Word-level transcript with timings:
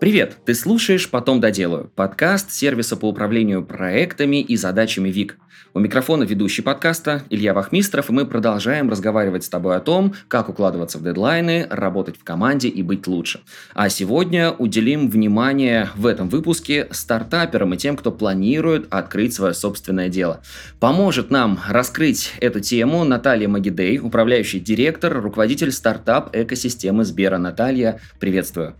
Привет! 0.00 0.36
Ты 0.44 0.54
слушаешь 0.54 1.10
«Потом 1.10 1.40
доделаю»– 1.40 1.90
подкаст 1.96 2.52
сервиса 2.52 2.96
по 2.96 3.08
управлению 3.08 3.64
проектами 3.64 4.40
и 4.40 4.56
задачами 4.56 5.08
ВИК. 5.08 5.38
У 5.74 5.80
микрофона 5.80 6.22
ведущий 6.22 6.62
подкаста 6.62 7.24
Илья 7.30 7.52
Вахмистров, 7.52 8.08
и 8.08 8.12
мы 8.12 8.24
продолжаем 8.24 8.88
разговаривать 8.88 9.42
с 9.42 9.48
тобой 9.48 9.76
о 9.76 9.80
том, 9.80 10.14
как 10.28 10.48
укладываться 10.50 10.98
в 10.98 11.02
дедлайны, 11.02 11.66
работать 11.68 12.16
в 12.16 12.22
команде 12.22 12.68
и 12.68 12.84
быть 12.84 13.08
лучше. 13.08 13.40
А 13.74 13.88
сегодня 13.88 14.52
уделим 14.52 15.10
внимание 15.10 15.88
в 15.96 16.06
этом 16.06 16.28
выпуске 16.28 16.86
стартаперам 16.92 17.74
и 17.74 17.76
тем, 17.76 17.96
кто 17.96 18.12
планирует 18.12 18.86
открыть 18.90 19.34
свое 19.34 19.52
собственное 19.52 20.08
дело. 20.08 20.42
Поможет 20.78 21.32
нам 21.32 21.58
раскрыть 21.68 22.34
эту 22.40 22.60
тему 22.60 23.02
Наталья 23.02 23.48
Магидей, 23.48 23.98
управляющий 23.98 24.60
директор, 24.60 25.20
руководитель 25.20 25.72
стартап-экосистемы 25.72 27.04
Сбера. 27.04 27.38
Наталья, 27.38 28.00
приветствую. 28.20 28.76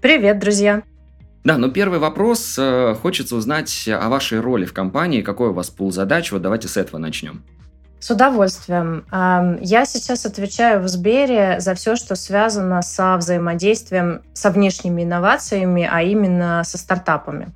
Привет, 0.00 0.38
друзья! 0.38 0.82
Да, 1.44 1.58
но 1.58 1.68
первый 1.68 1.98
вопрос. 1.98 2.56
Э, 2.58 2.94
хочется 2.94 3.36
узнать 3.36 3.86
о 3.86 4.08
вашей 4.08 4.40
роли 4.40 4.64
в 4.64 4.72
компании, 4.72 5.20
какой 5.20 5.50
у 5.50 5.52
вас 5.52 5.68
пул 5.68 5.92
задач. 5.92 6.32
Вот 6.32 6.40
давайте 6.40 6.68
с 6.68 6.78
этого 6.78 6.98
начнем. 6.98 7.42
С 7.98 8.10
удовольствием. 8.10 9.04
Я 9.12 9.84
сейчас 9.84 10.24
отвечаю 10.24 10.82
в 10.82 10.88
Сбере 10.88 11.60
за 11.60 11.74
все, 11.74 11.96
что 11.96 12.14
связано 12.14 12.80
со 12.80 13.18
взаимодействием 13.18 14.22
со 14.32 14.50
внешними 14.50 15.02
инновациями, 15.02 15.86
а 15.90 16.00
именно 16.00 16.62
со 16.64 16.78
стартапами. 16.78 17.48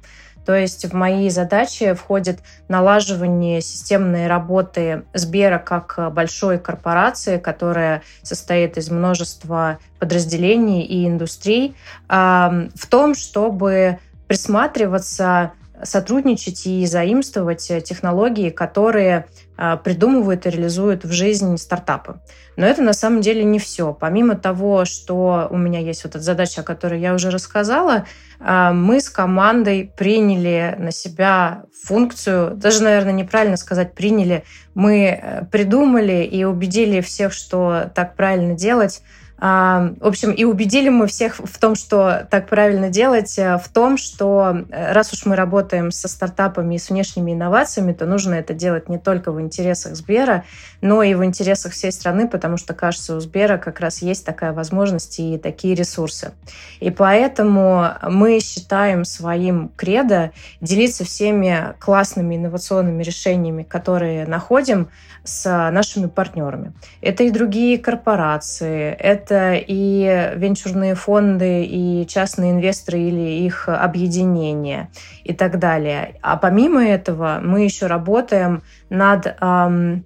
То 0.44 0.54
есть 0.54 0.84
в 0.84 0.94
мои 0.94 1.30
задачи 1.30 1.94
входит 1.94 2.40
налаживание 2.68 3.60
системной 3.60 4.26
работы 4.26 5.04
Сбера 5.14 5.58
как 5.58 6.12
большой 6.12 6.58
корпорации, 6.58 7.38
которая 7.38 8.02
состоит 8.22 8.76
из 8.76 8.90
множества 8.90 9.78
подразделений 9.98 10.82
и 10.82 11.06
индустрий, 11.06 11.74
в 12.08 12.86
том, 12.88 13.14
чтобы 13.14 13.98
присматриваться 14.26 15.52
сотрудничать 15.82 16.66
и 16.66 16.86
заимствовать 16.86 17.66
технологии, 17.84 18.50
которые 18.50 19.26
а, 19.56 19.76
придумывают 19.76 20.46
и 20.46 20.50
реализуют 20.50 21.04
в 21.04 21.12
жизнь 21.12 21.56
стартапы. 21.58 22.20
Но 22.56 22.66
это 22.66 22.82
на 22.82 22.92
самом 22.92 23.20
деле 23.20 23.44
не 23.44 23.58
все. 23.58 23.92
Помимо 23.92 24.36
того, 24.36 24.84
что 24.84 25.48
у 25.50 25.56
меня 25.56 25.80
есть 25.80 26.04
вот 26.04 26.14
эта 26.14 26.24
задача, 26.24 26.60
о 26.60 26.64
которой 26.64 27.00
я 27.00 27.14
уже 27.14 27.30
рассказала, 27.30 28.06
а, 28.40 28.72
мы 28.72 29.00
с 29.00 29.08
командой 29.08 29.92
приняли 29.96 30.74
на 30.78 30.90
себя 30.90 31.64
функцию, 31.84 32.56
даже, 32.56 32.82
наверное, 32.82 33.12
неправильно 33.12 33.56
сказать 33.56 33.94
приняли, 33.94 34.44
мы 34.74 35.20
э, 35.22 35.44
придумали 35.52 36.24
и 36.24 36.44
убедили 36.44 37.00
всех, 37.00 37.32
что 37.32 37.90
так 37.94 38.16
правильно 38.16 38.54
делать, 38.54 39.02
в 39.44 40.06
общем, 40.06 40.30
и 40.30 40.44
убедили 40.44 40.88
мы 40.88 41.06
всех 41.06 41.36
в 41.36 41.58
том, 41.58 41.74
что 41.74 42.26
так 42.30 42.48
правильно 42.48 42.88
делать, 42.88 43.38
э, 43.38 43.58
в 43.58 43.68
том, 43.68 43.98
что 43.98 44.64
э, 44.70 44.92
раз 44.94 45.12
уж 45.12 45.26
мы 45.26 45.36
работаем 45.36 45.90
со 45.90 46.08
стартапами 46.08 46.76
и 46.76 46.78
с 46.78 46.88
внешними 46.88 47.32
инновациями, 47.32 47.92
то 47.92 48.06
нужно 48.06 48.34
это 48.36 48.54
делать 48.54 48.88
не 48.88 48.96
только 48.96 49.32
в 49.32 49.40
интересах 49.42 49.96
Сбера, 49.96 50.44
но 50.80 51.02
и 51.02 51.12
в 51.12 51.22
интересах 51.22 51.72
всей 51.72 51.92
страны, 51.92 52.26
потому 52.26 52.56
что, 52.56 52.72
кажется, 52.72 53.16
у 53.16 53.20
Сбера 53.20 53.58
как 53.58 53.80
раз 53.80 54.00
есть 54.00 54.24
такая 54.24 54.54
возможность 54.54 55.18
и 55.18 55.36
такие 55.36 55.74
ресурсы. 55.74 56.32
И 56.80 56.90
поэтому 56.90 57.88
мы 58.02 58.40
считаем 58.40 59.04
своим 59.04 59.70
кредо 59.76 60.32
делиться 60.62 61.04
всеми 61.04 61.74
классными 61.80 62.36
инновационными 62.36 63.02
решениями, 63.02 63.62
которые 63.62 64.26
находим 64.26 64.88
с 65.22 65.70
нашими 65.70 66.06
партнерами. 66.06 66.72
Это 67.00 67.24
и 67.24 67.30
другие 67.30 67.78
корпорации, 67.78 68.92
это 68.92 69.33
это 69.34 69.64
и 69.66 70.32
венчурные 70.36 70.94
фонды, 70.94 71.64
и 71.64 72.06
частные 72.06 72.52
инвесторы 72.52 73.00
или 73.00 73.44
их 73.44 73.68
объединения 73.68 74.90
и 75.24 75.34
так 75.34 75.58
далее. 75.58 76.16
А 76.22 76.36
помимо 76.36 76.84
этого 76.84 77.40
мы 77.42 77.64
еще 77.64 77.86
работаем 77.86 78.62
над 78.90 79.36
эм, 79.40 80.04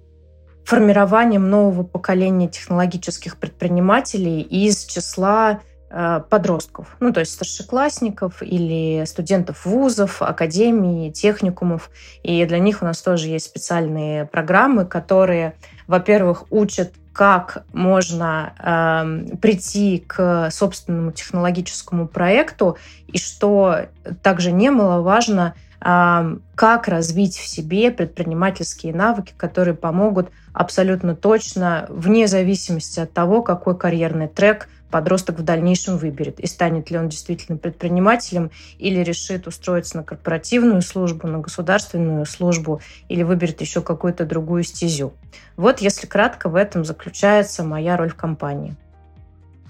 формированием 0.65 1.49
нового 1.49 1.83
поколения 1.83 2.47
технологических 2.47 3.37
предпринимателей 3.37 4.41
из 4.41 4.85
числа 4.85 5.61
э, 5.89 6.21
подростков, 6.29 6.95
ну 6.99 7.13
то 7.13 7.19
есть 7.19 7.33
старшеклассников 7.33 8.41
или 8.41 9.03
студентов 9.05 9.65
вузов, 9.65 10.21
академий, 10.21 11.11
техникумов. 11.11 11.91
И 12.23 12.45
для 12.45 12.59
них 12.59 12.81
у 12.81 12.85
нас 12.85 13.01
тоже 13.01 13.27
есть 13.27 13.45
специальные 13.45 14.25
программы, 14.25 14.85
которые, 14.85 15.55
во-первых, 15.87 16.45
учат 16.49 16.93
как 17.19 17.65
можно 17.73 18.53
э, 18.59 19.35
прийти 19.41 20.05
к 20.07 20.49
собственному 20.51 21.11
технологическому 21.11 22.07
проекту, 22.07 22.77
и 23.07 23.17
что 23.17 23.87
также 24.23 24.53
немаловажно, 24.53 25.53
э, 25.81 26.37
как 26.55 26.87
развить 26.87 27.35
в 27.35 27.45
себе 27.45 27.91
предпринимательские 27.91 28.93
навыки, 28.93 29.33
которые 29.35 29.75
помогут 29.75 30.29
абсолютно 30.53 31.13
точно, 31.13 31.87
вне 31.89 32.25
зависимости 32.25 33.01
от 33.01 33.11
того, 33.11 33.41
какой 33.41 33.77
карьерный 33.77 34.29
трек 34.29 34.69
подросток 34.89 35.39
в 35.39 35.43
дальнейшем 35.43 35.97
выберет. 35.97 36.39
И 36.39 36.47
станет 36.47 36.91
ли 36.91 36.97
он 36.97 37.09
действительно 37.09 37.57
предпринимателем 37.57 38.51
или 38.77 38.99
решит 38.99 39.47
устроиться 39.47 39.97
на 39.97 40.03
корпоративную 40.03 40.81
службу, 40.81 41.27
на 41.27 41.39
государственную 41.39 42.25
службу 42.25 42.81
или 43.07 43.23
выберет 43.23 43.61
еще 43.61 43.81
какую-то 43.81 44.25
другую 44.25 44.63
стезю. 44.63 45.13
Вот, 45.55 45.79
если 45.79 46.07
кратко, 46.07 46.49
в 46.49 46.55
этом 46.55 46.85
заключается 46.85 47.63
моя 47.63 47.97
роль 47.97 48.09
в 48.09 48.15
компании. 48.15 48.75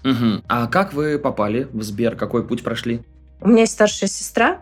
Угу. 0.03 0.44
А 0.47 0.68
как 0.68 0.94
вы 0.94 1.19
попали 1.19 1.68
в 1.74 1.81
Сбер? 1.84 2.16
Какой 2.16 2.46
путь 2.47 2.63
прошли? 2.63 3.03
У 3.41 3.50
меня 3.50 3.62
есть 3.62 3.74
старшая 3.74 4.09
сестра. 4.09 4.59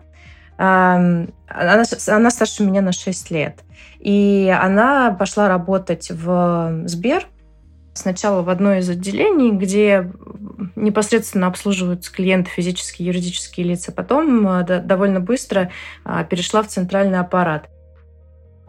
Она, 0.57 1.27
она 1.47 2.29
старше 2.31 2.63
меня 2.63 2.81
на 2.81 2.91
6 2.91 3.31
лет. 3.31 3.63
И 3.99 4.53
она 4.59 5.11
пошла 5.11 5.47
работать 5.47 6.09
в 6.11 6.83
Сбер, 6.85 7.27
сначала 7.97 8.41
в 8.41 8.49
одно 8.49 8.75
из 8.75 8.89
отделений, 8.89 9.51
где 9.51 10.11
непосредственно 10.75 11.47
обслуживаются 11.47 12.11
клиенты, 12.11 12.49
физические 12.49 13.05
и 13.05 13.09
юридические 13.09 13.65
лица. 13.65 13.91
Потом 13.91 14.47
э, 14.47 14.81
довольно 14.81 15.19
быстро 15.19 15.71
а, 16.03 16.23
перешла 16.23 16.63
в 16.63 16.67
центральный 16.67 17.19
аппарат. 17.19 17.69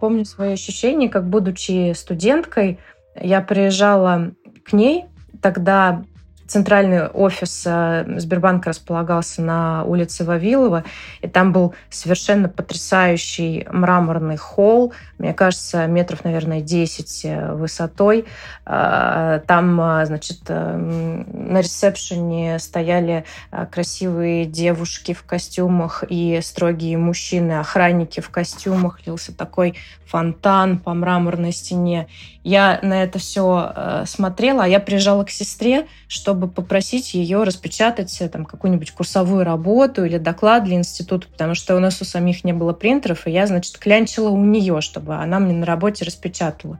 Помню 0.00 0.24
свои 0.24 0.52
ощущения, 0.52 1.08
как 1.08 1.28
будучи 1.28 1.92
студенткой, 1.92 2.78
я 3.20 3.40
приезжала 3.40 4.32
к 4.64 4.72
ней, 4.72 5.06
тогда 5.42 6.04
центральный 6.48 7.06
офис 7.06 7.62
э, 7.66 8.04
Сбербанка 8.16 8.70
располагался 8.70 9.42
на 9.42 9.84
улице 9.84 10.24
Вавилова, 10.24 10.84
и 11.20 11.28
там 11.28 11.52
был 11.52 11.74
совершенно 11.90 12.48
потрясающий 12.48 13.66
мраморный 13.70 14.38
холл, 14.38 14.94
мне 15.18 15.34
кажется, 15.34 15.86
метров, 15.86 16.24
наверное, 16.24 16.62
10 16.62 17.24
э, 17.24 17.52
высотой. 17.54 18.24
Э, 18.64 19.40
там, 19.46 19.74
значит, 20.06 20.48
на 20.48 21.60
ресепшене 21.60 22.58
стояли 22.58 23.24
красивые 23.70 24.46
девушки 24.46 25.12
в 25.12 25.24
костюмах 25.24 26.04
и 26.08 26.40
строгие 26.42 26.96
мужчины, 26.96 27.58
охранники 27.58 28.20
в 28.20 28.30
костюмах, 28.30 29.06
лился 29.06 29.36
такой 29.36 29.74
фонтан 30.06 30.78
по 30.78 30.94
мраморной 30.94 31.52
стене. 31.52 32.08
Я 32.42 32.78
на 32.82 33.02
это 33.02 33.18
все 33.18 34.04
смотрела, 34.06 34.64
а 34.64 34.66
я 34.66 34.80
приезжала 34.80 35.24
к 35.24 35.30
сестре, 35.30 35.86
чтобы 36.06 36.37
чтобы 36.38 36.52
попросить 36.52 37.14
ее 37.14 37.42
распечатать 37.42 38.16
э, 38.20 38.28
там 38.28 38.44
какую-нибудь 38.44 38.92
курсовую 38.92 39.44
работу 39.44 40.04
или 40.04 40.18
доклад 40.18 40.62
для 40.62 40.76
института, 40.76 41.26
потому 41.26 41.56
что 41.56 41.74
у 41.74 41.80
нас 41.80 42.00
у 42.00 42.04
самих 42.04 42.44
не 42.44 42.52
было 42.52 42.72
принтеров, 42.72 43.26
и 43.26 43.32
я, 43.32 43.48
значит, 43.48 43.76
клянчила 43.76 44.28
у 44.28 44.44
нее, 44.44 44.80
чтобы 44.80 45.16
она 45.16 45.40
мне 45.40 45.52
на 45.52 45.66
работе 45.66 46.04
распечатала. 46.04 46.78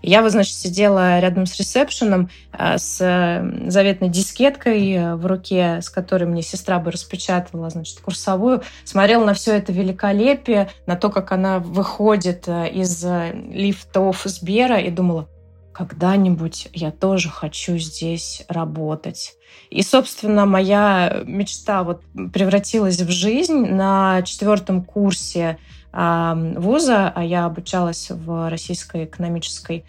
И 0.00 0.08
я 0.08 0.22
вот, 0.22 0.32
значит, 0.32 0.54
сидела 0.54 1.20
рядом 1.20 1.44
с 1.44 1.54
ресепшеном 1.58 2.30
э, 2.52 2.78
с 2.78 2.98
э, 3.00 3.70
заветной 3.70 4.08
дискеткой 4.08 5.16
в 5.16 5.26
руке, 5.26 5.82
с 5.82 5.90
которой 5.90 6.24
мне 6.24 6.40
сестра 6.40 6.78
бы 6.78 6.90
распечатала, 6.90 7.68
значит, 7.68 8.00
курсовую, 8.00 8.62
смотрела 8.84 9.26
на 9.26 9.34
все 9.34 9.54
это 9.54 9.70
великолепие, 9.70 10.70
на 10.86 10.96
то, 10.96 11.10
как 11.10 11.30
она 11.32 11.58
выходит 11.58 12.48
из 12.48 13.04
лифтов 13.04 14.22
Сбера 14.24 14.78
и 14.78 14.90
думала, 14.90 15.28
когда-нибудь 15.74 16.68
я 16.72 16.90
тоже 16.90 17.28
хочу 17.28 17.76
здесь 17.78 18.44
работать. 18.48 19.34
И, 19.70 19.82
собственно, 19.82 20.46
моя 20.46 21.22
мечта 21.26 21.82
вот 21.82 22.02
превратилась 22.32 23.00
в 23.00 23.10
жизнь 23.10 23.66
на 23.66 24.22
четвертом 24.22 24.82
курсе 24.82 25.58
вуза, 25.92 27.12
а 27.14 27.22
я 27.22 27.44
обучалась 27.44 28.10
в 28.10 28.48
Российской 28.48 29.04
экономической 29.04 29.84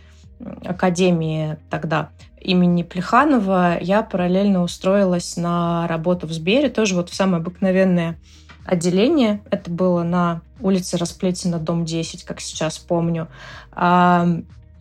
академии 0.64 1.58
тогда 1.70 2.10
имени 2.40 2.84
Плеханова, 2.84 3.78
я 3.82 4.04
параллельно 4.04 4.62
устроилась 4.62 5.38
на 5.38 5.88
работу 5.88 6.28
в 6.28 6.32
Сбере, 6.32 6.70
тоже 6.70 6.96
вот 6.96 7.10
в 7.10 7.16
самое 7.16 7.42
обыкновенное 7.42 8.20
отделение. 8.66 9.42
Это 9.50 9.72
было 9.72 10.04
на 10.04 10.42
улице 10.60 10.98
Расплетина, 10.98 11.58
дом 11.58 11.86
10, 11.86 12.24
как 12.24 12.40
сейчас 12.42 12.78
помню. 12.78 13.28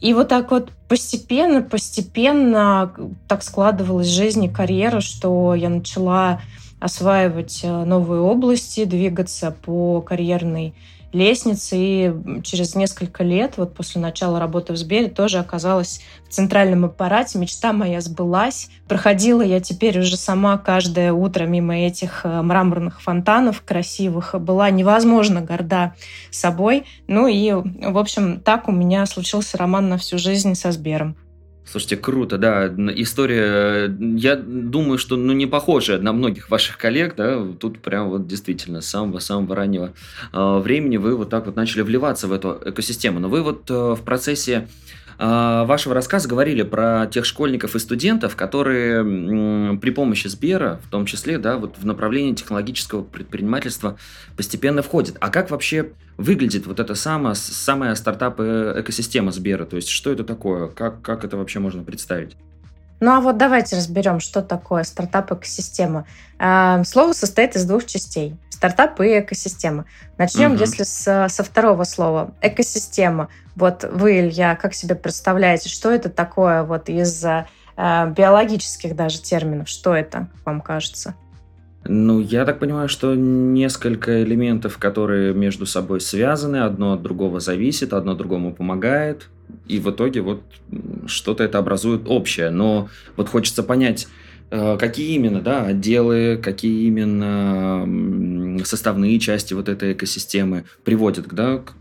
И 0.05 0.13
вот 0.13 0.29
так 0.29 0.51
вот 0.51 0.69
постепенно, 0.87 1.63
постепенно 1.63 2.93
так 3.27 3.43
складывалась 3.43 4.09
жизнь 4.09 4.45
и 4.45 4.51
карьера, 4.51 5.01
что 5.01 5.55
я 5.55 5.71
начала 5.71 6.43
осваивать 6.79 7.63
новые 7.65 8.21
области, 8.21 8.85
двигаться 8.85 9.51
по 9.51 10.03
карьерной 10.03 10.75
лестнице, 11.15 11.77
и 11.79 12.13
через 12.43 12.75
несколько 12.75 13.25
лет, 13.25 13.55
вот 13.57 13.75
после 13.75 14.01
начала 14.01 14.39
работы 14.39 14.73
в 14.73 14.77
Сбере, 14.77 15.09
тоже 15.09 15.39
оказалась 15.39 16.03
в 16.29 16.33
центральном 16.33 16.85
аппарате. 16.85 17.39
Мечта 17.39 17.73
моя 17.73 18.01
сбылась. 18.01 18.69
Проходила 18.89 19.43
я 19.43 19.61
теперь 19.61 19.99
уже 20.01 20.17
сама 20.17 20.59
каждое 20.59 21.13
утро 21.13 21.45
мимо 21.45 21.77
этих 21.77 22.25
э, 22.25 22.43
мраморных 22.43 23.01
фонтанов 23.01 23.63
красивых. 23.63 24.35
Была 24.41 24.71
невозможно 24.71 25.41
горда 25.41 25.95
собой. 26.31 26.85
Ну 27.07 27.29
и, 27.29 27.53
в 27.53 27.99
общем, 27.99 28.41
так 28.41 28.69
у 28.69 28.73
меня 28.73 29.07
случился 29.07 29.57
роман 29.57 29.89
на 29.89 29.97
всю 29.97 30.19
жизнь 30.19 30.55
со 30.55 30.73
Сбером. 30.73 31.17
Слушайте, 31.67 31.97
круто, 31.97 32.39
да. 32.39 32.67
История, 32.95 33.95
я 33.99 34.37
думаю, 34.37 34.99
что 34.99 35.17
ну, 35.17 35.33
не 35.33 35.47
похожая 35.47 35.99
на 35.99 36.13
многих 36.13 36.51
ваших 36.51 36.77
коллег, 36.77 37.15
да. 37.17 37.43
Тут 37.59 37.81
прям 37.81 38.11
вот 38.11 38.27
действительно 38.27 38.81
с 38.81 38.87
самого-самого 38.87 39.57
раннего 39.57 39.93
э, 40.33 40.59
времени 40.59 40.99
вы 40.99 41.17
вот 41.17 41.31
так 41.31 41.47
вот 41.47 41.57
начали 41.57 41.83
вливаться 41.83 42.29
в 42.29 42.33
эту 42.33 42.61
экосистему. 42.65 43.19
Но 43.19 43.29
вы 43.29 43.43
вот 43.43 43.71
э, 43.71 43.95
в 43.95 44.03
процессе 44.05 44.69
вашего 45.19 45.95
рассказа 45.95 46.29
говорили 46.29 46.63
про 46.63 47.07
тех 47.07 47.25
школьников 47.25 47.77
и 47.77 47.79
студентов, 47.79 48.37
которые 48.37 49.79
при 49.79 49.91
помощи 49.91 50.29
Сбера, 50.29 50.81
в 50.87 50.91
том 50.91 51.07
числе, 51.07 51.39
да, 51.39 51.57
вот 51.57 51.79
в 51.79 51.87
направлении 51.87 52.35
технологического 52.35 53.03
предпринимательства 53.03 53.97
постепенно 54.37 54.83
входят. 54.83 55.17
А 55.21 55.31
как 55.31 55.51
вообще 55.51 55.91
выглядит 56.17 56.67
вот 56.67 56.81
эта 56.81 56.95
самая, 56.95 57.35
самая 57.35 57.95
стартап-экосистема 57.95 59.33
Сбера? 59.33 59.65
То 59.65 59.77
есть, 59.77 59.89
что 59.89 60.11
это 60.13 60.25
такое? 60.25 60.69
Как, 60.69 61.03
как 61.03 61.25
это 61.25 61.37
вообще 61.37 61.59
можно 61.59 61.83
представить? 61.83 62.37
Ну 63.01 63.11
а 63.11 63.21
вот 63.21 63.37
давайте 63.37 63.77
разберем, 63.77 64.21
что 64.21 64.41
такое 64.41 64.85
стартап-экосистема. 64.85 66.07
А, 66.39 66.83
слово 66.85 67.13
состоит 67.13 67.57
из 67.57 67.65
двух 67.65 67.85
частей. 67.85 68.37
Стартап 68.65 68.99
и 69.03 69.21
экосистема. 69.21 69.85
Начнем, 70.17 70.53
угу. 70.53 70.61
если 70.61 70.85
с, 70.85 71.29
со 71.29 71.45
второго 71.45 71.85
слова. 71.85 72.33
Экосистема. 72.41 73.29
Вот 73.57 73.85
вы, 73.93 74.21
Илья, 74.21 74.57
как 74.57 74.73
себе 74.73 74.95
представляете, 74.95 75.69
что 75.69 75.91
это 75.91 76.09
такое 76.09 76.63
вот 76.63 76.89
из 76.89 77.23
э, 77.27 77.45
биологических 77.77 78.97
даже 78.97 79.21
терминов? 79.21 79.69
Что 79.69 79.95
это, 79.95 80.29
вам 80.47 80.63
кажется? 80.63 81.15
Ну, 81.85 82.21
я 82.21 82.47
так 82.47 82.59
понимаю, 82.59 82.89
что 82.89 83.15
несколько 83.15 84.23
элементов, 84.23 84.79
которые 84.79 85.35
между 85.35 85.67
собой 85.67 86.01
связаны, 86.01 86.57
одно 86.57 86.95
от 86.95 87.03
другого 87.03 87.41
зависит, 87.41 87.93
одно 87.93 88.15
другому 88.15 88.55
помогает, 88.55 89.29
и 89.67 89.79
в 89.79 89.91
итоге 89.91 90.23
вот 90.23 90.43
что-то 91.07 91.45
это 91.45 91.59
образует 91.59 92.09
общее. 92.09 92.49
Но 92.49 92.89
вот 93.19 93.29
хочется 93.29 93.63
понять, 93.63 94.09
какие 94.51 95.17
именно 95.17 95.41
да, 95.41 95.63
отделы, 95.65 96.37
какие 96.37 96.87
именно 96.87 98.65
составные 98.65 99.19
части 99.19 99.55
вот 99.55 99.69
этой 99.69 99.93
экосистемы 99.93 100.65
приводят 100.85 101.27
да, 101.29 101.59
к, 101.59 101.75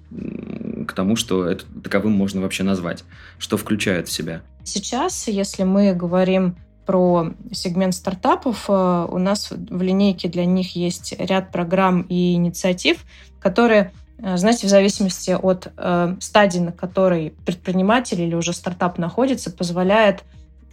к 0.87 0.93
тому, 0.93 1.15
что 1.15 1.45
это 1.45 1.65
таковым 1.83 2.13
можно 2.13 2.41
вообще 2.41 2.63
назвать, 2.63 3.03
что 3.37 3.57
включает 3.57 4.07
в 4.07 4.11
себя. 4.11 4.41
Сейчас, 4.63 5.27
если 5.27 5.63
мы 5.63 5.93
говорим 5.93 6.55
про 6.85 7.33
сегмент 7.51 7.95
стартапов, 7.95 8.65
э, 8.67 9.07
у 9.09 9.17
нас 9.17 9.51
в 9.51 9.81
линейке 9.81 10.27
для 10.27 10.45
них 10.45 10.75
есть 10.75 11.15
ряд 11.17 11.51
программ 11.51 12.01
и 12.09 12.33
инициатив, 12.33 13.05
которые, 13.39 13.93
э, 14.19 14.37
знаете, 14.37 14.67
в 14.67 14.69
зависимости 14.69 15.31
от 15.31 15.71
э, 15.77 16.15
стадии, 16.19 16.59
на 16.59 16.71
которой 16.71 17.33
предприниматель 17.45 18.21
или 18.21 18.35
уже 18.35 18.53
стартап 18.53 18.97
находится, 18.97 19.51
позволяет 19.51 20.23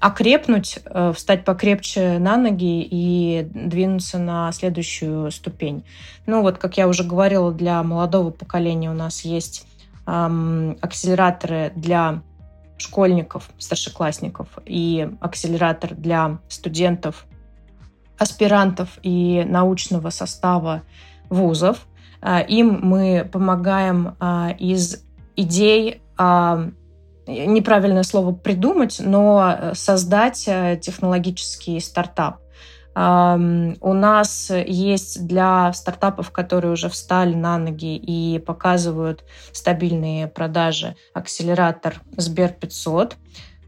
окрепнуть, 0.01 0.79
встать 1.15 1.45
покрепче 1.45 2.19
на 2.19 2.37
ноги 2.37 2.83
и 2.83 3.47
двинуться 3.53 4.19
на 4.19 4.51
следующую 4.53 5.31
ступень. 5.31 5.85
Ну 6.27 6.43
вот, 6.43 6.59
как 6.59 6.77
я 6.79 6.89
уже 6.89 7.05
говорила, 7.05 7.53
для 7.53 7.83
молодого 7.83 8.31
поколения 8.31 8.91
у 8.91 8.95
нас 8.95 9.23
есть 9.23 9.67
эм, 10.07 10.79
акселераторы 10.81 11.73
для 11.77 12.23
школьников, 12.81 13.51
старшеклассников 13.59 14.49
и 14.65 15.09
акселератор 15.21 15.95
для 15.95 16.39
студентов, 16.49 17.27
аспирантов 18.19 18.99
и 19.03 19.45
научного 19.47 20.11
состава 20.11 20.83
вузов. 21.29 21.87
А, 22.21 22.41
им 22.41 22.81
мы 22.83 23.29
помогаем 23.31 24.17
а, 24.19 24.55
из 24.59 25.05
идей 25.37 26.03
неправильное 27.27 28.03
слово 28.03 28.33
придумать, 28.33 29.01
но 29.01 29.73
создать 29.75 30.45
технологический 30.81 31.81
стартап. 31.81 32.39
У 32.93 33.93
нас 33.93 34.51
есть 34.51 35.27
для 35.27 35.73
стартапов, 35.73 36.33
которые 36.33 36.73
уже 36.73 36.89
встали 36.89 37.35
на 37.35 37.57
ноги 37.57 37.97
и 37.97 38.41
показывают 38.41 39.25
стабильные 39.53 40.27
продажи, 40.27 40.97
акселератор 41.15 42.03
Сбер 42.17 42.49
500. 42.49 43.17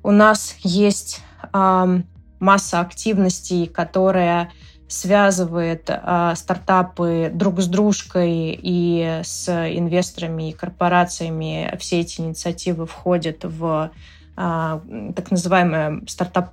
У 0.02 0.10
нас 0.10 0.56
есть 0.64 1.20
масса 1.52 2.80
активностей, 2.80 3.68
которая 3.68 4.50
связывает 4.92 5.88
э, 5.88 6.34
стартапы 6.36 7.30
друг 7.32 7.60
с 7.60 7.66
дружкой 7.66 8.58
и 8.60 9.20
с 9.24 9.48
инвесторами 9.48 10.50
и 10.50 10.52
корпорациями. 10.52 11.74
Все 11.78 12.00
эти 12.00 12.20
инициативы 12.20 12.86
входят 12.86 13.44
в 13.44 13.90
э, 14.36 14.80
так 15.16 15.30
называемое 15.30 16.02
стартап 16.06 16.52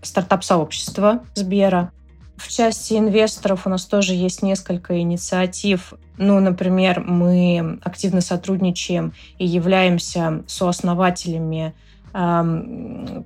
стартап-сообщество 0.00 1.24
Сбера. 1.34 1.90
В 2.36 2.48
части 2.48 2.94
инвесторов 2.94 3.66
у 3.66 3.70
нас 3.70 3.84
тоже 3.84 4.14
есть 4.14 4.42
несколько 4.42 4.98
инициатив. 4.98 5.94
Ну, 6.16 6.38
например, 6.40 7.00
мы 7.00 7.78
активно 7.82 8.20
сотрудничаем 8.20 9.12
и 9.38 9.46
являемся 9.46 10.44
сооснователями 10.46 11.74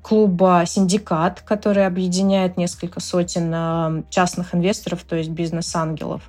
клуба 0.03 0.65
«Синдикат», 0.67 1.43
который 1.43 1.87
объединяет 1.87 2.57
несколько 2.57 2.99
сотен 2.99 4.05
частных 4.11 4.55
инвесторов, 4.55 5.05
то 5.05 5.15
есть 5.15 5.31
бизнес-ангелов. 5.31 6.23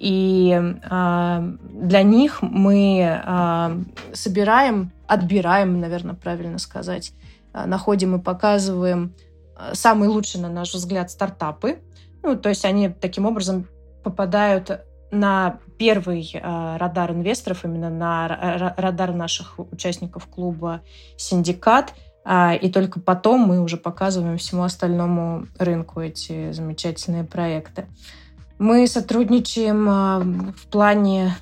И 0.00 0.58
э, 0.58 1.52
для 1.74 2.02
них 2.02 2.40
мы 2.40 3.20
э, 3.22 3.84
собираем, 4.14 4.92
отбираем, 5.06 5.78
наверное, 5.78 6.14
правильно 6.14 6.58
сказать, 6.58 7.12
э, 7.52 7.66
находим 7.66 8.16
и 8.16 8.18
показываем 8.18 9.12
самые 9.74 10.08
лучшие, 10.08 10.40
на 10.40 10.48
наш 10.48 10.72
взгляд, 10.72 11.10
стартапы, 11.10 11.80
ну, 12.22 12.34
то 12.34 12.48
есть 12.48 12.64
они 12.64 12.88
таким 12.88 13.26
образом 13.26 13.66
попадают 14.02 14.80
на 15.10 15.58
первый 15.80 16.30
э, 16.34 16.76
радар 16.76 17.10
инвесторов, 17.12 17.64
именно 17.64 17.88
на 17.88 18.74
радар 18.76 19.14
наших 19.14 19.58
участников 19.58 20.26
клуба 20.26 20.82
«Синдикат», 21.16 21.94
э, 22.26 22.58
и 22.58 22.70
только 22.70 23.00
потом 23.00 23.40
мы 23.40 23.62
уже 23.62 23.78
показываем 23.78 24.36
всему 24.36 24.62
остальному 24.64 25.46
рынку 25.58 26.02
эти 26.02 26.52
замечательные 26.52 27.24
проекты. 27.24 27.86
Мы 28.58 28.86
сотрудничаем 28.86 29.88
э, 29.88 30.52
в 30.52 30.66
плане 30.66 31.34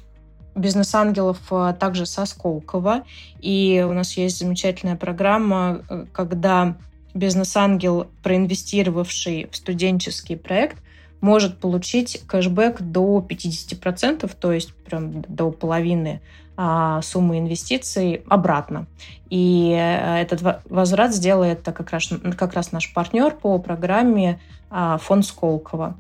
бизнес-ангелов 0.55 1.39
э, 1.51 1.75
также 1.77 2.07
со 2.07 2.25
Сколково, 2.25 3.03
и 3.41 3.85
у 3.89 3.93
нас 3.93 4.17
есть 4.17 4.39
замечательная 4.39 4.95
программа, 4.95 5.83
э, 5.91 6.07
когда 6.13 6.77
бизнес-ангел, 7.13 8.07
проинвестировавший 8.23 9.49
в 9.51 9.57
студенческий 9.57 10.37
проект, 10.37 10.77
может 11.21 11.59
получить 11.59 12.23
кэшбэк 12.27 12.81
до 12.81 13.25
50%, 13.27 14.31
то 14.39 14.53
есть 14.53 14.75
прям 14.75 15.23
до 15.23 15.51
половины 15.51 16.21
а, 16.57 17.03
суммы 17.03 17.39
инвестиций 17.39 18.23
обратно. 18.29 18.87
И 19.31 19.73
э, 19.73 20.23
этот 20.23 20.63
возврат 20.69 21.15
сделает 21.15 21.63
как 21.63 21.91
раз, 21.91 22.11
как 22.37 22.55
раз 22.55 22.73
наш 22.73 22.93
партнер 22.93 23.33
по 23.33 23.59
программе 23.59 24.41
а, 24.71 24.99
фонд 24.99 25.27
Сколково. 25.27 25.97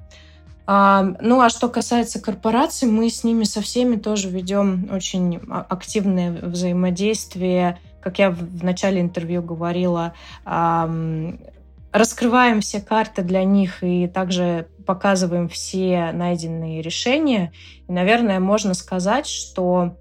А, 0.66 1.14
ну 1.20 1.40
а 1.40 1.48
что 1.48 1.68
касается 1.68 2.20
корпораций, 2.20 2.88
мы 2.88 3.08
с 3.08 3.24
ними 3.24 3.44
со 3.44 3.60
всеми 3.60 3.96
тоже 3.96 4.30
ведем 4.30 4.88
очень 4.92 5.40
активное 5.68 6.32
взаимодействие 6.32 7.78
как 8.00 8.18
я 8.18 8.30
в 8.30 8.64
начале 8.64 9.00
интервью 9.00 9.42
говорила, 9.42 10.14
раскрываем 11.98 12.60
все 12.60 12.80
карты 12.80 13.22
для 13.22 13.44
них 13.44 13.82
и 13.82 14.06
также 14.06 14.68
показываем 14.86 15.48
все 15.48 16.12
найденные 16.12 16.80
решения. 16.80 17.52
И, 17.88 17.92
наверное, 17.92 18.40
можно 18.40 18.74
сказать, 18.74 19.26
что 19.26 19.96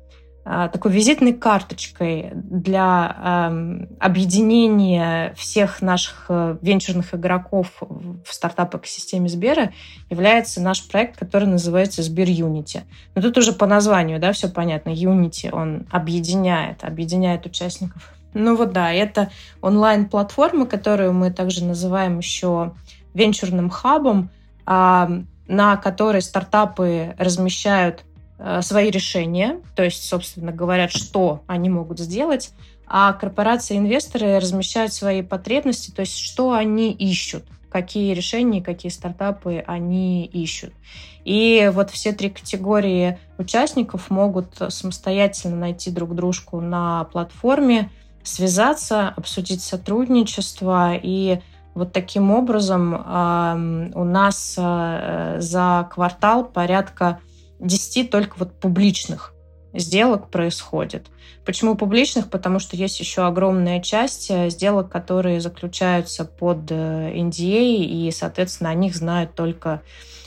а, 0.50 0.70
такой 0.70 0.94
визитной 0.94 1.34
карточкой 1.34 2.32
для 2.34 3.50
э, 3.52 3.86
объединения 4.00 5.34
всех 5.36 5.82
наших 5.82 6.28
э, 6.30 6.58
венчурных 6.62 7.14
игроков 7.14 7.74
в 7.82 8.34
стартап-экосистеме 8.34 9.28
Сбера 9.28 9.74
является 10.10 10.62
наш 10.62 10.88
проект, 10.88 11.18
который 11.18 11.50
называется 11.50 12.02
Сбер 12.02 12.28
Unity. 12.28 12.84
Но 13.14 13.22
тут 13.22 13.38
уже 13.38 13.52
по 13.52 13.66
названию, 13.66 14.22
да, 14.22 14.32
все 14.32 14.48
понятно. 14.48 14.92
Unity, 14.92 15.50
он 15.52 15.86
объединяет, 15.92 16.86
объединяет 16.86 17.46
участников. 17.46 18.17
Ну 18.38 18.56
вот 18.56 18.72
да, 18.72 18.94
это 18.94 19.32
онлайн-платформа, 19.62 20.66
которую 20.66 21.14
мы 21.14 21.32
также 21.32 21.64
называем 21.64 22.20
еще 22.20 22.74
венчурным 23.14 23.70
хабом, 23.70 24.30
на 24.66 25.78
которой 25.78 26.22
стартапы 26.22 27.16
размещают 27.18 28.04
э, 28.38 28.62
свои 28.62 28.92
решения, 28.92 29.62
то 29.76 29.84
есть, 29.84 30.04
собственно, 30.04 30.52
говорят, 30.52 30.92
что 30.92 31.44
они 31.48 31.70
могут 31.70 32.00
сделать, 32.00 32.52
а 32.86 33.14
корпорации-инвесторы 33.14 34.40
размещают 34.40 34.94
свои 34.94 35.22
потребности, 35.22 35.90
то 35.92 36.02
есть, 36.02 36.18
что 36.18 36.52
они 36.52 36.92
ищут 36.92 37.46
какие 37.70 38.14
решения, 38.14 38.62
какие 38.62 38.92
стартапы 38.92 39.64
они 39.66 40.26
ищут. 40.26 40.74
И 41.26 41.70
вот 41.74 41.92
все 41.92 42.14
три 42.14 42.30
категории 42.30 43.20
участников 43.38 44.10
могут 44.10 44.56
самостоятельно 44.70 45.58
найти 45.58 45.92
друг 45.92 46.16
дружку 46.16 46.62
на 46.62 47.04
платформе, 47.06 47.90
связаться, 48.28 49.10
обсудить 49.10 49.62
сотрудничество. 49.62 50.94
И 50.96 51.40
вот 51.74 51.94
таким 51.94 52.32
образом 52.32 52.94
у 52.94 54.04
нас 54.04 54.56
э, 54.58 55.38
за 55.40 55.88
квартал 55.92 56.46
порядка 56.46 57.20
10 57.60 58.10
только 58.10 58.36
вот 58.38 58.60
публичных 58.60 59.34
сделок 59.74 60.30
происходит. 60.30 61.08
Почему 61.46 61.76
публичных? 61.76 62.30
Потому 62.30 62.60
что 62.60 62.76
есть 62.76 63.00
еще 63.00 63.26
огромная 63.26 63.82
часть 63.82 64.32
э, 64.32 64.50
сделок, 64.50 64.92
которые 64.92 65.40
заключаются 65.40 66.26
под 66.26 66.72
NDA, 66.72 67.60
э, 67.60 68.08
и, 68.08 68.12
соответственно, 68.12 68.72
о 68.72 68.76
них 68.76 68.96
знают 68.96 69.36
только 69.36 69.82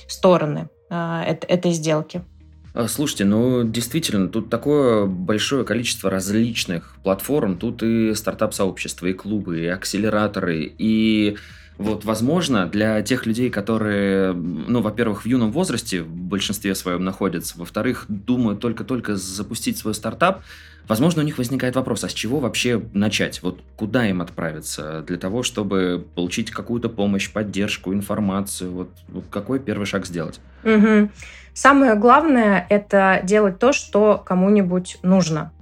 стороны 0.06 0.68
этой 0.88 1.70
сделки. 1.70 2.24
А, 2.72 2.86
слушайте, 2.88 3.24
ну 3.24 3.64
действительно, 3.64 4.28
тут 4.28 4.48
такое 4.48 5.06
большое 5.06 5.64
количество 5.64 6.10
различных 6.10 6.96
платформ. 7.02 7.56
Тут 7.56 7.82
и 7.82 8.14
стартап-сообщества, 8.14 9.06
и 9.06 9.12
клубы, 9.12 9.60
и 9.60 9.66
акселераторы, 9.66 10.72
и 10.78 11.36
вот, 11.80 12.04
возможно, 12.04 12.66
для 12.66 13.00
тех 13.00 13.24
людей, 13.24 13.48
которые, 13.48 14.34
ну, 14.34 14.82
во-первых, 14.82 15.22
в 15.22 15.26
юном 15.26 15.50
возрасте 15.50 16.02
в 16.02 16.10
большинстве 16.10 16.74
своем 16.74 17.04
находятся, 17.04 17.58
во-вторых, 17.58 18.04
думают 18.08 18.60
только-только 18.60 19.16
запустить 19.16 19.78
свой 19.78 19.94
стартап, 19.94 20.42
возможно, 20.88 21.22
у 21.22 21.24
них 21.24 21.38
возникает 21.38 21.76
вопрос, 21.76 22.04
а 22.04 22.10
с 22.10 22.12
чего 22.12 22.38
вообще 22.38 22.82
начать? 22.92 23.42
Вот 23.42 23.60
куда 23.76 24.06
им 24.06 24.20
отправиться 24.20 25.02
для 25.06 25.16
того, 25.16 25.42
чтобы 25.42 26.04
получить 26.14 26.50
какую-то 26.50 26.90
помощь, 26.90 27.30
поддержку, 27.30 27.94
информацию? 27.94 28.70
Вот, 28.72 28.90
вот 29.08 29.24
какой 29.30 29.58
первый 29.58 29.86
шаг 29.86 30.04
сделать? 30.04 30.38
Угу. 30.64 31.08
Самое 31.54 31.94
главное– 31.94 32.66
это 32.68 33.20
делать 33.22 33.58
то, 33.58 33.72
что 33.72 34.22
кому-нибудь 34.24 34.98
нужно. 35.02 35.52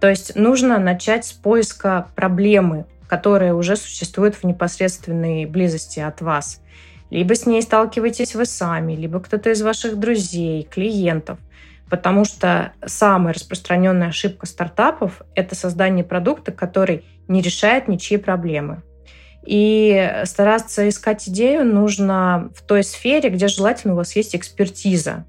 То 0.00 0.08
есть 0.08 0.36
нужно 0.36 0.78
начать 0.78 1.24
с 1.24 1.32
поиска 1.32 2.08
проблемы, 2.14 2.86
которая 3.08 3.54
уже 3.54 3.76
существует 3.76 4.34
в 4.36 4.44
непосредственной 4.44 5.46
близости 5.46 5.98
от 6.00 6.20
вас. 6.20 6.60
Либо 7.10 7.34
с 7.34 7.46
ней 7.46 7.62
сталкиваетесь 7.62 8.34
вы 8.34 8.44
сами, 8.44 8.94
либо 8.94 9.18
кто-то 9.20 9.50
из 9.50 9.62
ваших 9.62 9.98
друзей, 9.98 10.62
клиентов. 10.62 11.38
Потому 11.88 12.26
что 12.26 12.72
самая 12.84 13.32
распространенная 13.32 14.08
ошибка 14.08 14.46
стартапов– 14.46 15.22
это 15.34 15.54
создание 15.54 16.04
продукта, 16.04 16.52
который 16.52 17.04
не 17.28 17.40
решает 17.40 17.88
ничьи 17.88 18.18
проблемы. 18.18 18.82
И 19.46 20.20
стараться 20.24 20.86
искать 20.86 21.26
идею 21.28 21.64
нужно 21.64 22.50
в 22.54 22.62
той 22.62 22.84
сфере, 22.84 23.30
где 23.30 23.48
желательно 23.48 23.94
у 23.94 23.96
вас 23.96 24.14
есть 24.14 24.36
экспертиза. 24.36 25.24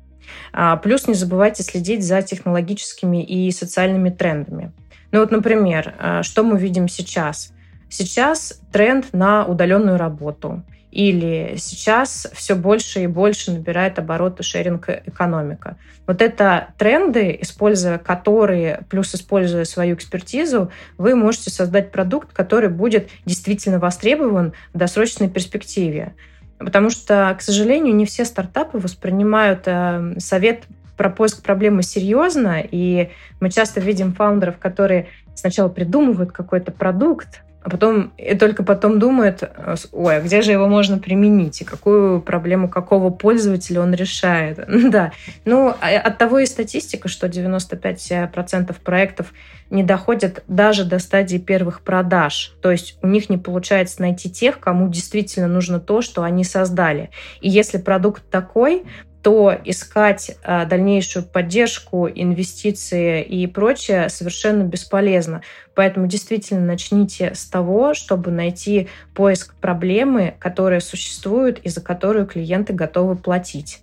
А, 0.53 0.77
плюс 0.77 1.07
не 1.07 1.13
забывайте 1.13 1.63
следить 1.63 2.05
за 2.05 2.21
технологическими 2.21 3.23
и 3.23 3.51
социальными 3.51 4.09
трендами. 4.09 4.71
Ну 5.11 5.19
вот, 5.19 5.31
например, 5.31 5.95
а, 5.97 6.23
что 6.23 6.43
мы 6.43 6.57
видим 6.57 6.87
сейчас? 6.87 7.53
Сейчас 7.89 8.61
тренд 8.71 9.13
на 9.13 9.45
удаленную 9.45 9.97
работу. 9.97 10.63
Или 10.91 11.55
сейчас 11.57 12.27
все 12.33 12.55
больше 12.55 13.03
и 13.03 13.07
больше 13.07 13.51
набирает 13.51 13.99
обороты 13.99 14.41
шеринг-экономика. 14.41 15.77
Вот 16.07 16.21
это 16.21 16.69
тренды, 16.79 17.37
используя 17.41 17.99
которые, 17.99 18.81
плюс 18.89 19.13
используя 19.13 19.65
свою 19.65 19.95
экспертизу, 19.95 20.71
вы 20.97 21.15
можете 21.15 21.51
создать 21.51 21.91
продукт, 21.91 22.33
который 22.33 22.69
будет 22.69 23.09
действительно 23.25 23.77
востребован 23.77 24.53
в 24.73 24.77
досрочной 24.79 25.29
перспективе. 25.29 26.15
Потому 26.59 26.89
что, 26.89 27.33
к 27.37 27.41
сожалению, 27.41 27.95
не 27.95 28.05
все 28.05 28.25
стартапы 28.25 28.77
воспринимают 28.77 29.63
э, 29.65 30.15
совет 30.19 30.63
про 30.97 31.09
поиск 31.09 31.41
проблемы 31.41 31.81
серьезно, 31.81 32.61
и 32.61 33.09
мы 33.39 33.49
часто 33.49 33.79
видим 33.79 34.13
фаундеров, 34.13 34.57
которые 34.57 35.07
сначала 35.33 35.69
придумывают 35.69 36.33
какой-то 36.33 36.73
продукт, 36.73 37.41
а 37.61 37.69
потом 37.69 38.13
и 38.17 38.35
только 38.35 38.63
потом 38.63 38.99
думает, 38.99 39.43
ой, 39.91 40.17
а 40.17 40.21
где 40.21 40.41
же 40.41 40.51
его 40.51 40.67
можно 40.67 40.97
применить 40.97 41.61
и 41.61 41.65
какую 41.65 42.21
проблему 42.21 42.69
какого 42.69 43.09
пользователя 43.09 43.81
он 43.81 43.93
решает. 43.93 44.59
да. 44.89 45.11
Ну, 45.43 45.75
а 45.81 45.89
от 45.97 46.17
того 46.17 46.39
и 46.39 46.45
статистика, 46.45 47.09
что 47.09 47.27
95% 47.27 48.75
проектов 48.81 49.33
не 49.69 49.83
доходят 49.83 50.43
даже 50.47 50.85
до 50.85 50.99
стадии 50.99 51.37
первых 51.37 51.81
продаж. 51.81 52.55
То 52.61 52.71
есть 52.71 52.97
у 53.01 53.07
них 53.07 53.29
не 53.29 53.37
получается 53.37 54.01
найти 54.01 54.31
тех, 54.31 54.59
кому 54.59 54.87
действительно 54.87 55.47
нужно 55.47 55.79
то, 55.79 56.01
что 56.01 56.23
они 56.23 56.43
создали. 56.43 57.09
И 57.41 57.49
если 57.49 57.77
продукт 57.77 58.23
такой, 58.29 58.83
то 59.21 59.53
искать 59.65 60.37
а, 60.43 60.65
дальнейшую 60.65 61.25
поддержку, 61.25 62.07
инвестиции 62.07 63.21
и 63.21 63.47
прочее 63.47 64.09
совершенно 64.09 64.63
бесполезно. 64.63 65.41
Поэтому 65.75 66.07
действительно 66.07 66.65
начните 66.65 67.33
с 67.35 67.45
того, 67.45 67.93
чтобы 67.93 68.31
найти 68.31 68.87
поиск 69.13 69.55
проблемы, 69.55 70.35
которая 70.39 70.79
существует 70.79 71.59
и 71.59 71.69
за 71.69 71.81
которую 71.81 72.27
клиенты 72.27 72.73
готовы 72.73 73.15
платить. 73.15 73.81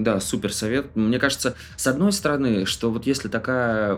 Да, 0.00 0.18
супер 0.18 0.50
совет. 0.54 0.96
Мне 0.96 1.18
кажется, 1.18 1.54
с 1.76 1.86
одной 1.86 2.12
стороны, 2.12 2.64
что 2.64 2.90
вот 2.90 3.06
если 3.06 3.28
такая 3.28 3.96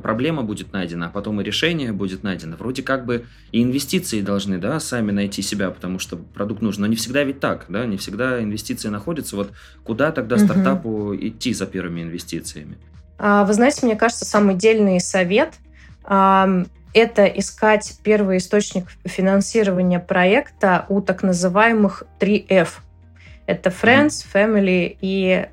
проблема 0.00 0.42
будет 0.42 0.72
найдена, 0.72 1.06
а 1.06 1.10
потом 1.10 1.40
и 1.40 1.44
решение 1.44 1.92
будет 1.92 2.22
найдено, 2.22 2.56
вроде 2.56 2.84
как 2.84 3.04
бы 3.04 3.26
и 3.50 3.60
инвестиции 3.60 4.20
должны, 4.20 4.58
да, 4.58 4.78
сами 4.78 5.10
найти 5.10 5.42
себя, 5.42 5.70
потому 5.70 5.98
что 5.98 6.16
продукт 6.16 6.62
нужен. 6.62 6.82
Но 6.82 6.86
не 6.86 6.94
всегда 6.94 7.24
ведь 7.24 7.40
так, 7.40 7.64
да, 7.68 7.84
не 7.84 7.96
всегда 7.96 8.40
инвестиции 8.40 8.88
находятся. 8.90 9.34
Вот 9.34 9.50
куда 9.82 10.12
тогда 10.12 10.36
угу. 10.36 10.44
стартапу 10.44 11.16
идти 11.16 11.52
за 11.52 11.66
первыми 11.66 12.02
инвестициями? 12.02 12.78
А, 13.18 13.44
вы 13.44 13.52
знаете, 13.52 13.86
мне 13.86 13.96
кажется, 13.96 14.24
самый 14.24 14.54
дельный 14.54 15.00
совет 15.00 15.54
это 16.92 17.24
искать 17.26 17.98
первый 18.02 18.38
источник 18.38 18.86
финансирования 19.04 20.00
проекта 20.00 20.86
у 20.88 21.00
так 21.00 21.22
называемых 21.24 22.04
3F– 22.20 22.68
это 23.50 23.70
Friends, 23.70 24.24
Family 24.32 24.96
и 25.00 25.46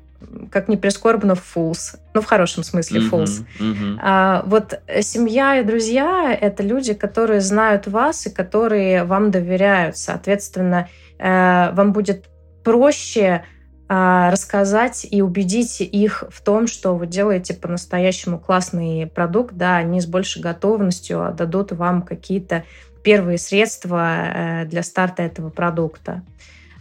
как 0.50 0.68
ни 0.68 0.76
прискорбно, 0.76 1.32
fools. 1.32 1.96
Ну, 2.14 2.20
в 2.20 2.26
хорошем 2.26 2.64
смысле 2.64 3.00
fools. 3.00 3.44
Uh-huh, 3.60 3.72
uh-huh. 3.72 3.98
А, 4.02 4.42
вот 4.46 4.80
семья 5.00 5.60
и 5.60 5.64
друзья— 5.64 6.36
это 6.40 6.62
люди, 6.62 6.92
которые 6.92 7.40
знают 7.40 7.86
вас 7.86 8.26
и 8.26 8.30
которые 8.30 9.04
вам 9.04 9.30
доверяют. 9.30 9.96
Соответственно, 9.96 10.88
э, 11.18 11.70
вам 11.72 11.92
будет 11.92 12.26
проще 12.64 13.44
э, 13.88 14.28
рассказать 14.30 15.06
и 15.08 15.22
убедить 15.22 15.80
их 15.80 16.24
в 16.30 16.42
том, 16.42 16.66
что 16.66 16.96
вы 16.96 17.06
делаете 17.06 17.54
по-настоящему 17.54 18.38
классный 18.38 19.06
продукт, 19.06 19.54
да, 19.54 19.76
они 19.76 20.00
с 20.00 20.06
большей 20.06 20.42
готовностью 20.42 21.24
отдадут 21.24 21.72
вам 21.72 22.02
какие-то 22.02 22.64
первые 23.04 23.38
средства 23.38 24.16
э, 24.16 24.64
для 24.66 24.82
старта 24.82 25.22
этого 25.22 25.50
продукта. 25.50 26.22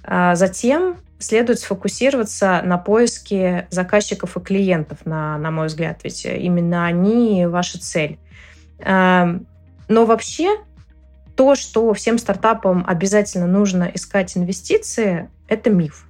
А 0.03 0.36
затем 0.36 0.97
следует 1.19 1.59
сфокусироваться 1.59 2.62
на 2.63 2.77
поиске 2.77 3.67
заказчиков 3.69 4.38
и 4.38 4.39
клиентов, 4.39 5.05
на, 5.05 5.38
на 5.38 5.51
мой 5.51 5.67
взгляд, 5.67 6.01
ведь 6.03 6.25
именно 6.25 6.86
они 6.86 7.45
ваша 7.45 7.79
цель. 7.79 8.19
Эм, 8.79 9.47
но 9.88 10.05
вообще 10.05 10.57
то, 11.36 11.55
что 11.55 11.93
всем 11.93 12.17
стартапам 12.17 12.83
обязательно 12.86 13.47
нужно 13.47 13.91
искать 13.93 14.36
инвестиции, 14.38 15.29
это 15.47 15.69
миф. 15.69 16.07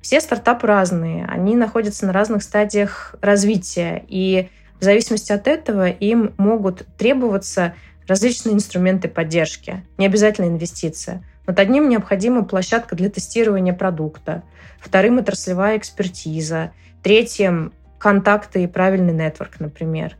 Все 0.00 0.20
стартапы 0.20 0.66
разные, 0.66 1.24
они 1.26 1.56
находятся 1.56 2.06
на 2.06 2.12
разных 2.12 2.42
стадиях 2.42 3.14
развития, 3.20 4.04
и 4.08 4.48
в 4.80 4.84
зависимости 4.84 5.32
от 5.32 5.48
этого 5.48 5.88
им 5.88 6.34
могут 6.38 6.86
требоваться 6.96 7.74
различные 8.06 8.54
инструменты 8.54 9.08
поддержки, 9.08 9.84
не 9.96 10.06
обязательно 10.06 10.46
инвестиция. 10.46 11.24
Вот 11.48 11.58
одним 11.58 11.88
необходима 11.88 12.44
площадка 12.44 12.94
для 12.94 13.08
тестирования 13.08 13.72
продукта, 13.72 14.42
вторым– 14.78 15.16
отраслевая 15.18 15.78
экспертиза, 15.78 16.72
третьим– 17.02 17.72
контакты 17.98 18.64
и 18.64 18.66
правильный 18.66 19.14
нетворк, 19.14 19.58
например. 19.58 20.18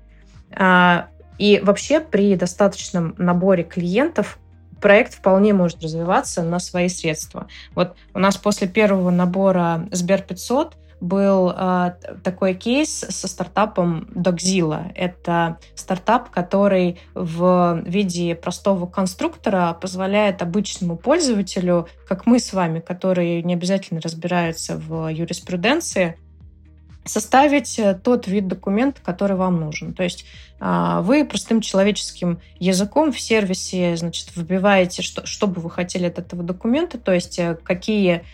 А, 0.56 1.08
и 1.36 1.60
вообще 1.62 2.00
при 2.00 2.34
достаточном 2.34 3.14
наборе 3.18 3.62
клиентов 3.62 4.38
проект 4.80 5.16
вполне 5.16 5.52
может 5.52 5.82
развиваться 5.82 6.42
на 6.42 6.58
свои 6.60 6.88
средства. 6.88 7.46
Вот 7.74 7.94
у 8.14 8.18
нас 8.18 8.38
после 8.38 8.66
первого 8.66 9.10
набора 9.10 9.86
Сбер 9.92 10.22
500 10.22 10.76
был 11.00 11.50
э, 11.50 11.92
такой 12.22 12.54
кейс 12.54 12.90
со 12.90 13.28
стартапом 13.28 14.08
Dogzilla. 14.14 14.92
Это 14.94 15.58
стартап, 15.74 16.30
который 16.30 16.98
в 17.14 17.82
виде 17.84 18.34
простого 18.34 18.86
конструктора 18.86 19.76
позволяет 19.80 20.42
обычному 20.42 20.96
пользователю, 20.96 21.88
как 22.06 22.26
мы 22.26 22.38
с 22.38 22.52
вами, 22.52 22.80
которые 22.80 23.42
не 23.42 23.54
обязательно 23.54 24.00
разбираются 24.00 24.76
в 24.76 25.08
юриспруденции, 25.08 26.18
составить 27.04 27.78
э, 27.78 27.94
тот 27.94 28.26
вид 28.26 28.48
документа, 28.48 29.00
который 29.02 29.36
вам 29.36 29.60
нужен. 29.60 29.94
То 29.94 30.02
есть 30.02 30.24
а, 30.60 31.02
вы 31.02 31.24
простым 31.24 31.60
человеческим 31.60 32.40
языком 32.58 33.12
в 33.12 33.20
сервисе 33.20 33.96
значит, 33.96 34.30
вбиваете, 34.34 35.02
что, 35.02 35.24
что 35.24 35.46
бы 35.46 35.60
вы 35.60 35.70
хотели 35.70 36.06
от 36.06 36.18
этого 36.18 36.42
документа, 36.42 36.98
то 36.98 37.12
есть 37.12 37.38
э, 37.38 37.56
какие 37.62 38.24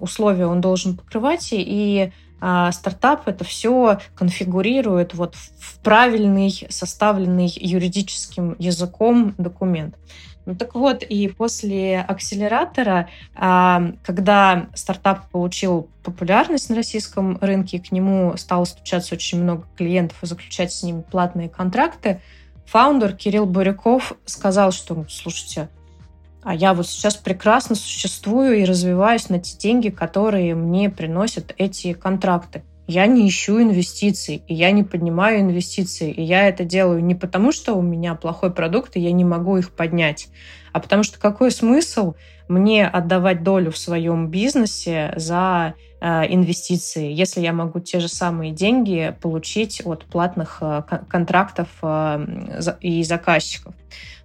условия 0.00 0.46
он 0.46 0.60
должен 0.60 0.96
покрывать, 0.96 1.48
и 1.52 2.12
а, 2.44 2.72
стартап 2.72 3.28
это 3.28 3.44
все 3.44 4.00
конфигурирует 4.16 5.14
вот 5.14 5.36
в 5.36 5.78
правильный, 5.78 6.66
составленный 6.68 7.46
юридическим 7.54 8.56
языком 8.58 9.36
документ. 9.38 9.96
Ну 10.44 10.56
так 10.56 10.74
вот, 10.74 11.04
и 11.04 11.28
после 11.28 12.00
акселератора, 12.00 13.08
а, 13.36 13.92
когда 14.02 14.66
стартап 14.74 15.30
получил 15.30 15.88
популярность 16.02 16.68
на 16.68 16.74
российском 16.74 17.38
рынке, 17.40 17.78
к 17.78 17.92
нему 17.92 18.36
стало 18.36 18.64
стучаться 18.64 19.14
очень 19.14 19.40
много 19.40 19.64
клиентов 19.76 20.20
и 20.22 20.26
заключать 20.26 20.72
с 20.72 20.82
ними 20.82 21.02
платные 21.02 21.48
контракты, 21.48 22.20
фаундер 22.66 23.12
Кирилл 23.12 23.46
Буряков 23.46 24.14
сказал, 24.24 24.72
что, 24.72 25.06
слушайте, 25.08 25.68
а 26.42 26.54
я 26.54 26.74
вот 26.74 26.86
сейчас 26.86 27.16
прекрасно 27.16 27.74
существую 27.74 28.60
и 28.60 28.64
развиваюсь 28.64 29.28
на 29.28 29.38
те 29.38 29.56
деньги, 29.56 29.88
которые 29.88 30.54
мне 30.54 30.90
приносят 30.90 31.54
эти 31.56 31.92
контракты 31.92 32.62
я 32.86 33.06
не 33.06 33.28
ищу 33.28 33.60
инвестиций, 33.60 34.42
и 34.46 34.54
я 34.54 34.70
не 34.70 34.82
поднимаю 34.82 35.40
инвестиции. 35.40 36.10
И 36.10 36.22
я 36.22 36.48
это 36.48 36.64
делаю 36.64 37.02
не 37.02 37.14
потому, 37.14 37.52
что 37.52 37.74
у 37.74 37.82
меня 37.82 38.14
плохой 38.14 38.52
продукт, 38.52 38.96
и 38.96 39.00
я 39.00 39.12
не 39.12 39.24
могу 39.24 39.56
их 39.56 39.70
поднять, 39.70 40.28
а 40.72 40.80
потому 40.80 41.02
что 41.02 41.18
какой 41.18 41.50
смысл 41.50 42.14
мне 42.48 42.86
отдавать 42.86 43.42
долю 43.42 43.70
в 43.70 43.78
своем 43.78 44.28
бизнесе 44.28 45.12
за 45.16 45.74
э, 46.00 46.32
инвестиции, 46.34 47.10
если 47.12 47.40
я 47.40 47.52
могу 47.52 47.80
те 47.80 48.00
же 48.00 48.08
самые 48.08 48.52
деньги 48.52 49.14
получить 49.22 49.80
от 49.84 50.04
платных 50.04 50.58
э, 50.60 50.82
контрактов 51.08 51.68
э, 51.82 52.26
и 52.80 53.04
заказчиков. 53.04 53.74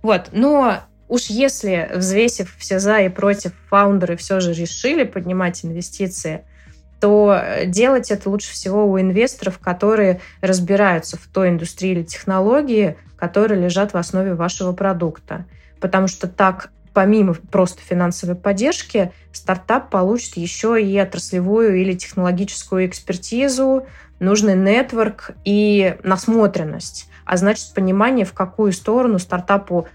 Вот, 0.01 0.29
но 0.31 0.79
уж 1.07 1.23
если, 1.25 1.89
взвесив 1.93 2.55
все 2.57 2.79
за 2.79 2.99
и 2.99 3.09
против, 3.09 3.53
фаундеры 3.69 4.17
все 4.17 4.39
же 4.39 4.53
решили 4.53 5.03
поднимать 5.03 5.63
инвестиции– 5.65 6.43
то 6.99 7.39
э, 7.39 7.65
делать 7.65 8.11
это 8.11 8.29
лучше 8.29 8.51
всего 8.51 8.85
у 8.85 8.99
инвесторов, 8.99 9.59
которые 9.59 10.21
разбираются 10.41 11.17
в 11.17 11.27
той 11.27 11.49
индустрии 11.49 11.91
или 11.91 12.03
технологии, 12.03 12.97
которые 13.17 13.61
лежат 13.61 13.93
в 13.93 13.97
основе 13.97 14.33
вашего 14.33 14.73
продукта. 14.73 15.45
Потому 15.79 16.07
что 16.07 16.27
так 16.27 16.71
помимо 16.93 17.35
просто 17.35 17.79
финансовой 17.83 18.35
поддержки, 18.35 19.11
стартап 19.31 19.91
получит 19.91 20.35
еще 20.35 20.81
и 20.81 20.97
отраслевую 20.97 21.79
или 21.79 21.93
технологическую 21.93 22.87
экспертизу, 22.87 23.85
нужный 24.19 24.55
нетворк 24.55 25.31
и 25.45 25.95
насмотренность, 26.01 27.07
а 27.23 27.37
значит 27.37 27.75
понимание, 27.75 28.25
в 28.25 28.33
какую 28.33 28.71
сторону 28.71 29.19
стартапу 29.19 29.87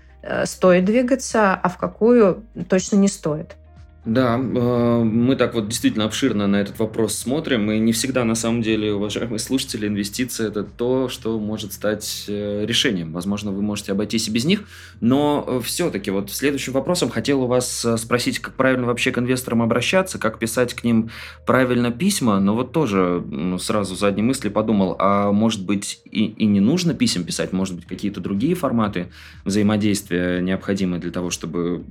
стоит 0.44 0.84
двигаться, 0.84 1.54
а 1.54 1.68
в 1.68 1.78
какую 1.78 2.44
точно 2.68 2.96
не 2.96 3.08
стоит. 3.08 3.56
Да, 4.04 4.34
э, 4.36 5.02
мы 5.04 5.36
так 5.36 5.54
вот 5.54 5.68
действительно 5.68 6.06
обширно 6.06 6.48
на 6.48 6.56
этот 6.56 6.80
вопрос 6.80 7.14
смотрим, 7.14 7.70
и 7.70 7.78
не 7.78 7.92
всегда 7.92 8.24
на 8.24 8.34
самом 8.34 8.60
деле, 8.60 8.94
уважаемые 8.94 9.38
слушатели, 9.38 9.86
инвестиции 9.86 10.48
это 10.48 10.64
то, 10.64 11.08
что 11.08 11.38
может 11.38 11.72
стать 11.72 12.24
э, 12.26 12.66
решением. 12.66 13.12
Возможно, 13.12 13.52
вы 13.52 13.62
можете 13.62 13.92
обойтись 13.92 14.26
и 14.26 14.32
без 14.32 14.44
них, 14.44 14.64
но 15.00 15.44
э, 15.46 15.60
все-таки 15.62 16.10
вот 16.10 16.32
следующим 16.32 16.72
вопросом 16.72 17.10
хотел 17.10 17.42
у 17.42 17.46
вас 17.46 17.86
спросить, 17.96 18.40
как 18.40 18.54
правильно 18.54 18.86
вообще 18.86 19.12
к 19.12 19.18
инвесторам 19.18 19.62
обращаться, 19.62 20.18
как 20.18 20.40
писать 20.40 20.74
к 20.74 20.82
ним 20.82 21.10
правильно 21.46 21.92
письма, 21.92 22.40
но 22.40 22.56
вот 22.56 22.72
тоже 22.72 23.24
сразу 23.60 23.94
за 23.94 24.08
одни 24.08 24.22
мысли 24.22 24.48
подумал, 24.48 24.96
а 24.98 25.30
может 25.30 25.64
быть 25.64 26.00
и, 26.10 26.24
и 26.24 26.46
не 26.46 26.58
нужно 26.58 26.94
писем 26.94 27.22
писать, 27.22 27.52
может 27.52 27.76
быть 27.76 27.86
какие-то 27.86 28.20
другие 28.20 28.56
форматы 28.56 29.12
взаимодействия 29.44 30.40
необходимы 30.40 30.98
для 30.98 31.12
того, 31.12 31.30
чтобы 31.30 31.84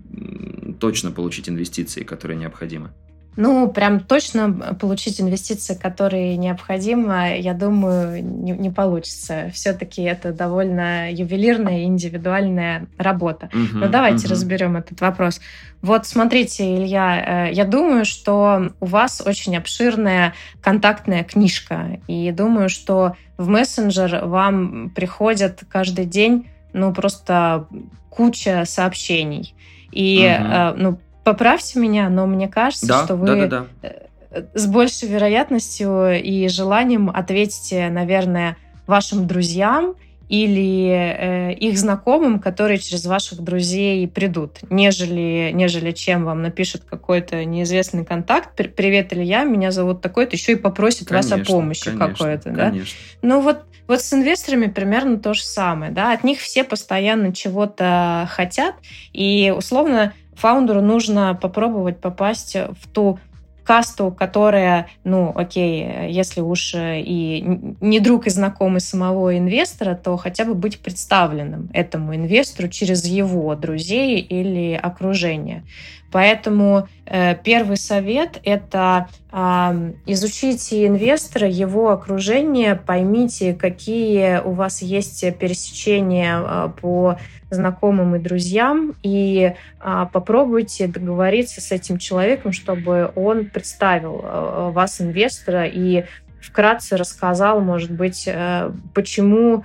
точно 0.81 1.11
получить 1.11 1.47
инвестиции 1.47 2.00
инвестиции, 2.01 2.03
которые 2.03 2.37
необходимы? 2.37 2.91
Ну, 3.37 3.71
прям 3.71 4.01
точно 4.01 4.75
получить 4.77 5.21
инвестиции, 5.21 5.73
которые 5.73 6.35
необходимы, 6.35 7.37
я 7.39 7.53
думаю, 7.53 8.21
не, 8.21 8.51
не 8.51 8.69
получится. 8.69 9.49
Все-таки 9.53 10.01
это 10.01 10.33
довольно 10.33 11.09
ювелирная, 11.09 11.85
индивидуальная 11.85 12.87
работа. 12.97 13.49
Угу, 13.53 13.79
Но 13.79 13.87
давайте 13.87 14.25
угу. 14.25 14.31
разберем 14.31 14.75
этот 14.75 14.99
вопрос. 14.99 15.39
Вот 15.81 16.05
смотрите, 16.05 16.75
Илья, 16.75 17.47
э, 17.47 17.53
я 17.53 17.63
думаю, 17.63 18.03
что 18.03 18.73
у 18.81 18.85
вас 18.85 19.23
очень 19.25 19.55
обширная 19.55 20.33
контактная 20.61 21.23
книжка. 21.23 22.01
И 22.07 22.31
думаю, 22.31 22.67
что 22.67 23.15
в 23.37 23.47
мессенджер 23.47 24.25
вам 24.25 24.89
приходят 24.89 25.61
каждый 25.69 26.05
день 26.05 26.49
ну, 26.73 26.93
просто 26.93 27.67
куча 28.09 28.65
сообщений. 28.65 29.55
И, 29.93 30.29
угу. 30.37 30.81
ну, 30.81 30.99
Поправьте 31.23 31.79
меня, 31.79 32.09
но 32.09 32.25
мне 32.25 32.47
кажется, 32.47 32.87
да, 32.87 33.05
что 33.05 33.15
вы 33.15 33.27
да, 33.27 33.47
да, 33.47 33.65
да. 33.81 34.43
с 34.55 34.65
большей 34.65 35.07
вероятностью 35.07 36.19
и 36.19 36.47
желанием 36.47 37.09
ответите, 37.09 37.89
наверное, 37.89 38.57
вашим 38.87 39.27
друзьям 39.27 39.95
или 40.31 40.87
э, 40.87 41.53
их 41.55 41.77
знакомым, 41.77 42.39
которые 42.39 42.79
через 42.79 43.05
ваших 43.05 43.41
друзей 43.41 44.07
придут, 44.07 44.59
нежели, 44.69 45.51
нежели 45.53 45.91
чем 45.91 46.23
вам 46.23 46.41
напишет 46.41 46.83
какой-то 46.89 47.43
неизвестный 47.43 48.05
контакт. 48.05 48.55
Привет, 48.55 49.11
Илья, 49.11 49.43
меня 49.43 49.71
зовут 49.71 50.01
такой-то, 50.01 50.37
еще 50.37 50.53
и 50.53 50.55
попросит 50.55 51.09
конечно, 51.09 51.37
вас 51.37 51.49
о 51.49 51.51
помощи 51.51 51.91
какой-то. 51.91 52.49
Да? 52.51 52.73
Ну 53.21 53.41
вот, 53.41 53.65
вот 53.87 54.01
с 54.01 54.13
инвесторами 54.13 54.67
примерно 54.67 55.19
то 55.19 55.33
же 55.33 55.43
самое. 55.43 55.91
Да? 55.91 56.13
От 56.13 56.23
них 56.23 56.39
все 56.39 56.63
постоянно 56.63 57.33
чего-то 57.33 58.25
хотят, 58.31 58.75
и 59.11 59.53
условно 59.55 60.13
фаундеру 60.41 60.81
нужно 60.81 61.37
попробовать 61.39 61.99
попасть 61.99 62.55
в 62.55 62.87
ту 62.91 63.19
касту, 63.63 64.11
которая, 64.11 64.87
ну, 65.03 65.31
окей, 65.35 66.09
если 66.09 66.41
уж 66.41 66.73
и 66.75 67.75
не 67.79 67.99
друг 67.99 68.25
и 68.25 68.31
знакомый 68.31 68.81
самого 68.81 69.37
инвестора, 69.37 69.95
то 69.95 70.17
хотя 70.17 70.45
бы 70.45 70.55
быть 70.55 70.79
представленным 70.79 71.69
этому 71.73 72.15
инвестору 72.15 72.69
через 72.69 73.05
его 73.05 73.53
друзей 73.55 74.19
или 74.19 74.73
окружение. 74.73 75.63
Поэтому 76.11 76.87
э, 77.05 77.35
первый 77.35 77.77
совет– 77.77 78.39
это 78.43 79.07
э, 79.31 79.93
изучите 80.05 80.87
инвестора, 80.87 81.47
его 81.47 81.89
окружение, 81.89 82.75
поймите, 82.75 83.53
какие 83.53 84.41
у 84.43 84.51
вас 84.51 84.81
есть 84.81 85.21
пересечения 85.37 86.41
э, 86.41 86.69
по 86.81 87.17
знакомым 87.49 88.15
и 88.15 88.19
друзьям, 88.19 88.93
и 89.03 89.53
э, 89.79 90.05
попробуйте 90.11 90.87
договориться 90.87 91.61
с 91.61 91.71
этим 91.71 91.97
человеком, 91.97 92.51
чтобы 92.51 93.11
он 93.15 93.45
представил 93.45 94.21
э, 94.23 94.69
вас 94.73 94.99
инвестора 94.99 95.65
и 95.65 96.05
вкратце 96.41 96.97
рассказал, 96.97 97.61
может 97.61 97.91
быть, 97.91 98.23
э, 98.27 98.71
почему 98.93 99.63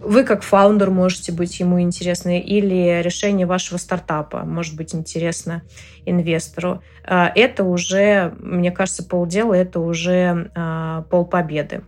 вы 0.00 0.24
как 0.24 0.42
фаундер 0.42 0.90
можете 0.90 1.32
быть 1.32 1.60
ему 1.60 1.80
интересны, 1.80 2.40
или 2.40 3.02
решение 3.02 3.46
вашего 3.46 3.78
стартапа 3.78 4.44
может 4.44 4.76
быть 4.76 4.94
интересно 4.94 5.62
инвестору. 6.06 6.82
А, 7.04 7.30
это 7.34 7.64
уже, 7.64 8.34
мне 8.38 8.70
кажется, 8.72 9.04
полдела, 9.04 9.54
это 9.54 9.80
уже 9.80 10.50
а, 10.54 11.02
полпобеды. 11.02 11.82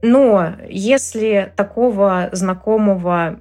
Но 0.00 0.52
если 0.68 1.52
такого 1.56 2.28
знакомого, 2.30 3.40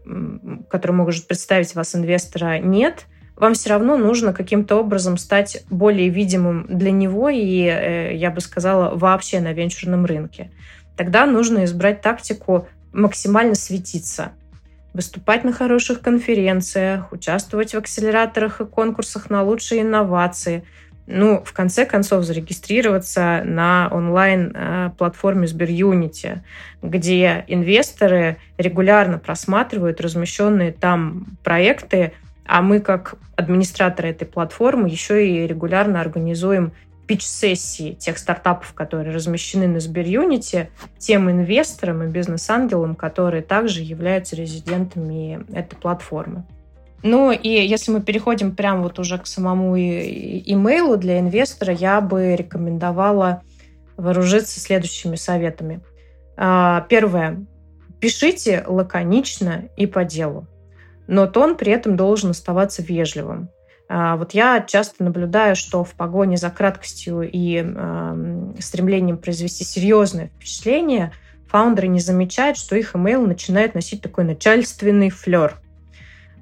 который 0.69 0.93
может 0.93 1.27
представить 1.27 1.75
вас 1.75 1.95
инвестора, 1.95 2.57
нет, 2.57 3.05
вам 3.35 3.53
все 3.53 3.69
равно 3.69 3.97
нужно 3.97 4.33
каким-то 4.33 4.77
образом 4.77 5.17
стать 5.17 5.63
более 5.69 6.09
видимым 6.09 6.65
для 6.67 6.91
него 6.91 7.29
и, 7.29 7.61
э, 7.61 8.15
я 8.15 8.31
бы 8.31 8.41
сказала, 8.41 8.95
вообще 8.95 9.39
на 9.39 9.53
венчурном 9.53 10.05
рынке 10.05 10.49
тогда 10.97 11.25
нужно 11.25 11.63
избрать 11.63 12.01
тактику 12.01 12.67
максимально 12.91 13.55
светиться. 13.55 14.31
Выступать 14.93 15.43
на 15.43 15.53
хороших 15.53 16.01
конференциях, 16.01 17.11
участвовать 17.11 17.73
в 17.73 17.77
акселераторах 17.77 18.61
и 18.61 18.65
конкурсах 18.65 19.29
на 19.29 19.43
лучшие 19.43 19.83
инновации. 19.83 20.63
Ну, 21.05 21.41
в 21.45 21.53
конце 21.53 21.85
концов, 21.85 22.25
зарегистрироваться 22.25 23.43
на 23.45 23.87
онлайн-платформе 23.91 25.47
Сберюнити, 25.47 26.43
где 26.81 27.45
инвесторы 27.47 28.37
регулярно 28.57 29.19
просматривают 29.19 30.01
размещенные 30.01 30.73
там 30.73 31.27
проекты, 31.43 32.11
а 32.45 32.61
мы, 32.61 32.79
как 32.79 33.15
администраторы 33.35 34.09
этой 34.09 34.25
платформы, 34.25 34.89
еще 34.89 35.27
и 35.27 35.45
регулярно 35.45 36.01
организуем 36.01 36.73
пич-сессии 37.07 37.93
тех 37.93 38.17
стартапов, 38.17 38.73
которые 38.73 39.15
размещены 39.15 39.67
на 39.67 39.79
Сберюнити, 39.79 40.69
тем 40.97 41.31
инвесторам 41.31 42.03
и 42.03 42.07
бизнес-ангелам, 42.07 42.95
которые 42.95 43.41
также 43.41 43.81
являются 43.81 44.35
резидентами 44.35 45.45
этой 45.53 45.75
платформы. 45.75 46.45
Ну 47.03 47.31
и 47.31 47.49
если 47.49 47.91
мы 47.91 48.01
переходим 48.01 48.55
прямо 48.55 48.83
вот 48.83 48.99
уже 48.99 49.17
к 49.17 49.27
самому 49.27 49.77
имейлу 49.77 50.97
для 50.97 51.19
инвестора, 51.19 51.73
я 51.73 52.01
бы 52.01 52.35
рекомендовала 52.35 53.43
вооружиться 53.95 54.59
следующими 54.59 55.15
советами. 55.15 55.81
А, 56.35 56.81
первое. 56.89 57.45
Пишите 57.99 58.63
лаконично 58.67 59.69
и 59.75 59.87
по 59.87 60.03
делу, 60.03 60.47
но 61.07 61.25
тон 61.25 61.55
при 61.55 61.71
этом 61.71 61.95
должен 61.95 62.31
оставаться 62.31 62.83
вежливым. 62.83 63.49
А, 63.89 64.17
вот 64.17 64.33
я 64.33 64.61
часто 64.61 65.03
наблюдаю, 65.03 65.55
что 65.55 65.83
в 65.83 65.93
погоне 65.93 66.37
за 66.37 66.49
краткостью 66.49 67.21
и 67.21 67.63
э, 67.63 68.53
стремлением 68.59 69.17
произвести 69.17 69.63
серьезное 69.63 70.27
впечатление 70.27 71.13
фаундеры 71.47 71.87
не 71.87 72.01
замечают, 72.01 72.57
что 72.57 72.75
их 72.75 72.95
email 72.95 73.25
начинает 73.25 73.73
носить 73.75 74.01
такой 74.01 74.25
начальственный 74.25 75.09
флер. 75.09 75.55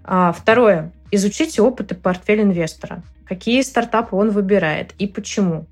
А, 0.04 0.32
второе. 0.32 0.92
Изучите 1.12 1.62
опыт 1.62 2.00
портфель 2.02 2.42
инвестора. 2.42 3.04
Какие 3.28 3.62
стартапы 3.62 4.16
он 4.16 4.32
выбирает 4.32 4.94
и 4.98 5.08
почему. 5.08 5.68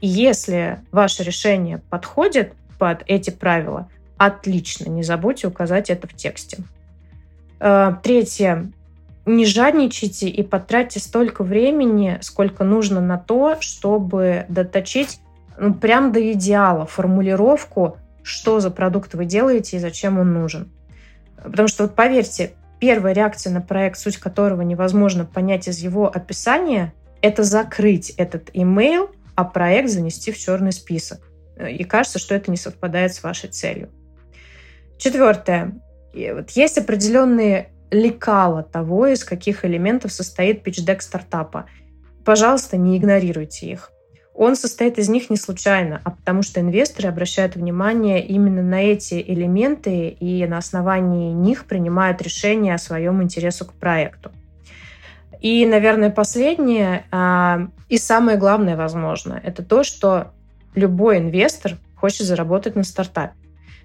И 0.00 0.08
если 0.08 0.80
ваше 0.90 1.22
решение 1.22 1.78
подходит 1.90 2.54
под 2.78 3.04
эти 3.06 3.30
правила, 3.30 3.88
отлично, 4.18 4.88
не 4.88 5.04
забудьте 5.04 5.46
указать 5.46 5.90
это 5.90 6.08
в 6.08 6.14
тексте. 6.14 6.58
А, 7.60 7.92
третье 8.02 8.72
не 9.24 9.46
жадничайте 9.46 10.28
и 10.28 10.42
потратьте 10.42 11.00
столько 11.00 11.44
времени, 11.44 12.18
сколько 12.22 12.64
нужно 12.64 13.00
на 13.00 13.18
то, 13.18 13.56
чтобы 13.60 14.46
доточить 14.48 15.20
ну, 15.58 15.74
прям 15.74 16.12
до 16.12 16.32
идеала 16.32 16.86
формулировку, 16.86 17.98
что 18.22 18.60
за 18.60 18.70
продукт 18.70 19.14
вы 19.14 19.24
делаете 19.24 19.76
и 19.76 19.80
зачем 19.80 20.18
он 20.18 20.32
нужен. 20.32 20.70
Потому 21.42 21.68
что, 21.68 21.84
вот 21.84 21.94
поверьте, 21.94 22.52
первая 22.80 23.14
реакция 23.14 23.52
на 23.52 23.60
проект, 23.60 23.98
суть 23.98 24.16
которого 24.16 24.62
невозможно 24.62 25.24
понять 25.24 25.68
из 25.68 25.78
его 25.78 26.08
описания, 26.08 26.92
это 27.20 27.44
закрыть 27.44 28.10
этот 28.10 28.50
имейл, 28.52 29.10
а 29.34 29.44
проект 29.44 29.88
занести 29.88 30.32
в 30.32 30.38
черный 30.38 30.72
список. 30.72 31.20
И 31.68 31.84
кажется, 31.84 32.18
что 32.18 32.34
это 32.34 32.50
не 32.50 32.56
совпадает 32.56 33.14
с 33.14 33.22
вашей 33.22 33.50
целью. 33.50 33.88
Четвертое. 34.98 35.80
Вот 36.12 36.50
есть 36.50 36.78
определенные 36.78 37.70
лекала 37.92 38.62
того, 38.62 39.06
из 39.06 39.22
каких 39.22 39.64
элементов 39.64 40.12
состоит 40.12 40.62
питчдек 40.62 41.02
стартапа. 41.02 41.66
Пожалуйста, 42.24 42.76
не 42.76 42.96
игнорируйте 42.96 43.66
их. 43.66 43.92
Он 44.34 44.56
состоит 44.56 44.98
из 44.98 45.10
них 45.10 45.28
не 45.28 45.36
случайно, 45.36 46.00
а 46.04 46.10
потому 46.12 46.42
что 46.42 46.60
инвесторы 46.60 47.08
обращают 47.08 47.54
внимание 47.54 48.24
именно 48.26 48.62
на 48.62 48.82
эти 48.82 49.22
элементы 49.22 50.08
и 50.08 50.46
на 50.46 50.56
основании 50.56 51.34
них 51.34 51.66
принимают 51.66 52.22
решение 52.22 52.74
о 52.74 52.78
своем 52.78 53.22
интересу 53.22 53.66
к 53.66 53.74
проекту. 53.74 54.32
И, 55.40 55.66
наверное, 55.66 56.10
последнее 56.10 57.04
а, 57.10 57.68
и 57.90 57.98
самое 57.98 58.38
главное, 58.38 58.76
возможно, 58.76 59.38
это 59.42 59.62
то, 59.62 59.82
что 59.82 60.32
любой 60.74 61.18
инвестор 61.18 61.76
хочет 61.96 62.26
заработать 62.26 62.74
на 62.74 62.84
стартапе. 62.84 63.34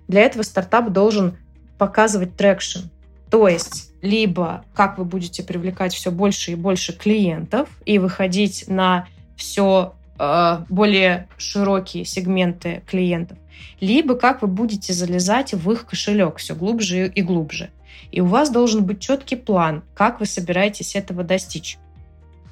Для 0.07 0.21
этого 0.21 0.43
стартап 0.43 0.91
должен 0.91 1.35
показывать 1.77 2.37
traction, 2.37 2.85
то 3.29 3.47
есть 3.47 3.91
либо 4.01 4.63
как 4.73 4.97
вы 4.97 5.05
будете 5.05 5.43
привлекать 5.43 5.93
все 5.93 6.11
больше 6.11 6.51
и 6.51 6.55
больше 6.55 6.93
клиентов 6.93 7.69
и 7.85 7.99
выходить 7.99 8.65
на 8.67 9.07
все 9.35 9.95
э, 10.19 10.59
более 10.69 11.27
широкие 11.37 12.05
сегменты 12.05 12.83
клиентов, 12.87 13.37
либо 13.79 14.15
как 14.15 14.41
вы 14.41 14.47
будете 14.47 14.93
залезать 14.93 15.53
в 15.53 15.71
их 15.71 15.85
кошелек 15.85 16.37
все 16.37 16.55
глубже 16.55 17.07
и 17.07 17.21
глубже. 17.21 17.69
И 18.11 18.21
у 18.21 18.25
вас 18.25 18.49
должен 18.49 18.85
быть 18.85 19.01
четкий 19.01 19.35
план, 19.35 19.83
как 19.93 20.19
вы 20.19 20.25
собираетесь 20.25 20.95
этого 20.95 21.23
достичь. 21.23 21.77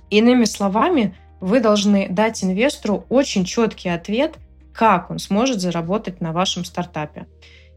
Иными 0.10 0.46
словами, 0.46 1.16
вы 1.40 1.60
должны 1.60 2.08
дать 2.10 2.44
инвестору 2.44 3.06
очень 3.10 3.46
четкий 3.46 3.90
ответ, 3.90 4.36
как 4.74 5.10
он 5.10 5.20
сможет 5.20 5.62
заработать 5.62 6.22
на 6.22 6.34
вашем 6.34 6.66
стартапе. 6.66 7.28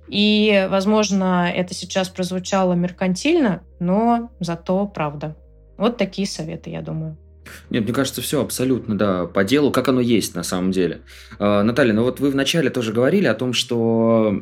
И, 0.09 0.66
возможно, 0.71 1.51
это 1.55 1.75
сейчас 1.75 2.09
прозвучало 2.09 2.73
меркантильно, 2.73 3.62
но 3.79 4.31
зато 4.40 4.87
правда. 4.87 5.37
Вот 5.77 5.97
такие 5.97 6.27
советы, 6.27 6.71
я 6.71 6.83
думаю. 6.83 7.16
Нет, 7.71 7.85
мне 7.85 7.93
кажется, 7.93 8.23
все 8.23 8.43
абсолютно, 8.43 8.97
да, 8.97 9.27
по 9.27 9.45
делу, 9.45 9.71
как 9.71 9.89
оно 9.89 10.01
есть 10.01 10.35
на 10.35 10.43
самом 10.43 10.71
деле. 10.71 11.01
Э, 11.39 11.63
Наталья, 11.63 11.93
ну 11.93 12.03
вот 12.03 12.21
вы 12.21 12.31
вначале 12.31 12.71
тоже 12.71 12.93
говорили 12.93 13.27
о 13.27 13.35
том, 13.35 13.53
что 13.53 14.35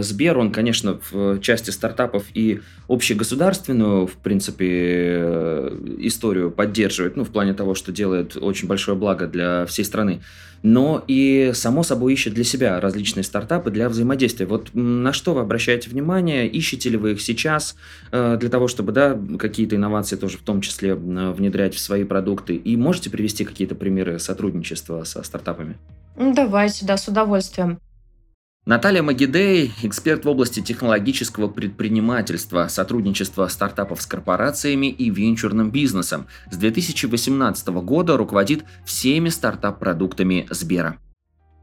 Сбер, 0.00 0.38
он, 0.38 0.52
конечно, 0.52 0.98
в 1.10 1.40
части 1.40 1.70
стартапов 1.70 2.24
и 2.34 2.60
общегосударственную, 2.88 4.06
в 4.06 4.14
принципе, 4.14 4.66
э, 4.70 5.78
историю 5.98 6.50
поддерживает, 6.50 7.16
ну, 7.16 7.24
в 7.24 7.30
плане 7.30 7.54
того, 7.54 7.74
что 7.74 7.92
делает 7.92 8.36
очень 8.36 8.68
большое 8.68 8.96
благо 8.96 9.26
для 9.26 9.66
всей 9.66 9.84
страны 9.84 10.20
но 10.62 11.02
и, 11.08 11.50
само 11.54 11.82
собой, 11.82 12.12
ищет 12.12 12.34
для 12.34 12.44
себя 12.44 12.80
различные 12.80 13.24
стартапы 13.24 13.70
для 13.70 13.88
взаимодействия. 13.88 14.46
Вот 14.46 14.70
на 14.74 15.12
что 15.12 15.34
вы 15.34 15.40
обращаете 15.40 15.90
внимание? 15.90 16.46
Ищете 16.48 16.88
ли 16.90 16.96
вы 16.96 17.12
их 17.12 17.20
сейчас 17.20 17.76
э, 18.12 18.36
для 18.38 18.48
того, 18.48 18.68
чтобы 18.68 18.92
да, 18.92 19.18
какие-то 19.38 19.76
инновации 19.76 20.16
тоже 20.16 20.38
в 20.38 20.42
том 20.42 20.60
числе 20.60 20.94
внедрять 20.94 21.74
в 21.74 21.80
свои 21.80 22.04
продукты? 22.04 22.41
И 22.50 22.76
можете 22.76 23.10
привести 23.10 23.44
какие-то 23.44 23.74
примеры 23.74 24.18
сотрудничества 24.18 25.04
со 25.04 25.22
стартапами? 25.22 25.76
Давайте, 26.16 26.84
да, 26.84 26.96
с 26.96 27.08
удовольствием. 27.08 27.78
Наталья 28.64 29.02
Магидей– 29.02 29.72
эксперт 29.82 30.24
в 30.24 30.28
области 30.28 30.60
технологического 30.60 31.48
предпринимательства, 31.48 32.68
сотрудничества 32.68 33.48
стартапов 33.48 34.00
с 34.00 34.06
корпорациями 34.06 34.86
и 34.86 35.10
венчурным 35.10 35.72
бизнесом. 35.72 36.28
С 36.48 36.56
2018 36.56 37.68
года 37.68 38.16
руководит 38.16 38.64
всеми 38.84 39.30
стартап-продуктами 39.30 40.46
Сбера. 40.50 40.98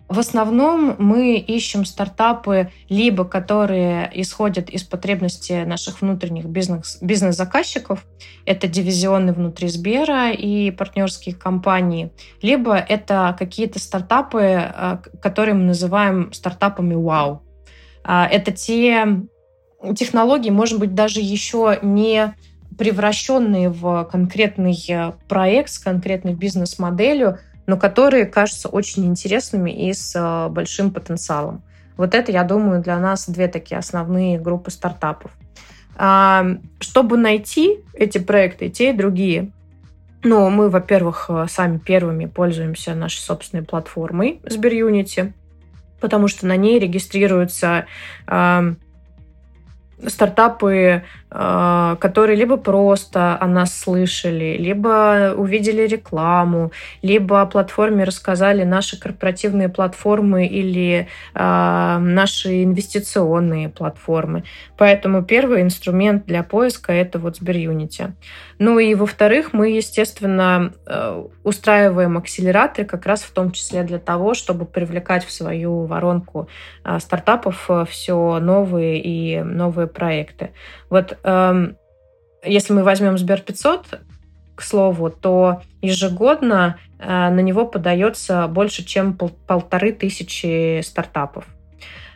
В 0.10 0.18
основном 0.18 0.96
мы 0.98 1.38
ищем 1.38 1.86
стартапы, 1.86 2.72
либо 2.90 3.26
которые 3.26 4.10
исходят 4.16 4.68
из 4.72 4.84
потребностей 4.84 5.64
наших 5.66 6.02
внутренних 6.02 6.46
бизнес, 6.46 6.98
бизнес-заказчиков, 7.00 8.08
это 8.44 8.68
дивизионы 8.68 9.34
внутри 9.34 9.68
Сбера 9.68 10.32
и 10.32 10.72
партнерские 10.72 11.36
компании, 11.36 12.12
либо 12.42 12.76
это 12.76 13.36
какие-то 13.38 13.78
стартапы, 13.78 14.42
э, 14.42 14.98
которые 15.22 15.54
мы 15.54 15.66
называем 15.66 16.34
стартапами 16.34 16.96
«Вау». 16.96 17.44
А, 18.04 18.26
это 18.26 18.52
те 18.52 19.06
технологии, 19.96 20.50
может 20.50 20.80
быть, 20.80 20.96
даже 20.96 21.20
еще 21.20 21.78
не 21.84 22.34
превращенные 22.80 23.70
в 23.70 24.06
конкретный 24.06 24.76
э, 24.90 25.12
проект 25.28 25.70
с 25.70 25.78
конкретной 25.78 26.34
бизнес-моделью, 26.34 27.38
но 27.70 27.78
которые 27.78 28.26
кажутся 28.26 28.68
очень 28.68 29.06
интересными 29.06 29.70
и 29.70 29.94
с 29.94 30.16
э, 30.16 30.50
большим 30.50 30.90
потенциалом. 30.90 31.62
Вот 31.98 32.16
это, 32.16 32.32
я 32.32 32.44
думаю, 32.44 32.82
для 32.82 32.98
нас 32.98 33.30
две 33.30 33.48
такие 33.48 33.78
основные 33.78 34.40
группы 34.40 34.72
стартапов. 34.72 35.32
А, 35.96 36.48
чтобы 36.80 37.18
найти 37.18 37.84
эти 37.94 38.18
проекты, 38.18 38.70
те 38.70 38.90
и 38.90 38.98
другие, 38.98 39.52
ну, 40.24 40.50
мы, 40.50 40.70
во-первых, 40.70 41.28
э, 41.30 41.46
сами 41.48 41.78
первыми 41.78 42.26
пользуемся 42.26 42.96
нашей 42.96 43.20
собственной 43.20 43.64
платформой 43.64 44.42
Сберюнити, 44.44 45.34
потому 46.00 46.28
что 46.28 46.48
на 46.48 46.56
ней 46.56 46.80
регистрируются 46.80 47.86
стартапы, 50.08 50.74
а, 50.74 51.04
которые 51.30 52.36
либо 52.36 52.58
просто 52.58 53.38
о 53.40 53.46
нас 53.46 53.78
слышали, 53.78 54.58
либо 54.58 55.34
увидели 55.36 55.84
рекламу, 55.84 56.72
либо 57.04 57.42
о 57.42 57.46
платформе 57.46 58.04
рассказали 58.04 58.64
наши 58.64 59.00
корпоративные 59.00 59.70
платформы 59.70 60.48
или 60.48 61.08
э, 61.36 61.98
наши 62.00 62.64
инвестиционные 62.64 63.70
платформы. 63.70 64.44
Поэтому 64.76 65.24
первый 65.24 65.62
инструмент 65.62 66.26
для 66.26 66.42
поиска 66.42 66.94
это 66.94 67.20
вот 67.20 67.38
Сберюнити. 67.38 68.14
Ну 68.58 68.80
и 68.80 68.96
во-вторых, 68.96 69.54
мы, 69.54 69.70
естественно, 69.70 70.74
э, 70.88 71.24
устраиваем 71.44 72.18
акселераторы 72.18 72.88
как 72.88 73.06
раз 73.06 73.22
в 73.22 73.32
том 73.32 73.52
числе 73.52 73.84
для 73.84 74.00
того, 74.00 74.34
чтобы 74.34 74.66
привлекать 74.66 75.26
в 75.26 75.32
свою 75.32 75.86
воронку 75.86 76.50
э, 76.84 77.00
стартапов 77.00 77.70
все 77.90 78.40
новые 78.40 79.00
и 79.00 79.42
новые 79.44 79.88
проекты. 79.88 80.52
Вот 80.90 81.18
эм, 81.24 81.78
если 82.44 82.74
мы 82.74 82.84
возьмем 82.84 83.18
Сбер 83.18 83.42
500, 83.42 84.00
к 84.60 84.62
слову, 84.62 85.10
то 85.10 85.62
ежегодно 85.82 86.78
э, 87.00 87.08
на 87.08 87.40
него 87.40 87.66
подается 87.66 88.46
больше, 88.50 88.84
чем 88.84 89.14
пол 89.14 89.32
полторы 89.48 89.94
тысячи 89.94 90.82
стартапов. 90.82 91.46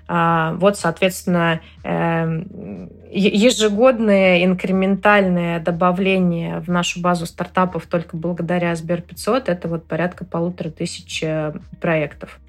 А, 0.09 0.53
вот, 0.55 0.77
соответственно, 0.77 1.61
эм, 1.83 2.89
ежегодное 3.09 4.43
инкрементальное 4.43 5.61
добавление 5.61 6.59
в 6.59 6.67
нашу 6.67 6.99
базу 6.99 7.25
стартапов 7.25 7.85
только 7.85 8.17
благодаря 8.17 8.75
Сбер 8.75 9.01
500 9.01 9.47
это 9.47 9.69
вот 9.69 9.87
порядка 9.87 10.25
полутора 10.25 10.69
тысяч 10.69 11.23
э, 11.23 11.53
проектов. 11.79 12.41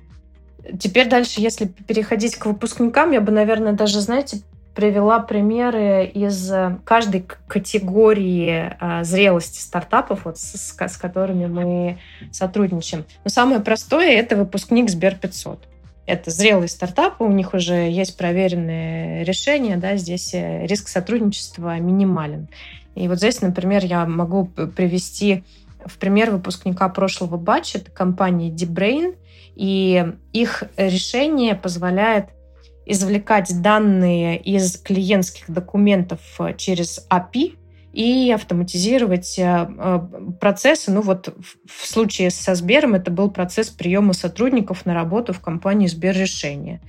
Теперь 0.81 1.09
дальше, 1.09 1.41
если 1.41 1.67
переходить 1.67 2.35
к 2.35 2.47
выпускникам, 2.47 3.13
я 3.13 3.21
бы, 3.21 3.31
наверное, 3.31 3.75
даже, 3.75 4.01
знаете, 4.01 4.39
привела 4.75 5.21
примеры 5.21 6.05
из 6.07 6.51
э, 6.51 6.79
каждой 6.85 7.25
категории 7.47 8.75
а, 8.81 9.05
зрелости 9.05 9.61
стартапов, 9.61 10.25
вот 10.25 10.39
с, 10.39 10.55
с 10.55 10.97
которыми 10.97 11.47
мы 11.47 11.99
сотрудничаем. 12.33 13.05
Но 13.23 13.31
самое 13.31 13.61
простое– 13.61 14.11
это 14.19 14.37
выпускник 14.37 14.91
Сбер 14.91 15.15
500. 15.15 15.69
Это 16.07 16.31
зрелые 16.31 16.69
стартапы, 16.69 17.25
у 17.25 17.33
них 17.33 17.55
уже 17.55 17.89
есть 17.89 18.17
проверенные 18.19 19.25
решения, 19.25 19.77
да, 19.77 19.97
здесь 19.97 20.35
э, 20.35 20.67
риск 20.67 20.89
сотрудничества 20.89 21.79
минимален. 21.79 22.49
И 22.97 23.07
вот 23.09 23.19
здесь, 23.19 23.41
например, 23.41 23.85
я 23.85 24.05
могу 24.07 24.47
привести 24.47 25.45
в 25.85 25.99
пример 25.99 26.31
выпускника 26.31 26.89
прошлого 26.89 27.37
батча, 27.37 27.79
это 27.79 27.91
компания 27.91 28.51
DeepBrain, 28.51 29.17
и 29.55 30.05
их 30.33 30.65
решение 30.77 31.55
позволяет 31.55 32.27
извлекать 32.87 33.61
данные 33.63 34.39
из 34.39 34.77
клиентских 34.77 35.51
документов 35.51 36.21
э, 36.39 36.55
через 36.57 37.07
API 37.11 37.57
и 37.93 38.33
автоматизировать 38.33 39.39
э, 39.39 39.69
э, 39.69 40.01
процессы. 40.41 40.91
Ну 40.91 41.01
вот 41.01 41.35
в 41.67 41.87
случае 41.87 42.31
со 42.31 42.55
Сбером 42.55 42.95
это 42.95 43.11
был 43.11 43.31
процесс 43.31 43.71
приема 43.71 44.13
сотрудников 44.13 44.85
на 44.87 44.95
работу 44.95 45.33
в 45.33 45.41
компании 45.41 45.87
Сберрешение. 45.87 46.81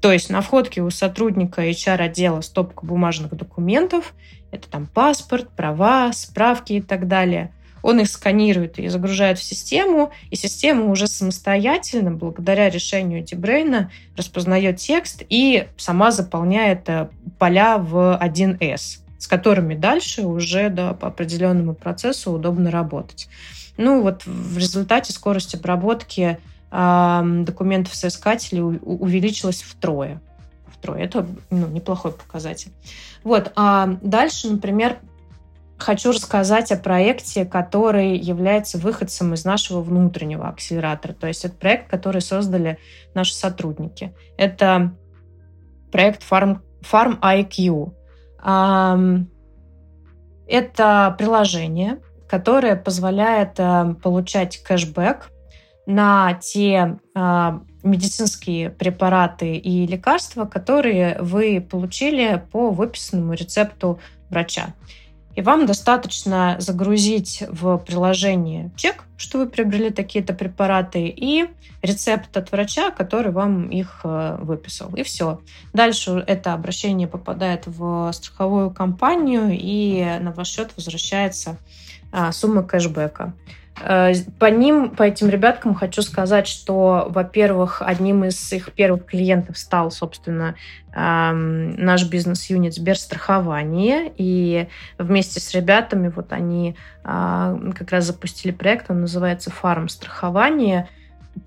То 0.00 0.12
есть 0.12 0.30
на 0.30 0.40
входке 0.40 0.82
у 0.82 0.90
сотрудника 0.90 1.68
HR-отдела 1.68 2.40
стопка 2.40 2.84
бумажных 2.84 3.34
документов, 3.36 4.14
это 4.50 4.68
там 4.68 4.86
паспорт, 4.86 5.48
права, 5.56 6.12
справки 6.12 6.74
и 6.74 6.80
так 6.80 7.08
далее– 7.08 7.54
он 7.82 8.00
их 8.00 8.08
сканирует 8.08 8.78
и 8.78 8.88
загружает 8.88 9.38
в 9.38 9.42
систему, 9.42 10.12
и 10.30 10.36
система 10.36 10.86
уже 10.86 11.06
самостоятельно, 11.06 12.12
благодаря 12.12 12.70
решению 12.70 13.22
Дебрейна, 13.22 13.90
распознает 14.16 14.76
текст 14.76 15.22
и 15.28 15.68
сама 15.76 16.10
заполняет 16.12 16.88
э, 16.88 17.08
поля 17.38 17.78
в 17.78 18.18
1С, 18.22 19.00
с 19.18 19.26
которыми 19.26 19.74
дальше 19.74 20.22
уже 20.22 20.70
да, 20.70 20.94
по 20.94 21.08
определенному 21.08 21.74
процессу 21.74 22.32
удобно 22.32 22.70
работать. 22.70 23.28
Ну 23.76 24.02
вот 24.02 24.24
в 24.26 24.58
результате 24.58 25.12
скорость 25.12 25.54
обработки 25.54 26.38
э, 26.70 27.22
документов 27.44 27.94
соискателей 27.94 28.62
увеличилась 28.62 29.62
втрое. 29.62 30.20
Втрое. 30.68 31.04
Это 31.04 31.26
ну, 31.50 31.66
неплохой 31.68 32.12
показатель. 32.12 32.72
Вот. 33.24 33.52
А 33.56 33.98
дальше, 34.02 34.50
например, 34.50 34.98
хочу 35.82 36.12
рассказать 36.12 36.72
о 36.72 36.76
проекте, 36.76 37.44
который 37.44 38.16
является 38.16 38.78
выходцем 38.78 39.34
из 39.34 39.44
нашего 39.44 39.80
внутреннего 39.82 40.48
акселератора. 40.48 41.12
То 41.12 41.26
есть 41.26 41.44
это 41.44 41.54
проект, 41.54 41.90
который 41.90 42.22
создали 42.22 42.78
наши 43.14 43.34
сотрудники. 43.34 44.14
Это 44.38 44.96
проект 45.90 46.22
Farm, 46.22 46.60
Farm 46.80 47.20
IQ. 47.20 47.94
Это 50.46 51.14
приложение, 51.18 52.00
которое 52.28 52.76
позволяет 52.76 53.58
э, 53.58 53.94
получать 54.02 54.62
кэшбэк 54.62 55.30
на 55.86 56.34
те 56.34 56.98
а, 57.14 57.60
медицинские 57.82 58.70
препараты 58.70 59.54
и 59.54 59.86
лекарства, 59.86 60.44
которые 60.44 61.16
вы 61.20 61.60
получили 61.60 62.42
по 62.52 62.70
выписанному 62.70 63.32
рецепту 63.34 63.98
врача. 64.30 64.74
И 65.34 65.42
вам 65.42 65.66
достаточно 65.66 66.56
загрузить 66.58 67.42
в 67.48 67.78
приложение 67.78 68.70
чек, 68.76 69.04
что 69.16 69.38
вы 69.38 69.48
приобрели 69.48 69.90
такие-то 69.90 70.34
препараты, 70.34 71.06
и 71.06 71.46
рецепт 71.80 72.36
от 72.36 72.52
врача, 72.52 72.90
который 72.90 73.32
вам 73.32 73.68
их 73.68 74.00
э, 74.04 74.36
выписал. 74.40 74.94
И 74.94 75.02
все. 75.02 75.40
Дальше 75.72 76.22
это 76.26 76.52
обращение 76.52 77.08
попадает 77.08 77.66
в 77.66 78.10
страховую 78.12 78.70
компанию, 78.70 79.48
и 79.50 80.18
на 80.20 80.32
ваш 80.32 80.48
счет 80.48 80.70
возвращается 80.76 81.56
а, 82.12 82.30
сумма 82.32 82.62
кэшбэка. 82.62 83.32
Э, 83.80 84.12
по 84.38 84.46
ним, 84.46 84.90
по 84.90 85.04
этим 85.04 85.28
ребяткам 85.28 85.74
хочу 85.74 86.02
сказать, 86.02 86.46
что, 86.46 87.06
во-первых, 87.10 87.82
одним 87.84 88.24
из 88.24 88.52
их 88.52 88.72
первых 88.72 89.06
клиентов 89.06 89.58
стал, 89.58 89.90
собственно, 89.90 90.54
наш 90.94 92.04
бизнес-юнит 92.04 92.74
Сберстрахование. 92.74 94.12
И 94.18 94.68
вместе 94.98 95.40
с 95.40 95.54
ребятами 95.54 96.08
вот 96.08 96.34
они 96.34 96.76
а, 97.02 97.58
как 97.74 97.92
раз 97.92 98.04
запустили 98.04 98.52
проект, 98.52 98.90
он 98.90 99.00
называется 99.00 99.50
«Фарм 99.50 99.88
страхование». 99.88 100.88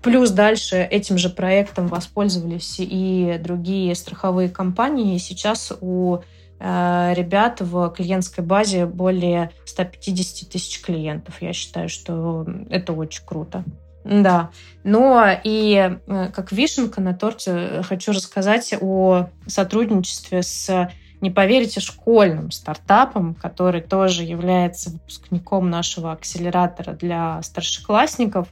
Плюс 0.02 0.30
дальше 0.30 0.78
этим 0.78 1.16
же 1.16 1.30
проектом 1.30 1.86
воспользовались 1.86 2.76
и 2.78 3.38
другие 3.40 3.94
страховые 3.94 4.48
компании. 4.48 5.14
И 5.14 5.20
сейчас 5.20 5.72
у 5.80 6.18
ребят 6.58 7.60
в 7.60 7.90
клиентской 7.90 8.42
базе 8.42 8.86
более 8.86 9.50
150 9.66 10.48
тысяч 10.48 10.80
клиентов. 10.80 11.42
Я 11.42 11.52
считаю, 11.52 11.88
что 11.88 12.46
это 12.70 12.92
очень 12.92 13.24
круто. 13.26 13.64
Да. 14.04 14.50
Но 14.84 15.26
и 15.42 15.98
э, 16.06 16.30
как 16.32 16.52
вишенка 16.52 17.00
на 17.00 17.12
торте 17.12 17.82
хочу 17.82 18.12
рассказать 18.12 18.72
о 18.80 19.28
сотрудничестве 19.46 20.42
с 20.42 20.90
не 21.20 21.30
поверите, 21.30 21.80
школьным 21.80 22.50
стартапом, 22.50 23.34
который 23.34 23.80
тоже 23.80 24.22
является 24.22 24.90
выпускником 24.90 25.70
нашего 25.70 26.12
акселератора 26.12 26.92
для 26.92 27.42
старшеклассников. 27.42 28.48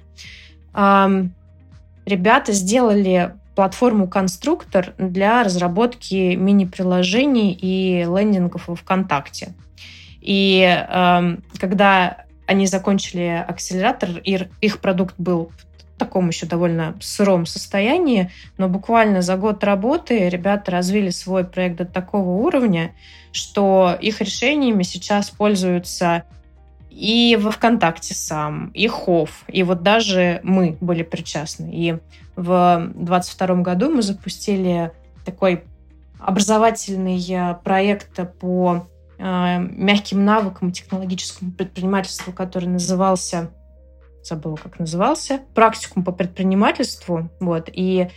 Ребята 0.73 2.53
сделали 2.53 3.35
платформу 3.55 4.09
«Конструктор» 4.09 4.95
для 4.99 5.43
разработки 5.43 6.35
мини-приложений 6.35 7.59
и 7.61 8.05
лендингов 8.05 8.69
во 8.69 8.75
ВКонтакте. 8.75 9.55
И 10.21 10.63
э, 10.63 11.37
когда 11.59 12.25
они 12.47 12.67
закончили 12.67 13.45
акселератор, 13.47 14.11
их 14.19 14.81
продукт 14.81 15.15
был 15.19 15.51
в 15.95 15.99
таком 15.99 16.29
еще 16.29 16.47
довольно 16.47 16.97
сыром 17.01 17.47
состоянии, 17.47 18.31
но 18.59 18.69
буквально 18.69 19.23
за 19.23 19.37
год 19.37 19.63
работы 19.63 20.29
ребята 20.29 20.73
развили 20.73 21.11
свой 21.11 21.45
проект 21.45 21.77
до 21.77 21.85
такого 21.85 22.31
уровня, 22.31 22.95
что 23.33 23.97
их 24.01 24.21
решениями 24.21 24.83
сейчас 24.83 25.31
пользуются 25.31 26.25
и 26.95 27.37
во 27.37 27.51
ВКонтакте 27.51 28.15
сам, 28.15 28.69
и 28.69 28.87
Хофф, 28.87 29.45
и 29.49 29.63
вот 29.65 29.83
даже 29.83 30.41
мы 30.45 30.77
были 30.81 31.03
причастны. 31.03 31.71
И 31.73 31.99
в 32.37 32.91
2022 32.95 33.57
году 33.63 33.91
мы 33.91 34.03
запустили 34.03 34.93
такой 35.25 35.65
образовательный 36.21 37.21
э, 37.29 37.57
проект 37.65 38.21
по 38.39 38.87
э, 39.19 39.59
мягким 39.59 40.25
навыкам 40.25 40.71
технологическому 40.71 41.53
предпринимательству, 41.53 42.33
который 42.33 42.69
назывался 42.69 43.51
забыла, 44.23 44.57
как 44.57 44.79
назывался, 44.79 45.41
практикум 45.55 46.03
по 46.03 46.13
предпринимательству. 46.13 47.29
Вот. 47.41 47.69
И 47.71 48.09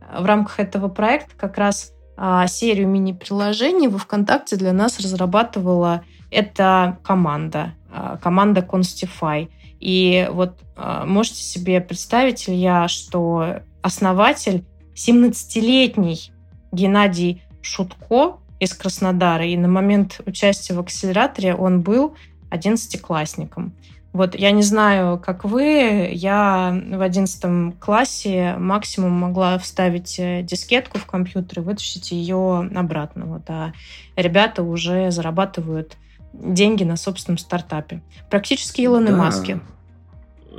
в 0.00 0.24
рамках 0.24 0.58
этого 0.58 0.88
проекта 0.88 1.32
как 1.36 1.58
раз 1.58 1.92
а, 2.16 2.46
серию 2.46 2.88
мини-приложений 2.88 3.88
во 3.88 3.98
ВКонтакте 3.98 4.56
для 4.56 4.72
нас 4.72 4.98
разрабатывала 5.00 6.02
эта 6.30 6.98
команда, 7.02 7.74
а, 7.90 8.16
команда 8.18 8.60
Constify. 8.60 9.48
И 9.80 10.28
вот 10.30 10.58
а, 10.76 11.04
можете 11.06 11.42
себе 11.42 11.80
представить, 11.80 12.48
Илья, 12.48 12.88
что 12.88 13.60
основатель 13.82 14.64
17-летний 14.94 16.32
Геннадий 16.72 17.42
Шутко 17.62 18.38
из 18.58 18.74
Краснодара, 18.74 19.46
и 19.46 19.56
на 19.56 19.68
момент 19.68 20.20
участия 20.26 20.74
в 20.74 20.80
акселераторе 20.80 21.54
он 21.54 21.80
был 21.80 22.14
11-классником. 22.50 23.72
Вот 24.12 24.34
я 24.34 24.50
не 24.50 24.62
знаю, 24.62 25.18
как 25.18 25.44
вы, 25.44 26.10
я 26.12 26.76
в 26.92 27.00
одиннадцатом 27.00 27.72
классе 27.72 28.56
максимум 28.58 29.12
могла 29.12 29.56
вставить 29.58 30.18
э, 30.18 30.42
дискетку 30.42 30.98
в 30.98 31.06
компьютер 31.06 31.60
и 31.60 31.62
вытащить 31.62 32.10
ее 32.10 32.68
обратно. 32.74 33.26
Вот, 33.26 33.42
а 33.48 33.72
ребята 34.16 34.64
уже 34.64 35.12
зарабатывают 35.12 35.96
деньги 36.32 36.84
на 36.84 36.96
собственном 36.96 37.38
стартапе. 37.38 38.02
Практически 38.28 38.84
Илоны 38.84 39.10
да. 39.10 39.16
Маски. 39.16 39.60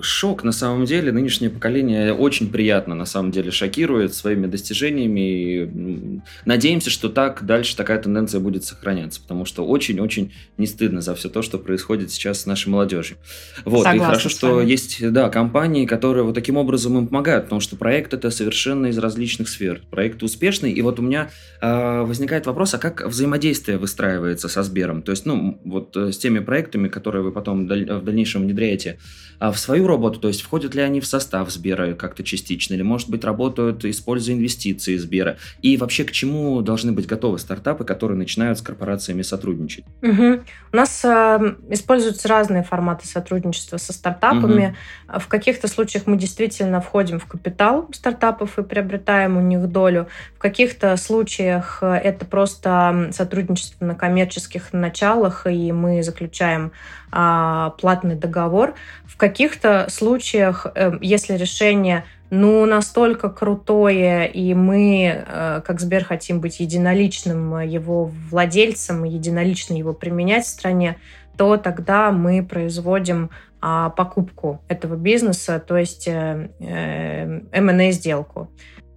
Шок 0.01 0.43
на 0.43 0.51
самом 0.51 0.85
деле. 0.85 1.11
Нынешнее 1.11 1.49
поколение 1.49 2.13
очень 2.13 2.49
приятно 2.51 2.95
на 2.95 3.05
самом 3.05 3.31
деле 3.31 3.51
шокирует 3.51 4.13
своими 4.13 4.47
достижениями. 4.47 5.19
И 5.19 6.21
надеемся, 6.45 6.89
что 6.89 7.09
так 7.09 7.45
дальше 7.45 7.75
такая 7.75 8.01
тенденция 8.01 8.39
будет 8.39 8.63
сохраняться, 8.63 9.21
потому 9.21 9.45
что 9.45 9.65
очень-очень 9.65 10.33
не 10.57 10.67
стыдно 10.67 11.01
за 11.01 11.15
все 11.15 11.29
то, 11.29 11.41
что 11.41 11.57
происходит 11.57 12.11
сейчас 12.11 12.41
с 12.41 12.45
нашей 12.45 12.69
молодежью. 12.69 13.17
Вот, 13.65 13.83
Согласна 13.83 13.97
и 13.97 14.05
хорошо, 14.05 14.29
что 14.29 14.61
есть, 14.61 15.11
да, 15.11 15.29
компании, 15.29 15.85
которые 15.85 16.23
вот 16.23 16.35
таким 16.35 16.57
образом 16.57 16.97
им 16.97 17.07
помогают, 17.07 17.45
потому 17.45 17.59
что 17.59 17.75
проект 17.75 18.13
это 18.13 18.31
совершенно 18.31 18.87
из 18.87 18.97
различных 18.97 19.49
сфер. 19.49 19.81
Проект 19.89 20.23
успешный, 20.23 20.71
и 20.71 20.81
вот 20.81 20.99
у 20.99 21.01
меня 21.01 21.29
э, 21.61 22.01
возникает 22.01 22.45
вопрос, 22.45 22.73
а 22.73 22.77
как 22.77 23.05
взаимодействие 23.05 23.77
выстраивается 23.77 24.47
со 24.47 24.63
Сбером? 24.63 25.01
То 25.01 25.11
есть, 25.11 25.25
ну, 25.25 25.59
вот 25.65 25.95
э, 25.97 26.11
с 26.11 26.17
теми 26.17 26.39
проектами, 26.39 26.87
которые 26.87 27.23
вы 27.23 27.31
потом 27.31 27.67
в 27.67 28.03
дальнейшем 28.03 28.43
внедряете 28.43 28.97
а 29.41 29.51
в 29.51 29.57
свою 29.57 29.87
работу, 29.91 30.19
то 30.19 30.27
есть 30.27 30.41
входят 30.41 30.75
ли 30.75 30.81
они 30.81 30.99
в 30.99 31.05
состав 31.05 31.49
Сбера 31.49 31.93
как-то 31.93 32.23
частично, 32.23 32.73
или, 32.73 32.81
может 32.81 33.09
быть, 33.09 33.23
работают, 33.23 33.85
используя 33.85 34.35
инвестиции 34.35 34.97
Сбера, 34.97 35.37
и 35.61 35.77
вообще 35.77 36.03
к 36.03 36.11
чему 36.11 36.61
должны 36.61 36.91
быть 36.91 37.05
готовы 37.05 37.39
стартапы, 37.39 37.83
которые 37.83 38.17
начинают 38.17 38.57
с 38.57 38.61
корпорациями 38.61 39.21
сотрудничать? 39.21 39.85
Угу. 40.01 40.41
У 40.73 40.75
нас 40.75 41.05
э, 41.05 41.55
используются 41.69 42.27
разные 42.27 42.63
форматы 42.63 43.07
сотрудничества 43.07 43.77
со 43.77 43.93
стартапами. 43.93 44.75
Угу. 45.07 45.19
В 45.19 45.27
каких-то 45.27 45.67
случаях 45.67 46.07
мы 46.07 46.17
действительно 46.17 46.81
входим 46.81 47.19
в 47.19 47.25
капитал 47.25 47.87
стартапов 47.93 48.57
и 48.57 48.63
приобретаем 48.63 49.37
у 49.37 49.41
них 49.41 49.67
долю. 49.67 50.07
В 50.35 50.39
каких-то 50.39 50.95
случаях 50.97 51.83
это 51.83 52.25
просто 52.25 53.09
сотрудничество 53.11 53.85
на 53.85 53.95
коммерческих 53.95 54.73
началах, 54.73 55.45
и 55.47 55.71
мы 55.71 56.03
заключаем 56.03 56.71
платный 57.11 58.15
договор. 58.15 58.73
В 59.05 59.17
каких-то 59.17 59.87
случаях, 59.89 60.65
э, 60.73 60.93
если 61.01 61.35
решение 61.35 62.05
ну, 62.29 62.65
настолько 62.65 63.29
крутое, 63.29 64.31
и 64.31 64.53
мы, 64.53 65.25
э, 65.27 65.61
как 65.65 65.81
Сбер, 65.81 66.05
хотим 66.05 66.39
быть 66.39 66.61
единоличным 66.61 67.59
его 67.59 68.09
владельцем, 68.29 69.03
единолично 69.03 69.73
его 69.73 69.93
применять 69.93 70.45
в 70.45 70.49
стране, 70.49 70.97
то 71.37 71.57
тогда 71.57 72.11
мы 72.11 72.45
производим 72.45 73.31
а, 73.63 73.89
покупку 73.89 74.63
этого 74.67 74.95
бизнеса, 74.95 75.59
то 75.65 75.77
есть 75.77 76.07
э, 76.07 76.49
M&A-сделку. 76.59 78.49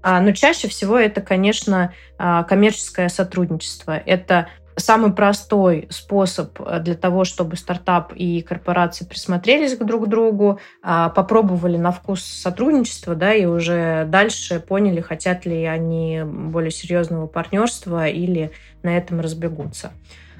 А, 0.03 0.20
но 0.20 0.33
чаще 0.33 0.68
всего 0.68 0.98
это, 0.98 1.20
конечно, 1.20 1.92
а, 2.18 2.44
коммерческое 2.44 3.09
сотрудничество. 3.09 3.96
Это 3.96 4.48
самый 4.76 5.12
простой 5.12 5.87
способ 5.90 6.60
э, 6.60 6.80
для 6.80 6.94
того, 6.94 7.24
чтобы 7.24 7.56
стартап 7.56 8.12
и 8.14 8.42
корпорации 8.42 9.04
присмотрелись 9.04 9.76
друг 9.76 10.06
к 10.06 10.08
другу, 10.08 10.60
а, 10.82 11.10
попробовали 11.10 11.76
на 11.76 11.92
вкус 11.92 12.22
сотрудничества, 12.22 13.14
да, 13.14 13.34
и 13.34 13.44
уже 13.44 14.04
дальше 14.08 14.60
поняли, 14.60 15.00
хотят 15.00 15.46
ли 15.46 15.64
они 15.64 16.22
более 16.24 16.70
серьезного 16.70 17.26
партнерства 17.26 18.08
или 18.08 18.50
на 18.82 18.96
этом 18.96 19.20
разбегутся. 19.20 19.92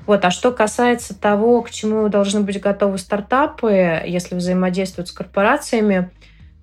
Вот. 0.07 0.25
А 0.25 0.31
что 0.31 0.53
касается 0.53 1.19
того, 1.19 1.63
к 1.63 1.71
чему 1.71 2.09
должны 2.09 2.41
быть 2.41 2.61
готовы 2.61 2.99
стартапы, 2.99 4.03
если 4.05 4.35
взаимодействуют 4.35 5.09
с 5.09 5.13
корпорациями, 5.13 6.11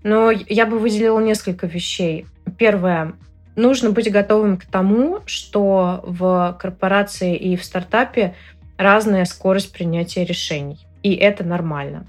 ну, 0.03 0.29
я 0.29 0.65
бы 0.65 0.77
выделила 0.79 1.19
несколько 1.19 1.67
вещей. 1.67 2.27
Первое 2.57 3.13
нужно 3.55 3.91
быть 3.91 4.11
готовым 4.11 4.57
к 4.57 4.65
тому, 4.65 5.19
что 5.25 6.01
в 6.03 6.57
корпорации 6.59 7.35
и 7.35 7.55
в 7.55 7.63
стартапе 7.63 8.35
разная 8.77 9.25
скорость 9.25 9.73
принятия 9.73 10.25
решений. 10.25 10.85
И 11.03 11.15
это 11.15 11.43
нормально. 11.43 12.05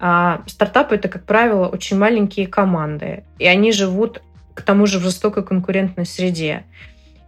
А 0.00 0.42
стартапы 0.46 0.94
это, 0.94 1.08
как 1.08 1.24
правило, 1.24 1.66
очень 1.66 1.98
маленькие 1.98 2.46
команды, 2.46 3.24
и 3.38 3.46
они 3.46 3.72
живут 3.72 4.22
к 4.54 4.62
тому 4.62 4.86
же 4.86 4.98
в 4.98 5.02
жестокой 5.02 5.44
конкурентной 5.44 6.06
среде. 6.06 6.64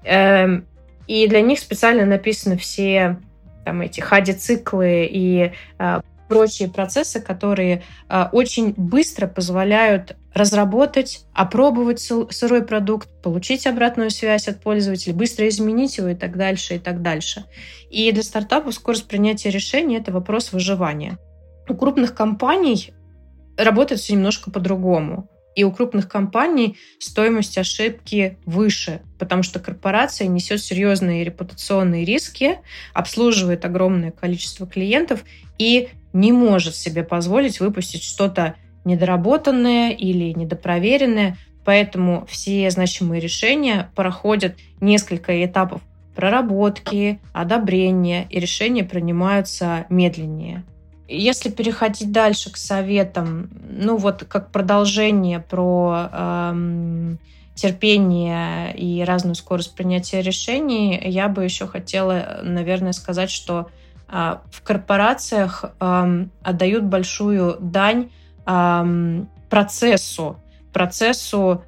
Эм, 0.05 0.65
и 1.07 1.27
для 1.27 1.41
них 1.41 1.59
специально 1.59 2.07
написаны 2.07 2.57
все 2.57 3.19
там 3.65 3.83
эти 3.83 4.01
хади-циклы 4.01 5.09
и 5.11 5.53
а, 5.79 6.03
прочие 6.31 6.69
процессы, 6.69 7.21
которые 7.21 7.83
а, 8.09 8.31
очень 8.33 8.73
быстро 8.77 9.27
позволяют 9.27 10.17
разработать, 10.33 11.25
опробовать 11.35 12.01
сырой 12.31 12.63
продукт, 12.63 13.09
получить 13.21 13.67
обратную 13.67 14.11
связь 14.11 14.47
от 14.47 14.61
пользователей, 14.61 15.13
быстро 15.13 15.49
изменить 15.49 15.99
его 15.99 16.07
и 16.07 16.15
так 16.15 16.37
дальше, 16.37 16.77
и 16.77 16.79
так 16.79 17.03
дальше. 17.03 17.47
И 17.91 18.13
для 18.13 18.23
стартапов 18.23 18.75
скорость 18.75 19.09
принятия 19.09 19.51
решений– 19.51 19.97
это 19.99 20.13
вопрос 20.13 20.53
выживания. 20.53 21.19
У 21.69 21.75
крупных 21.75 22.15
компаний 22.15 22.93
работает 23.57 24.01
все 24.01 24.13
немножко 24.13 24.53
по-другому. 24.53 25.29
И 25.57 25.65
у 25.65 25.73
крупных 25.73 26.09
компаний 26.09 26.77
стоимость 27.01 27.59
ошибки 27.59 28.39
выше, 28.47 29.03
потому 29.19 29.43
что 29.43 29.59
корпорация 29.59 30.29
несет 30.29 30.63
серьезные 30.63 31.25
репутационные 31.25 32.05
риски, 32.05 32.61
обслуживает 32.95 33.65
огромное 33.65 34.13
количество 34.13 34.65
клиентов 34.69 35.25
и 35.59 35.89
не 36.13 36.33
может 36.33 36.75
себе 36.75 37.03
позволить 37.03 37.61
выпустить 37.61 38.03
что-то 38.03 38.55
недоработанное 38.85 39.91
или 39.93 40.33
недопроверенное. 40.33 41.37
Поэтому 41.65 42.27
все 42.29 42.71
значимые 42.71 43.21
решения 43.21 43.91
проходят 43.95 44.57
несколько 44.81 45.45
этапов 45.45 45.83
проработки, 46.15 47.21
одобрения, 47.33 48.27
и 48.29 48.41
решения 48.41 48.85
принимаются 48.85 49.87
медленнее. 49.89 50.65
Если 51.09 51.51
переходить 51.51 52.13
дальше 52.13 52.53
к 52.53 52.57
советам, 52.57 53.51
ну 53.69 53.97
вот 53.97 54.25
как 54.29 54.51
продолжение 54.53 55.41
про 55.41 56.09
эм, 56.13 57.19
терпение 57.55 58.77
и 58.77 59.03
разную 59.03 59.35
скорость 59.35 59.75
принятия 59.75 60.23
решений, 60.23 61.01
я 61.05 61.29
бы 61.29 61.43
еще 61.43 61.67
хотела, 61.67 62.41
наверное, 62.43 62.93
сказать, 62.93 63.31
что 63.31 63.69
в 64.11 64.63
корпорациях 64.65 65.65
отдают 65.79 66.85
большую 66.85 67.59
дань 67.61 68.11
процессу, 69.49 70.41
процессу 70.73 71.65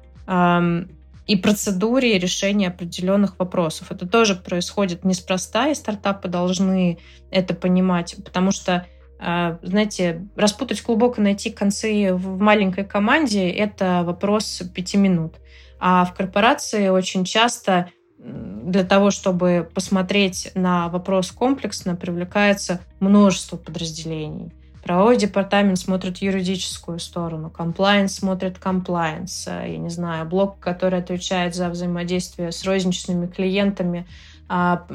и 1.25 1.35
процедуре 1.37 2.19
решения 2.19 2.67
определенных 2.67 3.39
вопросов. 3.39 3.91
Это 3.91 4.07
тоже 4.07 4.35
происходит 4.35 5.05
неспроста, 5.05 5.69
и 5.69 5.75
стартапы 5.75 6.27
должны 6.27 6.99
это 7.31 7.53
понимать, 7.53 8.15
потому 8.25 8.51
что 8.51 8.85
а, 9.25 9.57
знаете, 9.61 10.27
распутать 10.35 10.81
клубок 10.81 11.17
и 11.17 11.21
найти 11.21 11.49
концы 11.49 12.13
в 12.13 12.39
маленькой 12.41 12.83
команде– 12.83 13.49
это 13.51 14.03
вопрос 14.03 14.61
пяти 14.75 14.97
минут. 14.97 15.35
А 15.79 16.03
в 16.03 16.13
корпорации 16.13 16.89
очень 16.89 17.23
часто 17.23 17.89
для 18.23 18.83
того, 18.83 19.11
чтобы 19.11 19.69
посмотреть 19.73 20.51
на 20.55 20.87
вопрос 20.89 21.31
комплексно, 21.31 21.95
привлекается 21.95 22.79
множество 22.99 23.57
подразделений. 23.57 24.51
Правовой 24.83 25.17
департамент 25.17 25.79
смотрит 25.79 26.17
юридическую 26.17 26.99
сторону, 26.99 27.49
комплайенс 27.49 28.15
смотрит 28.15 28.59
комплайенс, 28.59 29.47
я 29.47 29.77
не 29.77 29.89
знаю, 29.89 30.25
блок, 30.25 30.59
который 30.59 30.99
отвечает 30.99 31.55
за 31.55 31.69
взаимодействие 31.69 32.51
с 32.51 32.65
розничными 32.65 33.27
клиентами, 33.27 34.05
а, 34.49 34.85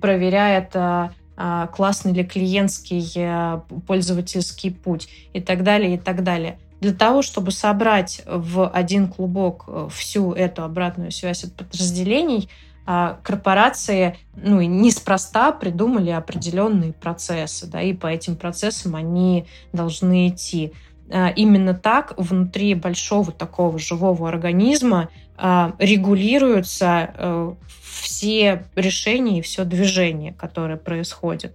проверяет, 0.00 0.70
а, 0.74 1.12
а, 1.36 1.66
классный 1.66 2.12
ли 2.12 2.24
клиентский 2.24 3.04
э, 3.16 3.60
пользовательский 3.88 4.70
путь 4.70 5.08
и 5.32 5.40
так 5.40 5.64
далее, 5.64 5.96
и 5.96 5.98
так 5.98 6.22
далее. 6.22 6.58
Для 6.84 6.92
того, 6.92 7.22
чтобы 7.22 7.50
собрать 7.50 8.20
в 8.26 8.68
один 8.68 9.08
клубок 9.08 9.64
э, 9.66 9.88
всю 9.90 10.34
эту 10.34 10.64
обратную 10.64 11.12
связь 11.12 11.42
от 11.42 11.54
подразделений, 11.54 12.50
а, 12.84 13.18
корпорации 13.22 14.18
ну, 14.36 14.60
неспроста 14.60 15.52
придумали 15.52 16.10
определенные 16.10 16.92
процессы, 16.92 17.66
да, 17.66 17.80
и 17.80 17.94
по 17.94 18.06
этим 18.08 18.36
процессам 18.36 18.96
они 18.96 19.46
должны 19.72 20.28
идти. 20.28 20.74
А, 21.10 21.30
именно 21.30 21.72
так 21.72 22.12
внутри 22.18 22.74
большого 22.74 23.32
такого 23.32 23.78
живого 23.78 24.28
организма 24.28 25.08
а, 25.38 25.74
регулируются 25.78 27.14
э, 27.16 27.54
все 28.02 28.66
решения 28.76 29.38
и 29.38 29.42
все 29.42 29.64
движение, 29.64 30.34
которое 30.34 30.76
происходит. 30.76 31.54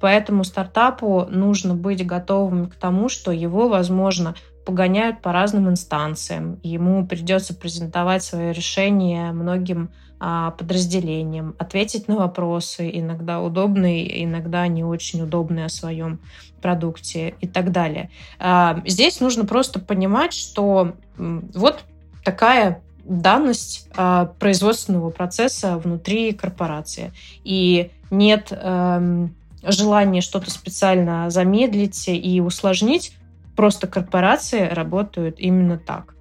Поэтому 0.00 0.44
стартапу 0.44 1.26
нужно 1.28 1.74
быть 1.74 2.04
готовым 2.06 2.70
к 2.70 2.74
тому, 2.74 3.10
что 3.10 3.30
его, 3.32 3.68
возможно, 3.68 4.34
погоняют 4.64 5.20
по 5.22 5.32
разным 5.32 5.68
инстанциям. 5.68 6.60
Ему 6.62 7.06
придется 7.06 7.54
презентовать 7.54 8.22
свое 8.22 8.52
решение 8.52 9.32
многим 9.32 9.90
а, 10.18 10.50
подразделениям, 10.50 11.54
ответить 11.58 12.06
на 12.06 12.16
вопросы, 12.16 12.90
иногда 12.92 13.40
удобные, 13.40 14.22
иногда 14.22 14.66
не 14.68 14.84
очень 14.84 15.22
удобные 15.22 15.66
о 15.66 15.70
своем 15.70 16.20
продукте 16.60 17.34
и 17.40 17.48
так 17.48 17.72
далее. 17.72 18.10
А, 18.38 18.82
здесь 18.86 19.20
нужно 19.20 19.46
просто 19.46 19.80
понимать, 19.80 20.34
что 20.34 20.92
вот 21.16 21.80
такая 22.22 22.82
данность 23.04 23.88
а, 23.96 24.26
производственного 24.38 25.10
процесса 25.10 25.78
внутри 25.78 26.32
корпорации. 26.32 27.12
И 27.42 27.90
нет 28.10 28.48
эм, 28.50 29.34
желания 29.62 30.20
что-то 30.20 30.50
специально 30.50 31.30
замедлить 31.30 32.08
и 32.08 32.40
усложнить, 32.40 33.16
просто 33.60 33.86
корпорации 33.86 34.68
работают 34.68 35.38
именно 35.38 35.76
так. 35.76 36.14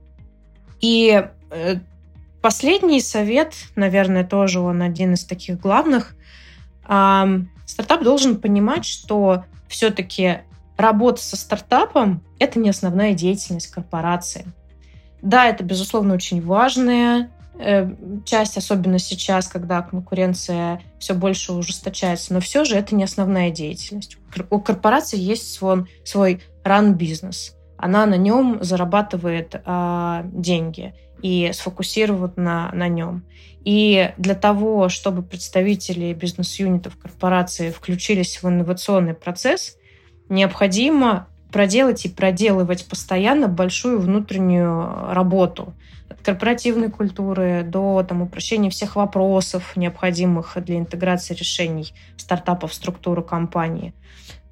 И 0.82 1.26
э, 1.52 1.76
последний 2.42 3.00
совет, 3.00 3.54
наверное, 3.78 4.26
тоже 4.26 4.60
он 4.60 4.82
один 4.82 5.14
из 5.14 5.24
таких 5.24 5.58
главных. 5.58 6.18
Стартап 6.84 8.04
должен 8.04 8.42
понимать, 8.42 8.84
что 8.84 9.46
все-таки 9.70 10.40
работа 10.76 11.22
со 11.22 11.38
стартапом– 11.38 12.26
это 12.40 12.60
не 12.60 12.72
основная 12.72 13.14
деятельность 13.14 13.68
корпорации. 13.68 14.46
Да, 15.22 15.46
это, 15.46 15.64
безусловно, 15.64 16.16
очень 16.16 16.42
важная 16.42 17.32
э, 17.58 17.90
часть, 18.26 18.58
особенно 18.58 19.00
сейчас, 19.00 19.48
когда 19.48 19.82
конкуренция 19.82 20.82
все 21.00 21.14
больше 21.14 21.54
ужесточается, 21.54 22.34
но 22.34 22.42
все 22.42 22.66
же 22.66 22.76
это 22.76 22.96
не 22.96 23.06
основная 23.06 23.50
деятельность. 23.50 24.18
У 24.50 24.60
корпорации 24.60 25.18
есть 25.18 25.54
свой, 25.54 25.86
свой 26.04 26.42
ран-бизнес. 26.64 27.55
Она 27.78 28.05
на 28.05 28.16
нем 28.16 28.60
зарабатывает 28.62 29.55
э, 29.55 30.22
деньги 30.26 30.93
и 31.22 31.51
сфокусирован 31.53 32.34
на, 32.36 32.72
на 32.74 32.88
нем. 32.88 33.24
И 33.64 34.12
для 34.18 34.36
того, 34.36 34.89
чтобы 34.89 35.22
представители 35.22 36.14
бизнес-юнитов 36.14 36.97
корпорации 36.97 37.72
включились 37.72 38.41
в 38.41 38.47
инновационный 38.47 39.14
процесс, 39.14 39.78
необходимо 40.30 41.28
проделать 41.51 42.05
и 42.05 42.10
проделывать 42.10 42.88
постоянно 42.88 43.47
большую 43.47 43.99
внутреннюю 43.99 45.14
работу. 45.14 45.74
От 46.10 46.22
корпоративной 46.22 46.89
культуры 46.89 47.64
до 47.64 48.03
там, 48.07 48.22
упрощения 48.22 48.70
всех 48.70 48.95
вопросов, 48.95 49.76
необходимых 49.76 50.57
для 50.64 50.78
интеграции 50.78 51.34
решений 51.34 51.93
стартапов 52.18 52.72
в 52.72 52.76
структуру 52.76 53.24
компании. 53.24 53.93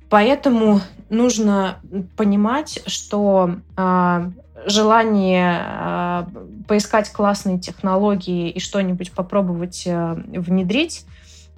Поэтому 0.10 0.82
нужно 1.10 1.80
понимать, 2.16 2.80
что 2.86 3.58
э, 3.76 4.32
желание 4.66 5.62
э, 5.64 6.26
поискать 6.68 7.12
классные 7.12 7.60
технологии 7.60 8.50
и 8.50 8.60
что-нибудь 8.60 9.12
попробовать 9.12 9.84
э, 9.86 10.14
внедрить, 10.14 11.06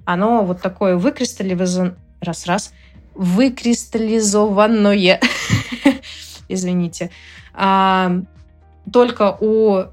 оно 0.04 0.44
вот 0.44 0.60
такое 0.60 0.96
выкристаллизован... 0.96 1.96
раз-раз, 2.20 2.72
выкристаллизованное, 3.14 5.20
извините, 6.48 7.10
а, 7.54 8.20
только 8.92 9.36
у 9.40 9.84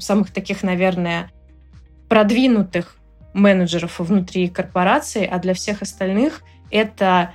самых 0.00 0.32
таких, 0.32 0.62
наверное, 0.62 1.30
продвинутых 2.08 2.96
менеджеров 3.32 3.98
внутри 3.98 4.48
корпорации, 4.48 5.26
а 5.26 5.38
для 5.38 5.54
всех 5.54 5.82
остальных 5.82 6.42
это 6.70 7.32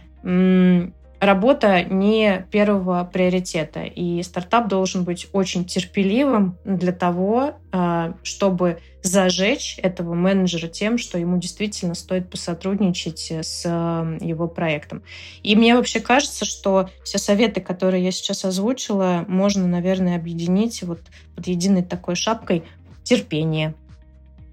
работа 1.20 1.84
не 1.84 2.46
первого 2.50 3.04
приоритета. 3.12 3.84
И 3.84 4.24
стартап 4.24 4.68
должен 4.68 5.04
быть 5.04 5.28
очень 5.34 5.66
терпеливым 5.66 6.58
для 6.64 6.92
того, 6.92 7.56
а, 7.72 8.14
чтобы 8.24 8.80
зажечь 9.04 9.78
этого 9.82 10.14
менеджера 10.14 10.68
тем, 10.68 10.98
что 10.98 11.18
ему 11.18 11.38
действительно 11.38 11.94
стоит 11.94 12.30
посотрудничать 12.30 13.32
с 13.32 13.66
его 13.66 14.48
проектом. 14.48 15.04
И 15.44 15.56
мне 15.56 15.76
вообще 15.76 16.00
кажется, 16.00 16.46
что 16.46 16.90
все 17.04 17.18
советы, 17.18 17.62
которые 17.62 18.04
я 18.04 18.12
сейчас 18.12 18.44
озвучила, 18.46 19.26
можно, 19.28 19.68
наверное, 19.68 20.16
объединить 20.16 20.84
вот 20.84 21.02
под 21.36 21.48
единой 21.48 21.84
такой 21.84 22.16
шапкой 22.16 22.64
терпение. 23.04 23.74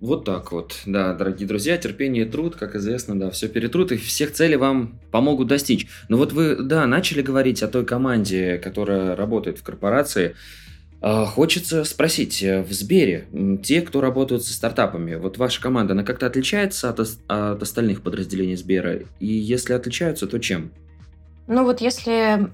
Вот 0.01 0.25
так 0.25 0.53
вот. 0.53 0.77
Да, 0.85 1.15
дорогие 1.15 1.49
друзья, 1.49 1.79
терпение 1.79 2.27
и 2.27 2.29
труд, 2.29 2.57
как 2.57 2.75
известно, 2.75 3.19
да, 3.19 3.31
все 3.31 3.49
перетрут, 3.49 3.93
и 3.93 3.97
всех 3.97 4.33
целей 4.33 4.57
вам 4.57 5.01
помогут 5.11 5.49
достичь. 5.49 5.87
Но 6.09 6.19
вот 6.19 6.33
вы, 6.33 6.57
да, 6.57 6.87
начали 6.87 7.23
говорить 7.23 7.63
о 7.63 7.69
той 7.69 7.85
команде, 7.87 8.59
которая 8.59 9.17
работает 9.17 9.59
в 9.59 9.63
корпорации. 9.63 10.37
А, 11.01 11.25
хочется 11.25 11.85
спросить, 11.85 12.43
э, 12.43 12.63
в 12.63 12.73
Сбере, 12.73 13.27
те, 13.63 13.81
кто 13.81 14.01
работают 14.01 14.45
со 14.45 14.53
стартапами, 14.53 15.15
вот 15.15 15.39
ваша 15.39 15.61
команда, 15.63 15.93
она 15.93 16.05
как-то 16.05 16.27
отличается 16.27 16.91
от, 16.91 17.01
от 17.01 17.63
остальных 17.63 18.03
подразделений 18.03 18.57
Сбера? 18.57 19.01
И 19.21 19.27
если 19.27 19.73
отличаются, 19.73 20.27
то 20.27 20.39
чем? 20.39 20.73
Ну 21.47 21.65
вот 21.65 21.81
если 21.81 22.51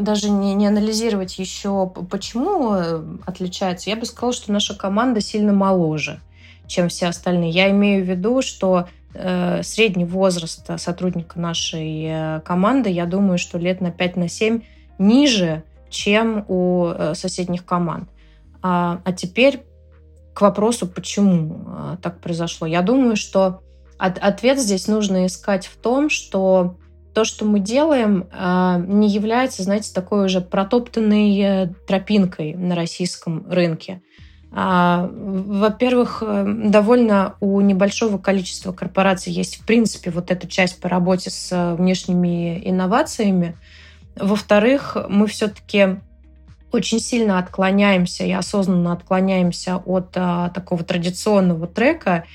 даже 0.00 0.30
не, 0.30 0.54
не 0.54 0.66
анализировать 0.66 1.38
еще, 1.38 1.92
почему 2.10 2.72
э, 2.72 3.02
отличается, 3.26 3.90
я 3.90 3.96
бы 3.96 4.06
сказала, 4.06 4.32
что 4.32 4.50
наша 4.50 4.74
команда 4.74 5.20
сильно 5.20 5.52
моложе, 5.52 6.20
чем 6.66 6.88
все 6.88 7.08
остальные. 7.08 7.50
Я 7.50 7.70
имею 7.70 8.02
в 8.02 8.08
виду, 8.08 8.40
что 8.40 8.88
э, 9.12 9.62
средний 9.62 10.06
возраст 10.06 10.66
сотрудника 10.78 11.38
нашей 11.38 12.04
э, 12.06 12.40
команды, 12.46 12.88
я 12.88 13.04
думаю, 13.04 13.36
что 13.36 13.58
лет 13.58 13.82
на 13.82 13.90
5 13.90 14.16
на 14.16 14.28
7 14.28 14.62
ниже, 14.98 15.62
чем 15.90 16.46
у 16.48 16.86
э, 16.86 17.14
соседних 17.14 17.66
команд. 17.66 18.08
А, 18.62 19.00
а 19.04 19.12
теперь 19.12 19.64
к 20.32 20.40
вопросу, 20.40 20.86
почему 20.86 21.64
э, 21.66 21.96
так 22.02 22.20
произошло. 22.20 22.66
Я 22.66 22.82
думаю, 22.82 23.16
что 23.16 23.60
от, 23.98 24.18
ответ 24.18 24.58
здесь 24.58 24.88
нужно 24.88 25.26
искать 25.26 25.66
в 25.66 25.76
том, 25.76 26.10
что 26.10 26.76
то, 27.16 27.24
что 27.24 27.46
мы 27.46 27.60
делаем, 27.60 28.26
а, 28.30 28.76
не 28.76 29.08
является, 29.08 29.62
знаете, 29.62 29.90
такой 29.94 30.26
уже 30.26 30.42
протоптанной 30.42 31.40
э, 31.40 31.66
тропинкой 31.86 32.52
на 32.52 32.74
российском 32.74 33.50
рынке. 33.50 34.02
А, 34.52 35.10
во-первых, 35.10 36.22
э, 36.22 36.44
довольно 36.46 37.36
у 37.40 37.58
небольшого 37.62 38.18
количества 38.18 38.72
корпораций 38.72 39.32
есть, 39.32 39.56
в 39.56 39.64
принципе, 39.64 40.10
вот 40.10 40.30
эта 40.30 40.46
часть 40.46 40.78
по 40.78 40.90
работе 40.90 41.30
с 41.30 41.50
э, 41.52 41.74
внешними 41.76 42.60
инновациями. 42.68 43.56
Во-вторых, 44.14 44.98
мы 45.08 45.26
все-таки 45.26 45.96
очень 46.70 47.00
сильно 47.00 47.38
отклоняемся 47.38 48.24
и 48.24 48.32
осознанно 48.32 48.92
отклоняемся 48.92 49.78
от 49.78 50.10
а, 50.16 50.50
такого 50.50 50.84
традиционного 50.84 51.66
трека. 51.66 52.26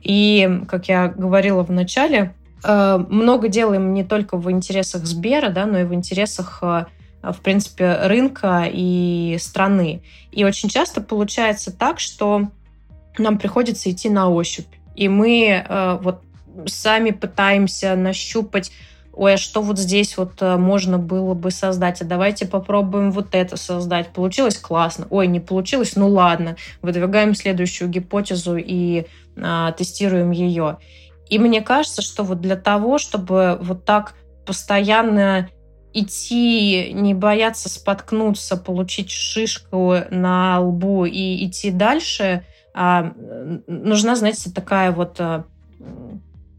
И, 0.00 0.62
как 0.66 0.88
я 0.88 1.08
говорила 1.08 1.62
в 1.62 1.70
начале, 1.70 2.32
Э, 2.32 2.39
много 2.64 3.48
делаем 3.48 3.94
не 3.94 4.04
только 4.04 4.36
в 4.36 4.50
интересах 4.50 5.04
Сбера, 5.06 5.50
да, 5.50 5.66
но 5.66 5.78
и 5.78 5.84
в 5.84 5.94
интересах 5.94 6.58
э, 6.62 6.84
в 7.22 7.40
принципе, 7.40 7.98
рынка 8.02 8.68
и 8.70 9.36
страны. 9.40 10.02
И 10.32 10.44
очень 10.44 10.68
часто 10.68 11.00
получается 11.00 11.76
так, 11.76 12.00
что 12.00 12.48
нам 13.18 13.38
приходится 13.38 13.90
идти 13.90 14.08
на 14.08 14.28
ощупь. 14.30 14.68
И 14.94 15.08
мы 15.08 15.64
э, 15.66 15.98
вот 16.02 16.22
сами 16.66 17.10
пытаемся 17.10 17.94
нащупать, 17.94 18.72
ой, 19.12 19.34
а 19.34 19.36
что 19.38 19.62
вот 19.62 19.78
здесь 19.78 20.16
вот 20.16 20.40
можно 20.40 20.98
было 20.98 21.34
бы 21.34 21.50
создать, 21.50 22.02
а 22.02 22.04
давайте 22.04 22.46
попробуем 22.46 23.10
вот 23.10 23.34
это 23.34 23.56
создать. 23.56 24.08
Получилось 24.08 24.58
классно. 24.58 25.06
Ой, 25.10 25.26
не 25.26 25.40
получилось, 25.40 25.96
ну 25.96 26.08
ладно. 26.08 26.56
Выдвигаем 26.82 27.34
следующую 27.34 27.88
гипотезу 27.88 28.56
и 28.56 29.06
а, 29.36 29.72
тестируем 29.72 30.30
ее. 30.30 30.78
И 31.30 31.38
мне 31.38 31.62
кажется, 31.62 32.02
что 32.02 32.24
вот 32.24 32.40
для 32.40 32.56
того, 32.56 32.98
чтобы 32.98 33.58
вот 33.62 33.84
так 33.84 34.14
постоянно 34.44 35.48
идти, 35.92 36.92
не 36.92 37.14
бояться 37.14 37.68
споткнуться, 37.68 38.56
получить 38.56 39.10
шишку 39.10 39.96
на 40.10 40.60
лбу 40.60 41.04
и 41.04 41.46
идти 41.46 41.70
дальше, 41.70 42.44
а, 42.74 43.12
нужна, 43.66 44.16
знаете, 44.16 44.50
такая 44.50 44.92
вот 44.92 45.20
а, 45.20 45.46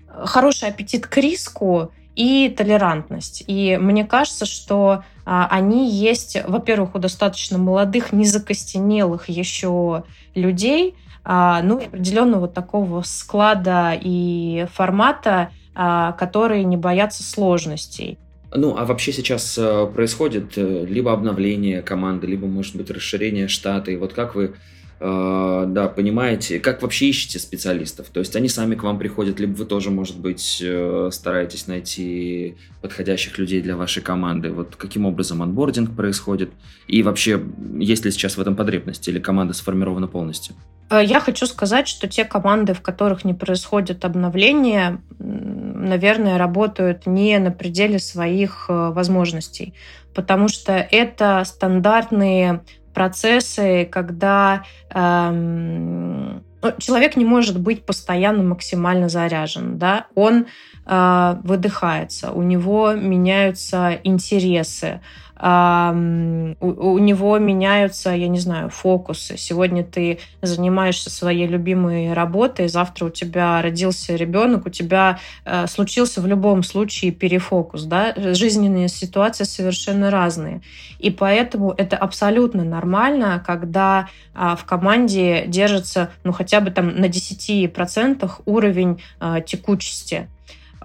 хороший 0.07 0.69
аппетит 0.69 1.05
к 1.07 1.17
риску 1.17 1.91
и 2.21 2.49
толерантность. 2.49 3.43
И 3.47 3.79
мне 3.81 4.05
кажется, 4.05 4.45
что 4.45 5.03
а, 5.25 5.47
они 5.49 5.89
есть, 5.89 6.37
во-первых, 6.47 6.93
у 6.93 6.99
достаточно 6.99 7.57
молодых, 7.57 8.13
незакостенелых 8.13 9.27
еще 9.27 10.03
людей, 10.35 10.93
а, 11.23 11.63
ну, 11.63 11.77
определенного 11.77 12.47
такого 12.47 13.01
склада 13.01 13.97
и 13.99 14.67
формата, 14.71 15.49
а, 15.73 16.11
которые 16.11 16.63
не 16.63 16.77
боятся 16.77 17.23
сложностей. 17.23 18.19
Ну, 18.53 18.75
а 18.77 18.85
вообще 18.85 19.13
сейчас 19.13 19.57
э, 19.57 19.87
происходит 19.87 20.57
э, 20.57 20.85
либо 20.85 21.13
обновление 21.13 21.81
команды, 21.81 22.27
либо, 22.27 22.45
может 22.45 22.75
быть, 22.75 22.91
расширение 22.91 23.47
штата. 23.47 23.89
И 23.89 23.95
вот 23.95 24.13
как 24.13 24.35
вы 24.35 24.53
да, 25.01 25.91
понимаете, 25.95 26.59
как 26.59 26.83
вообще 26.83 27.09
ищете 27.09 27.39
специалистов? 27.39 28.07
То 28.13 28.19
есть 28.19 28.35
они 28.35 28.49
сами 28.49 28.75
к 28.75 28.83
вам 28.83 28.99
приходят, 28.99 29.39
либо 29.39 29.55
вы 29.55 29.65
тоже, 29.65 29.89
может 29.89 30.19
быть, 30.19 30.63
стараетесь 31.11 31.65
найти 31.65 32.55
подходящих 32.81 33.39
людей 33.39 33.61
для 33.61 33.75
вашей 33.75 34.03
команды? 34.03 34.51
Вот 34.51 34.75
каким 34.75 35.07
образом 35.07 35.41
анбординг 35.41 35.95
происходит? 35.95 36.51
И 36.87 37.01
вообще, 37.01 37.41
есть 37.79 38.05
ли 38.05 38.11
сейчас 38.11 38.37
в 38.37 38.41
этом 38.41 38.55
потребность 38.55 39.07
или 39.07 39.17
команда 39.17 39.53
сформирована 39.53 40.07
полностью? 40.07 40.55
Э, 40.91 41.01
я 41.03 41.19
хочу 41.19 41.47
сказать, 41.47 41.87
что 41.87 42.07
те 42.07 42.25
команды, 42.25 42.73
в 42.73 42.81
которых 42.81 43.23
не 43.25 43.33
происходит 43.33 44.05
обновление, 44.05 45.01
наверное, 45.19 46.37
работают 46.37 47.07
не 47.07 47.39
на 47.39 47.51
пределе 47.51 47.97
своих 47.97 48.65
э, 48.69 48.91
возможностей, 48.91 49.73
потому 50.13 50.49
что 50.49 50.73
это 50.73 51.41
стандартные 51.45 52.61
процессы, 52.93 53.85
когда 53.85 54.63
эм, 54.89 56.43
ну, 56.61 56.73
человек 56.77 57.15
не 57.15 57.25
может 57.25 57.59
быть 57.59 57.85
постоянно 57.85 58.43
максимально 58.43 59.09
заряжен, 59.09 59.77
да, 59.77 60.07
он 60.15 60.45
э, 60.85 61.35
выдыхается, 61.43 62.31
у 62.31 62.43
него 62.43 62.93
меняются 62.93 63.99
интересы, 64.03 65.01
у 65.41 66.97
него 66.99 67.37
меняются, 67.39 68.11
я 68.11 68.27
не 68.27 68.37
знаю, 68.37 68.69
фокусы. 68.69 69.37
Сегодня 69.37 69.83
ты 69.83 70.19
занимаешься 70.43 71.09
своей 71.09 71.47
любимой 71.47 72.13
работой, 72.13 72.67
завтра 72.67 73.05
у 73.05 73.09
тебя 73.09 73.59
родился 73.61 74.15
ребенок, 74.15 74.67
у 74.67 74.69
тебя 74.69 75.17
э, 75.45 75.65
случился 75.65 76.21
в 76.21 76.27
любом 76.27 76.61
случае 76.61 77.11
перефокус, 77.11 77.85
да, 77.85 78.13
жизненные 78.15 78.87
ситуации 78.87 79.45
совершенно 79.45 80.11
разные. 80.11 80.61
И 80.99 81.09
поэтому 81.09 81.73
это 81.75 81.97
абсолютно 81.97 82.63
нормально, 82.63 83.43
когда 83.45 84.09
а, 84.35 84.55
в 84.55 84.65
команде 84.65 85.45
держится, 85.47 86.11
ну, 86.23 86.31
хотя 86.31 86.61
бы 86.61 86.69
там 86.69 86.95
на 86.99 87.05
10% 87.05 88.31
уровень 88.45 89.01
а, 89.19 89.41
текучести. 89.41 90.27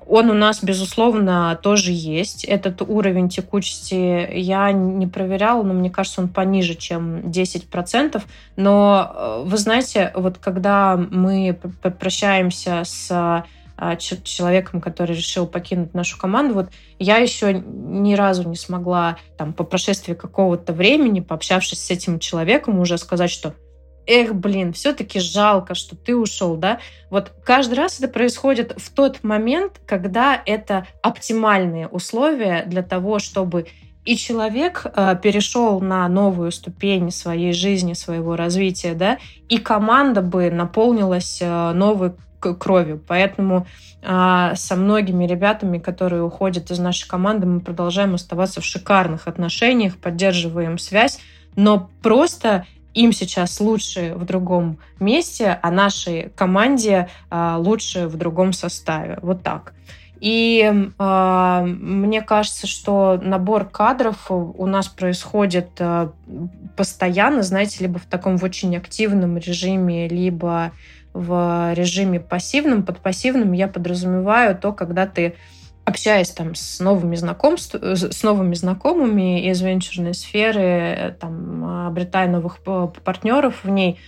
Он 0.09 0.30
у 0.30 0.34
нас, 0.34 0.62
безусловно, 0.62 1.59
тоже 1.62 1.90
есть. 1.92 2.44
Этот 2.44 2.82
уровень 2.82 3.28
текучести 3.28 4.28
я 4.32 4.70
не 4.72 5.07
проверяла, 5.07 5.62
но 5.62 5.74
мне 5.74 5.90
кажется, 5.90 6.20
он 6.20 6.28
пониже, 6.28 6.74
чем 6.74 7.20
10%. 7.20 8.22
Но 8.57 9.12
э, 9.12 9.42
вы 9.46 9.57
знаете, 9.57 10.12
вот 10.14 10.38
когда 10.38 10.96
мы 10.96 11.59
прощаемся 11.98 12.82
с 12.84 13.44
а, 13.78 13.96
человеком, 13.96 14.80
который 14.80 15.14
решил 15.14 15.46
покинуть 15.46 15.92
нашу 15.92 16.16
команду. 16.16 16.54
Вот 16.54 16.70
я 16.98 17.18
еще 17.18 17.52
ни 17.52 18.14
разу 18.14 18.48
не 18.48 18.57
смогла 18.57 19.18
там 19.36 19.52
по 19.52 19.64
прошествии 19.64 20.14
какого-то 20.14 20.72
времени, 20.72 21.20
пообщавшись 21.20 21.84
с 21.84 21.90
этим 21.90 22.18
человеком, 22.18 22.78
уже 22.78 22.96
сказать, 22.96 23.30
что 23.30 23.54
эх, 24.07 24.34
блин, 24.34 24.72
все-таки 24.72 25.20
жалко, 25.20 25.74
что 25.74 25.96
ты 25.96 26.16
ушел, 26.16 26.57
да? 26.57 26.80
Вот 27.11 27.32
каждый 27.44 27.74
раз 27.74 27.98
это 27.98 28.09
происходит 28.09 28.74
в 28.76 28.90
тот 28.90 29.22
момент, 29.22 29.80
когда 29.86 30.40
это 30.46 30.86
оптимальные 31.02 31.88
условия 31.88 32.64
для 32.66 32.82
того, 32.82 33.18
чтобы 33.18 33.66
и 34.07 34.16
человек 34.16 34.86
э, 34.86 35.16
перешел 35.20 35.80
на 35.80 36.09
новую 36.09 36.52
ступень 36.52 37.11
своей 37.11 37.52
жизни, 37.52 37.92
своего 37.92 38.36
развития, 38.36 38.94
да, 38.94 39.18
и 39.48 39.59
команда 39.59 40.22
бы 40.22 40.48
наполнилась 40.50 41.38
э, 41.42 41.72
новой 41.72 42.12
кровью. 42.38 43.02
Поэтому 43.07 43.66
э, 44.02 44.52
со 44.54 44.76
многими 44.76 45.26
ребятами, 45.26 45.78
которые 45.78 46.22
уходят 46.22 46.70
из 46.70 46.78
нашей 46.78 47.09
команды, 47.09 47.46
мы 47.46 47.61
продолжаем 47.61 48.14
оставаться 48.14 48.61
в 48.61 48.64
шикарных 48.64 49.26
отношениях, 49.26 49.96
поддерживаем 49.96 50.78
связь, 50.78 51.18
но 51.57 51.90
просто 52.02 52.64
им 52.97 53.12
сейчас 53.12 53.61
лучше 53.61 54.14
в 54.16 54.24
другом 54.24 54.78
месте, 54.99 55.59
а 55.62 55.70
нашей 55.70 56.30
команде 56.34 57.09
э, 57.30 57.55
лучше 57.59 58.09
в 58.09 58.16
другом 58.16 58.53
составе. 58.53 59.18
Вот 59.20 59.42
так. 59.42 59.74
И 60.18 60.62
э, 60.64 61.61
мне 61.66 62.22
кажется, 62.22 62.66
что 62.66 63.20
набор 63.22 63.66
кадров 63.66 64.30
у 64.30 64.66
нас 64.66 64.88
происходит 64.88 65.68
э, 65.78 66.09
постоянно, 66.74 67.42
знаете, 67.42 67.76
либо 67.80 67.99
в 67.99 68.07
таком 68.07 68.38
в 68.38 68.44
очень 68.44 68.74
активном 68.76 69.36
режиме, 69.36 70.09
либо 70.09 70.72
в 71.12 71.74
режиме 71.74 72.18
пассивном. 72.18 72.82
Под 72.82 73.01
пассивным 73.01 73.53
я 73.53 73.68
подразумеваю 73.68 74.57
то, 74.57 74.72
когда 74.72 75.07
ты 75.07 75.34
общаясь 75.87 76.30
там 76.30 76.55
с 76.55 76.80
новыми 76.80 77.14
знакомствами, 77.14 77.95
с 77.95 78.22
новыми 78.22 78.55
знакомыми 78.55 79.49
из 79.49 79.62
венчурной 79.62 80.14
сферы, 80.14 81.16
там, 81.20 81.87
обретая 81.87 82.28
новых 82.28 82.59
партнеров 82.59 83.61
в 83.62 83.70
ней, 83.70 83.99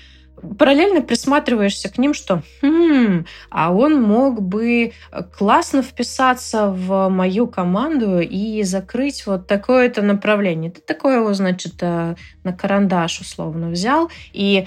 параллельно 0.58 1.02
присматриваешься 1.02 1.88
к 1.88 1.98
ним, 1.98 2.14
что 2.14 2.42
хм, 2.62 3.26
а 3.50 3.72
он 3.72 4.02
мог 4.02 4.42
бы 4.42 4.92
классно 5.36 5.82
вписаться 5.82 6.66
в 6.68 7.08
мою 7.08 7.46
команду 7.46 8.20
и 8.20 8.62
закрыть 8.64 9.26
вот 9.26 9.46
такое-то 9.46 10.02
направление. 10.02 10.70
Ты 10.70 10.80
такое 10.80 11.18
его, 11.18 11.32
значит, 11.32 11.74
э, 11.80 12.16
на 12.42 12.52
карандаш 12.52 13.20
условно 13.20 13.70
взял, 13.70 14.10
и 14.32 14.66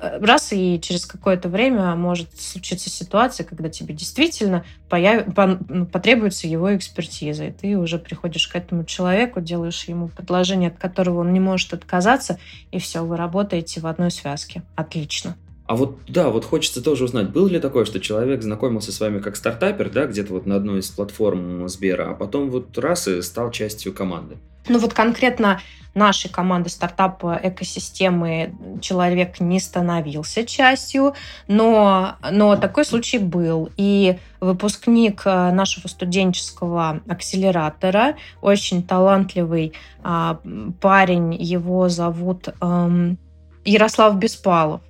раз 0.00 0.52
и 0.52 0.80
через 0.80 1.06
какое-то 1.06 1.48
время 1.48 1.94
может 1.94 2.40
случиться 2.40 2.90
ситуация, 2.90 3.44
когда 3.44 3.68
тебе 3.68 3.94
действительно 3.94 4.64
появ... 4.88 5.26
Ну, 5.68 5.86
потребуется 5.86 6.46
его 6.46 6.76
экспертиза, 6.76 7.46
и 7.46 7.52
ты 7.52 7.76
уже 7.76 7.98
приходишь 7.98 8.48
к 8.48 8.56
этому 8.56 8.84
человеку, 8.84 9.40
делаешь 9.40 9.84
ему 9.84 10.08
предложение, 10.08 10.70
от 10.70 10.78
которого 10.78 11.20
он 11.20 11.32
не 11.32 11.40
может 11.40 11.72
отказаться, 11.72 12.38
и 12.70 12.78
все, 12.78 13.04
вы 13.04 13.16
работаете 13.16 13.80
в 13.80 13.86
одной 13.86 14.10
связке. 14.10 14.62
Отлично. 14.76 15.36
А 15.68 15.76
вот, 15.76 15.98
да, 16.08 16.30
вот 16.30 16.46
хочется 16.46 16.82
тоже 16.82 17.04
узнать, 17.04 17.28
было 17.28 17.46
ли 17.46 17.60
такое, 17.60 17.84
что 17.84 18.00
человек 18.00 18.42
знакомился 18.42 18.90
с 18.90 19.00
вами 19.00 19.18
как 19.18 19.36
стартапер, 19.36 19.90
да, 19.90 20.06
где-то 20.06 20.32
вот 20.32 20.46
на 20.46 20.56
одной 20.56 20.80
из 20.80 20.88
платформ 20.88 21.68
Сбера, 21.68 22.10
а 22.10 22.14
потом 22.14 22.50
вот 22.50 22.78
раз 22.78 23.06
и 23.06 23.20
стал 23.20 23.50
частью 23.50 23.92
команды? 23.92 24.38
Ну 24.66 24.78
вот 24.78 24.94
конкретно 24.94 25.60
нашей 25.92 26.30
команды 26.30 26.70
стартапа 26.70 27.38
экосистемы 27.42 28.54
человек 28.80 29.40
не 29.40 29.60
становился 29.60 30.46
частью, 30.46 31.12
но, 31.48 32.14
но 32.30 32.56
такой 32.56 32.86
случай 32.86 33.18
был. 33.18 33.68
И 33.76 34.16
выпускник 34.40 35.22
э, 35.26 35.50
нашего 35.52 35.88
студенческого 35.88 37.02
акселератора, 37.06 38.16
очень 38.40 38.82
талантливый 38.82 39.74
а, 40.02 40.40
парень, 40.80 41.34
его 41.34 41.90
зовут 41.90 42.48
эм, 42.60 43.18
Ярослав 43.66 44.16
Беспалов. 44.16 44.80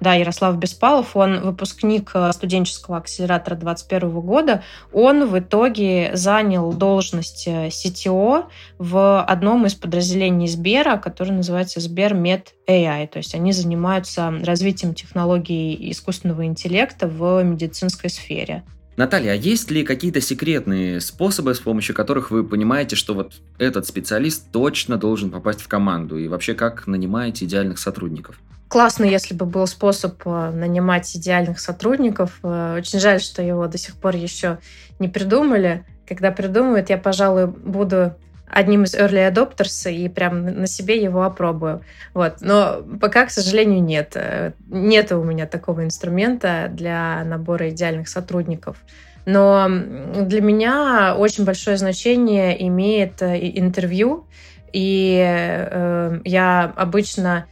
Да, 0.00 0.14
Ярослав 0.14 0.56
Беспалов, 0.58 1.16
он 1.16 1.40
выпускник 1.40 2.12
э, 2.14 2.30
студенческого 2.32 2.98
акселератора 2.98 3.56
2021 3.56 4.20
года. 4.20 4.62
Он 4.92 5.26
в 5.26 5.38
итоге 5.38 6.12
занял 6.14 6.72
должность 6.72 7.48
э, 7.48 7.68
CTO 7.68 8.44
в 8.78 9.22
одном 9.22 9.66
из 9.66 9.74
подразделений 9.74 10.46
Сбера, 10.46 10.98
который 10.98 11.32
называется 11.32 11.80
Сбермед 11.80 12.54
AI. 12.68 13.08
То 13.08 13.16
есть 13.18 13.34
они 13.34 13.52
занимаются 13.52 14.32
развитием 14.44 14.94
технологий 14.94 15.90
искусственного 15.90 16.46
интеллекта 16.46 17.08
в 17.08 17.42
медицинской 17.42 18.08
сфере. 18.08 18.62
Наталья, 18.96 19.32
а 19.32 19.34
есть 19.34 19.70
ли 19.70 19.84
какие-то 19.84 20.20
секретные 20.20 21.00
способы, 21.00 21.54
с 21.54 21.60
помощью 21.60 21.94
которых 21.94 22.32
вы 22.32 22.42
понимаете, 22.42 22.96
что 22.96 23.14
вот 23.14 23.34
этот 23.58 23.86
специалист 23.86 24.50
точно 24.50 24.96
должен 24.96 25.30
попасть 25.30 25.60
в 25.60 25.68
команду? 25.68 26.18
И 26.18 26.26
вообще, 26.26 26.54
как 26.54 26.86
нанимаете 26.86 27.44
идеальных 27.44 27.78
сотрудников? 27.78 28.40
Классно, 28.68 29.04
если 29.04 29.34
бы 29.34 29.46
был 29.46 29.66
способ 29.66 30.20
э, 30.26 30.50
нанимать 30.50 31.16
идеальных 31.16 31.58
сотрудников. 31.58 32.38
Э, 32.42 32.76
очень 32.76 33.00
жаль, 33.00 33.20
что 33.20 33.42
его 33.42 33.66
до 33.66 33.78
сих 33.78 33.96
пор 33.96 34.14
еще 34.14 34.58
не 34.98 35.08
придумали. 35.08 35.84
Когда 36.06 36.30
придумают, 36.30 36.90
я, 36.90 36.98
пожалуй, 36.98 37.46
буду 37.46 38.14
одним 38.46 38.84
из 38.84 38.94
early 38.94 39.30
adopters 39.30 39.90
и 39.90 40.08
прям 40.08 40.44
на 40.44 40.66
себе 40.66 41.02
его 41.02 41.22
опробую. 41.22 41.82
Вот. 42.12 42.36
Но 42.40 42.82
пока, 43.00 43.24
к 43.24 43.30
сожалению, 43.30 43.82
нет. 43.82 44.12
Э, 44.16 44.52
нет 44.68 45.12
у 45.12 45.22
меня 45.24 45.46
такого 45.46 45.82
инструмента 45.82 46.68
для 46.70 47.24
набора 47.24 47.70
идеальных 47.70 48.08
сотрудников. 48.08 48.76
Но 49.24 49.66
для 49.68 50.42
меня 50.42 51.14
очень 51.16 51.44
большое 51.44 51.78
значение 51.78 52.66
имеет 52.68 53.22
интервью. 53.22 54.26
И 54.74 55.22
э, 55.26 56.20
я 56.24 56.72
обычно 56.76 57.46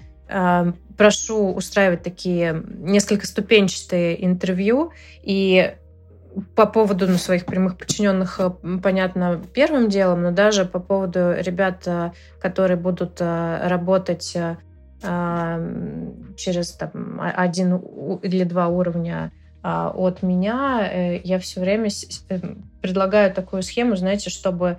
прошу 0.97 1.53
устраивать 1.53 2.03
такие 2.03 2.63
несколько 2.69 3.27
ступенчатые 3.27 4.25
интервью, 4.25 4.93
и 5.23 5.75
по 6.55 6.67
поводу 6.67 7.07
ну, 7.07 7.17
своих 7.17 7.47
прямых 7.47 7.79
подчиненных, 7.79 8.41
э, 8.41 8.51
понятно, 8.83 9.41
первым 9.55 9.89
делом, 9.89 10.23
но 10.23 10.31
даже 10.33 10.65
по 10.65 10.81
поводу 10.81 11.35
ребят, 11.39 11.83
э, 11.87 12.13
которые 12.41 12.77
будут 12.77 13.21
э, 13.21 13.69
работать 13.69 14.37
через 16.37 16.73
там, 16.73 17.21
один 17.21 17.77
или 18.23 18.45
два 18.45 18.69
уровня 18.69 19.31
от 19.63 20.23
меня, 20.23 20.91
я 21.23 21.39
все 21.39 21.61
время 21.61 21.91
предлагаю 22.81 23.33
такую 23.33 23.63
схему, 23.63 23.95
знаете, 23.97 24.31
чтобы 24.31 24.79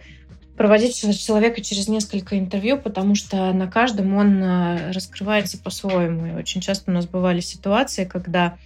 проводить 0.58 1.00
человека 1.24 1.62
через 1.62 1.88
несколько 1.88 2.38
интервью, 2.38 2.78
потому 2.78 3.14
что 3.16 3.54
на 3.54 3.68
каждом 3.68 4.16
он 4.16 4.44
э, 4.44 4.92
раскрывается 4.92 5.60
по-своему. 5.60 6.26
И 6.26 6.32
очень 6.32 6.62
часто 6.62 6.90
у 6.90 6.94
нас 6.94 7.06
бывали 7.06 7.42
ситуации, 7.42 8.06
когда 8.06 8.58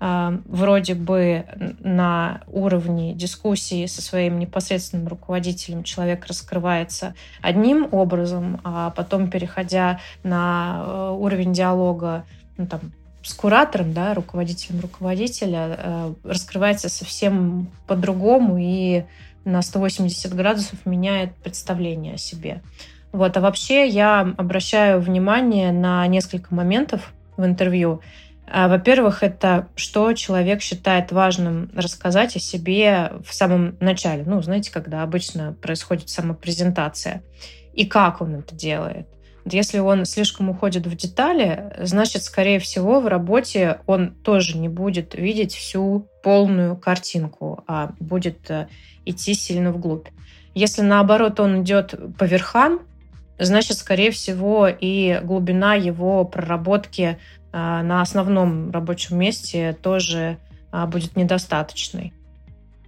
э, 0.00 0.38
вроде 0.46 0.94
бы 0.94 1.44
на 1.80 2.40
уровне 2.50 3.12
дискуссии 3.12 3.84
со 3.84 4.00
своим 4.00 4.38
непосредственным 4.38 5.06
руководителем 5.06 5.84
человек 5.84 6.26
раскрывается 6.26 7.14
одним 7.42 7.88
образом, 7.92 8.60
а 8.64 8.90
потом, 8.90 9.30
переходя 9.30 10.00
на 10.22 10.82
э, 10.86 11.10
уровень 11.10 11.52
диалога, 11.52 12.24
ну, 12.56 12.66
там, 12.66 12.80
с 13.22 13.34
куратором, 13.34 13.92
да, 13.92 14.14
руководителем 14.14 14.80
руководителя, 14.80 15.76
э, 15.76 16.14
раскрывается 16.24 16.88
совсем 16.88 17.68
по-другому 17.86 18.56
и 18.58 19.04
на 19.44 19.62
180 19.62 20.34
градусов 20.34 20.86
меняет 20.86 21.34
представление 21.36 22.14
о 22.14 22.18
себе. 22.18 22.62
Вот. 23.12 23.36
А 23.36 23.40
вообще 23.40 23.86
я 23.86 24.20
обращаю 24.36 25.00
внимание 25.00 25.70
на 25.72 26.06
несколько 26.06 26.54
моментов 26.54 27.12
в 27.36 27.44
интервью. 27.44 28.00
А, 28.46 28.68
во-первых, 28.68 29.22
это 29.22 29.68
что 29.76 30.12
человек 30.12 30.60
считает 30.60 31.12
важным 31.12 31.70
рассказать 31.74 32.36
о 32.36 32.40
себе 32.40 33.12
в 33.24 33.32
самом 33.32 33.76
начале. 33.80 34.24
Ну, 34.26 34.42
знаете, 34.42 34.72
когда 34.72 35.02
обычно 35.02 35.54
происходит 35.60 36.08
самопрезентация. 36.08 37.22
И 37.72 37.86
как 37.86 38.20
он 38.20 38.36
это 38.36 38.54
делает. 38.54 39.08
Если 39.46 39.78
он 39.78 40.06
слишком 40.06 40.48
уходит 40.48 40.86
в 40.86 40.96
детали, 40.96 41.72
значит, 41.80 42.22
скорее 42.22 42.58
всего, 42.58 43.00
в 43.00 43.06
работе 43.06 43.80
он 43.86 44.14
тоже 44.14 44.56
не 44.56 44.68
будет 44.68 45.14
видеть 45.14 45.54
всю 45.54 46.08
полную 46.22 46.76
картинку, 46.76 47.62
а 47.66 47.92
будет 48.00 48.50
э, 48.50 48.68
идти 49.04 49.34
сильно 49.34 49.72
вглубь. 49.72 50.08
Если 50.54 50.82
наоборот 50.82 51.40
он 51.40 51.62
идет 51.62 51.94
по 52.16 52.24
верхам, 52.24 52.80
значит, 53.38 53.76
скорее 53.78 54.10
всего, 54.10 54.68
и 54.68 55.20
глубина 55.22 55.74
его 55.74 56.24
проработки 56.24 57.18
а, 57.52 57.82
на 57.82 58.00
основном 58.00 58.70
рабочем 58.70 59.18
месте 59.18 59.76
тоже 59.80 60.38
а, 60.70 60.86
будет 60.86 61.16
недостаточной. 61.16 62.12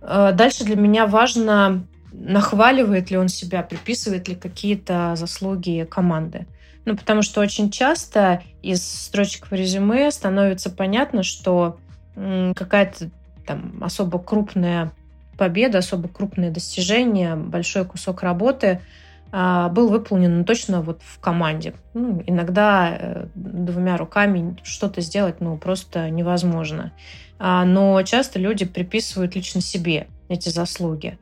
А, 0.01 0.33
дальше 0.33 0.65
для 0.65 0.77
меня 0.77 1.07
важно, 1.07 1.87
нахваливает 2.13 3.11
ли 3.11 3.17
он 3.17 3.29
себя, 3.29 3.63
приписывает 3.63 4.29
ли 4.29 4.35
какие-то 4.35 5.15
заслуги 5.17 5.87
команды. 5.91 6.47
Ну, 6.85 6.97
потому 6.97 7.23
что 7.23 7.41
очень 7.41 7.71
часто 7.71 8.43
из 8.63 8.83
строчек 8.83 9.51
в 9.51 9.53
резюме 9.53 10.11
становится 10.13 10.71
понятно, 10.71 11.25
что 11.25 11.79
какая-то 12.15 13.11
там 13.45 13.83
особо 13.83 14.19
крупная 14.19 14.93
победа, 15.37 15.79
особо 15.79 16.09
крупное 16.09 16.51
достижение, 16.51 17.37
большой 17.37 17.85
кусок 17.85 18.23
работы– 18.23 18.81
а, 19.33 19.69
был 19.69 19.89
выполнен 19.89 20.39
ну, 20.39 20.45
точно 20.45 20.83
вот 20.83 21.03
в 21.03 21.19
команде. 21.19 21.75
Ну, 21.95 22.23
иногда 22.27 22.97
э, 22.99 23.27
двумя 23.35 23.97
руками 23.97 24.57
что-то 24.63 25.01
сделать 25.01 25.41
ну, 25.41 25.57
просто 25.59 26.09
невозможно. 26.11 26.93
А, 27.39 27.65
но 27.65 28.01
часто 28.03 28.39
люди 28.39 28.65
приписывают 28.65 29.35
лично 29.35 29.61
себе 29.61 30.07
эти 30.29 30.49
заслуги. 30.49 31.19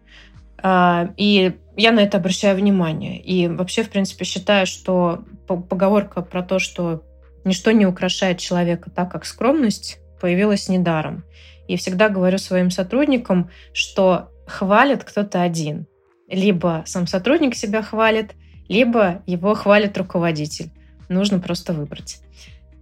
А, 0.63 1.11
и 1.17 1.57
я 1.77 1.93
на 1.93 2.01
это 2.01 2.19
обращаю 2.19 2.57
внимание. 2.57 3.21
И 3.21 3.49
вообще, 3.49 3.83
в 3.83 3.91
принципе, 3.91 4.25
считаю, 4.25 4.67
что 4.67 5.25
поговорка 5.47 6.21
про 6.21 6.43
то, 6.43 6.59
что 6.59 7.03
ничто 7.45 7.73
не 7.73 7.87
украшает 7.87 8.39
человека 8.39 8.91
так, 8.91 9.11
как 9.11 9.25
скромность, 9.25 9.99
появилась 10.21 10.69
недаром. 10.69 11.25
И 11.69 11.77
всегда 11.77 12.09
говорю 12.09 12.39
своим 12.39 12.71
сотрудникам, 12.71 13.51
что 13.73 14.31
хвалит 14.47 15.05
кто-то 15.05 15.43
один– 15.43 15.87
либо 16.29 16.85
сам 16.87 17.07
сотрудник 17.07 17.55
себя 17.55 17.83
хвалит, 17.83 18.33
либо 18.69 19.23
его 19.27 19.55
хвалит 19.55 19.97
руководитель. 19.99 20.71
Нужно 21.09 21.39
просто 21.39 21.73
выбрать. 21.73 22.21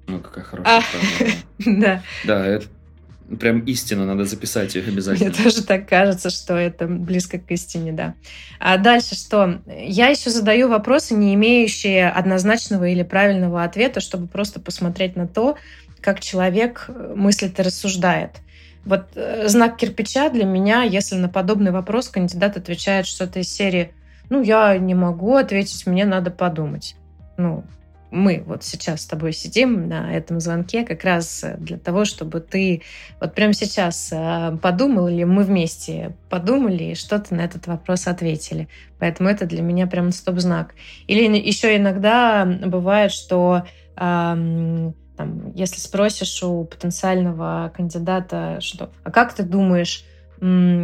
Ну, 0.06 0.20
какая 0.20 0.44
хорошая 0.44 0.78
а, 0.78 1.24
Да. 1.64 2.02
Да, 2.24 2.46
это 2.46 2.66
прям 3.40 3.60
истина, 3.60 4.04
надо 4.04 4.24
записать 4.24 4.76
их 4.76 4.86
обязательно. 4.88 5.30
Мне 5.30 5.44
тоже 5.44 5.62
так 5.62 5.88
кажется, 5.88 6.30
что 6.30 6.54
это 6.54 6.86
близко 6.86 7.38
к 7.38 7.50
истине, 7.50 7.92
да. 7.92 8.14
А 8.60 8.76
дальше 8.78 9.14
что? 9.14 9.62
Я 9.66 10.08
еще 10.08 10.30
задаю 10.30 10.68
вопросы, 10.68 11.14
не 11.14 11.34
имеющие 11.34 12.08
однозначного 12.08 12.88
или 12.88 13.02
правильного 13.02 13.64
ответа, 13.64 14.00
чтобы 14.00 14.26
просто 14.26 14.60
посмотреть 14.60 15.16
на 15.16 15.26
то, 15.26 15.56
как 16.00 16.20
человек 16.20 16.90
мыслит 17.16 17.58
и 17.58 17.62
рассуждает. 17.62 18.32
Вот 18.84 19.06
э, 19.14 19.48
знак 19.48 19.76
кирпича 19.76 20.28
для 20.30 20.44
меня, 20.44 20.82
если 20.82 21.16
на 21.16 21.28
подобный 21.28 21.70
вопрос 21.70 22.08
кандидат 22.08 22.56
отвечает 22.56 23.06
что-то 23.06 23.40
из 23.40 23.48
серии 23.48 23.92
«Ну, 24.28 24.42
я 24.42 24.76
не 24.78 24.94
могу 24.94 25.36
ответить, 25.36 25.86
мне 25.86 26.04
надо 26.04 26.30
подумать». 26.30 26.96
Ну, 27.36 27.64
мы 28.10 28.42
вот 28.46 28.62
сейчас 28.62 29.02
с 29.02 29.06
тобой 29.06 29.32
сидим 29.32 29.88
на 29.88 30.14
этом 30.14 30.38
звонке 30.38 30.84
как 30.84 31.02
раз 31.02 31.44
для 31.58 31.78
того, 31.78 32.04
чтобы 32.04 32.40
ты 32.40 32.82
вот 33.20 33.34
прямо 33.34 33.54
сейчас 33.54 34.10
э, 34.12 34.58
подумал, 34.60 35.08
или 35.08 35.24
мы 35.24 35.44
вместе 35.44 36.14
подумали 36.28 36.84
и 36.84 36.94
что-то 36.94 37.34
на 37.34 37.40
этот 37.40 37.66
вопрос 37.68 38.06
ответили. 38.06 38.68
Поэтому 38.98 39.30
это 39.30 39.46
для 39.46 39.62
меня 39.62 39.86
прям 39.86 40.12
стоп-знак. 40.12 40.74
Или 41.06 41.38
еще 41.38 41.76
иногда 41.76 42.44
бывает, 42.44 43.12
что 43.12 43.64
там, 43.96 44.94
если 45.54 45.78
спросишь 45.78 46.42
у 46.42 46.64
потенциального 46.64 47.72
кандидата, 47.74 48.58
что, 48.60 48.90
а 49.04 49.10
как 49.10 49.34
ты 49.34 49.42
думаешь, 49.42 50.04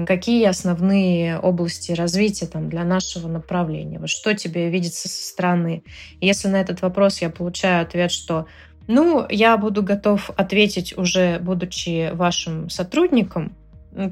какие 0.06 0.46
основные 0.46 1.38
области 1.38 1.92
развития 1.92 2.46
там, 2.46 2.68
для 2.68 2.84
нашего 2.84 3.26
направления? 3.28 3.98
Вот 3.98 4.08
что 4.08 4.34
тебе 4.34 4.70
видится 4.70 5.08
со 5.08 5.26
стороны? 5.26 5.82
Если 6.20 6.48
на 6.48 6.60
этот 6.60 6.80
вопрос 6.82 7.20
я 7.20 7.30
получаю 7.30 7.82
ответ, 7.82 8.12
что 8.12 8.46
ну, 8.86 9.26
я 9.28 9.56
буду 9.56 9.82
готов 9.82 10.30
ответить 10.36 10.96
уже 10.96 11.38
будучи 11.40 12.10
вашим 12.14 12.70
сотрудником, 12.70 13.54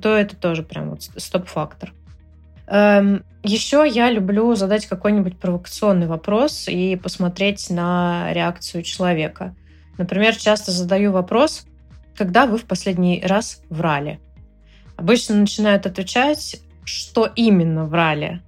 то 0.03 0.15
это 0.15 0.37
тоже 0.37 0.63
прям 0.63 0.91
вот 0.91 1.03
стоп-фактор. 1.17 1.93
Эм, 2.67 3.25
еще 3.43 3.89
я 3.89 4.11
люблю 4.11 4.55
задать 4.55 4.87
какой-нибудь 4.87 5.39
провокационный 5.39 6.09
вопрос 6.09 6.67
и 6.69 6.97
посмотреть 6.97 7.71
на 7.71 8.33
реакцию 8.33 8.83
человека. 8.83 9.55
Например, 9.99 10.37
часто 10.37 10.73
задаю 10.73 11.13
вопрос, 11.13 11.67
когда 12.15 12.47
вы 12.47 12.59
в 12.59 12.65
последний 12.65 13.23
раз 13.25 13.63
врали? 13.69 14.21
Обычно 14.97 15.37
начинают 15.37 15.87
отвечать, 15.87 16.61
что 16.85 17.31
именно 17.35 17.85
врали. 17.85 18.41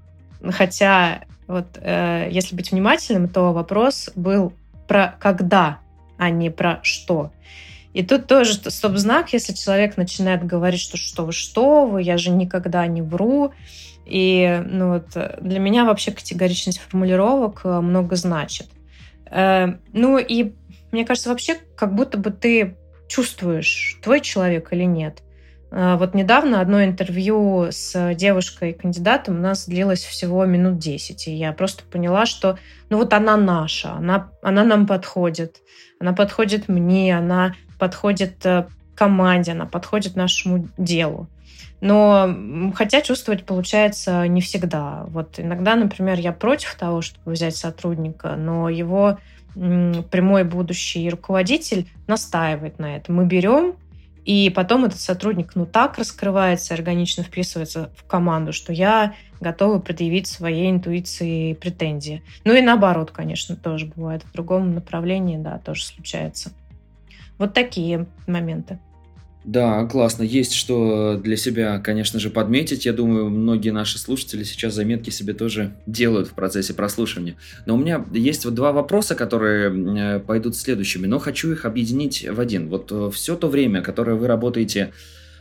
Хотя, 0.51 1.23
вот, 1.47 1.67
э, 1.81 2.29
если 2.31 2.55
быть 2.55 2.73
внимательным, 2.73 3.29
то 3.29 3.53
вопрос 3.53 4.11
был 4.15 4.53
про 4.87 5.17
когда, 5.19 5.81
а 6.17 6.31
не 6.31 6.51
про 6.51 6.81
что. 6.83 7.33
И 7.93 8.03
тут 8.03 8.27
тоже 8.27 8.55
стоп-знак, 8.55 9.33
если 9.33 9.53
человек 9.53 9.97
начинает 9.97 10.47
говорить, 10.47 10.81
что 10.81 10.97
что 10.97 11.25
вы, 11.25 11.33
что 11.33 11.87
вы, 11.87 12.03
я 12.03 12.17
же 12.17 12.31
никогда 12.31 12.87
не 12.87 13.03
вру. 13.03 13.53
И 14.07 14.63
ну, 14.67 14.93
вот, 14.93 15.17
для 15.41 15.59
меня 15.59 15.85
вообще 15.85 16.13
категоричность 16.13 16.79
формулировок 16.79 17.63
э, 17.65 17.81
много 17.81 18.17
значит. 18.17 18.69
Э, 19.31 19.75
ну 19.93 20.19
и 20.19 20.53
мне 20.93 21.05
кажется, 21.05 21.30
вообще 21.30 21.57
как 21.76 21.95
будто 21.95 22.18
бы 22.18 22.30
ты 22.30 22.76
чувствуешь, 23.09 23.99
твой 24.03 24.20
человек 24.20 24.72
или 24.72 24.84
нет. 24.84 25.22
А, 25.70 25.97
вот 25.97 26.14
недавно 26.14 26.61
одно 26.61 26.82
интервью 26.82 27.68
с 27.70 28.14
девушкой-кандидатом 28.14 29.39
у 29.39 29.41
нас 29.41 29.66
длилось 29.66 30.05
всего 30.05 30.45
минут 30.45 30.78
10. 30.78 31.28
И 31.28 31.34
я 31.34 31.53
просто 31.53 31.84
поняла, 31.84 32.26
что 32.26 32.59
ну 32.91 32.99
вот 32.99 33.12
она 33.12 33.36
наша, 33.36 33.93
она, 33.93 34.30
она 34.43 34.64
нам 34.64 34.86
подходит. 34.86 35.59
Она 36.01 36.12
подходит 36.12 36.68
мне, 36.68 37.16
она 37.16 37.55
подходит 37.78 38.45
э, 38.47 38.66
команде, 38.95 39.53
она 39.53 39.66
подходит 39.66 40.16
нашему 40.16 40.68
делу. 40.78 41.28
Но 41.80 42.72
хотя 42.74 43.03
чувствовать 43.03 43.45
получается 43.45 44.26
не 44.26 44.41
всегда. 44.41 45.05
Вот 45.09 45.39
иногда, 45.39 45.76
например, 45.76 46.18
я 46.18 46.32
против 46.32 46.74
того, 46.74 47.03
чтобы 47.03 47.32
взять 47.32 47.57
сотрудника, 47.57 48.34
но 48.36 48.68
его 48.68 49.18
прямой 49.55 50.45
будущий 50.45 51.09
руководитель 51.09 51.89
настаивает 52.07 52.79
на 52.79 52.97
этом. 52.97 53.17
Мы 53.17 53.27
берем, 53.27 53.75
и 54.25 54.51
потом 54.51 54.85
этот 54.85 55.01
сотрудник 55.01 55.53
ну 55.55 55.65
так 55.65 55.97
раскрывается, 55.99 56.75
органично 56.75 57.23
вписывается 57.23 57.91
в 57.97 58.05
команду, 58.05 58.53
что 58.53 58.73
я 58.73 59.15
готова 59.41 59.79
предъявить 59.79 60.27
своей 60.27 60.71
интуиции 60.71 61.55
претензии. 61.55 62.23
Ну 62.45 62.55
и 62.55 62.61
наоборот, 62.61 63.11
конечно, 63.11 63.57
тоже 63.57 63.87
бывает. 63.87 64.23
В 64.25 64.33
другом 64.33 64.75
направлении, 64.75 65.39
да, 65.39 65.59
тоже 65.59 65.85
случается. 65.85 66.53
Вот 67.39 67.55
такие 67.55 68.07
моменты. 68.27 68.79
Да, 69.45 69.86
классно. 69.86 70.24
Есть 70.24 70.53
что 70.53 71.16
для 71.16 71.36
себя, 71.36 71.78
конечно 71.78 72.20
же, 72.20 72.28
подметить. 72.28 72.84
Я 72.84 72.93
думаю, 72.93 73.30
многие 73.30 73.70
наши 73.70 73.99
слушатели 73.99 74.43
сейчас 74.43 74.74
заметки 74.74 75.11
себе 75.11 75.32
тоже 75.32 75.74
делают 75.86 76.28
в 76.28 76.32
процессе 76.32 76.74
прослушивания. 76.74 77.36
Но 77.64 77.74
у 77.74 77.78
меня 77.78 78.05
есть 78.12 78.45
вот 78.45 78.55
два 78.55 78.72
вопроса, 78.72 79.14
которые 79.14 79.70
э, 80.16 80.20
пойдут 80.20 80.57
следующими, 80.57 81.07
но 81.07 81.18
хочу 81.18 81.51
их 81.53 81.64
объединить 81.64 82.28
в 82.28 82.39
один. 82.41 82.68
Вот 82.68 82.93
э, 82.93 83.11
все 83.14 83.36
то 83.36 83.49
время, 83.49 83.80
которое 83.80 84.16
вы 84.16 84.26
работаете 84.26 84.93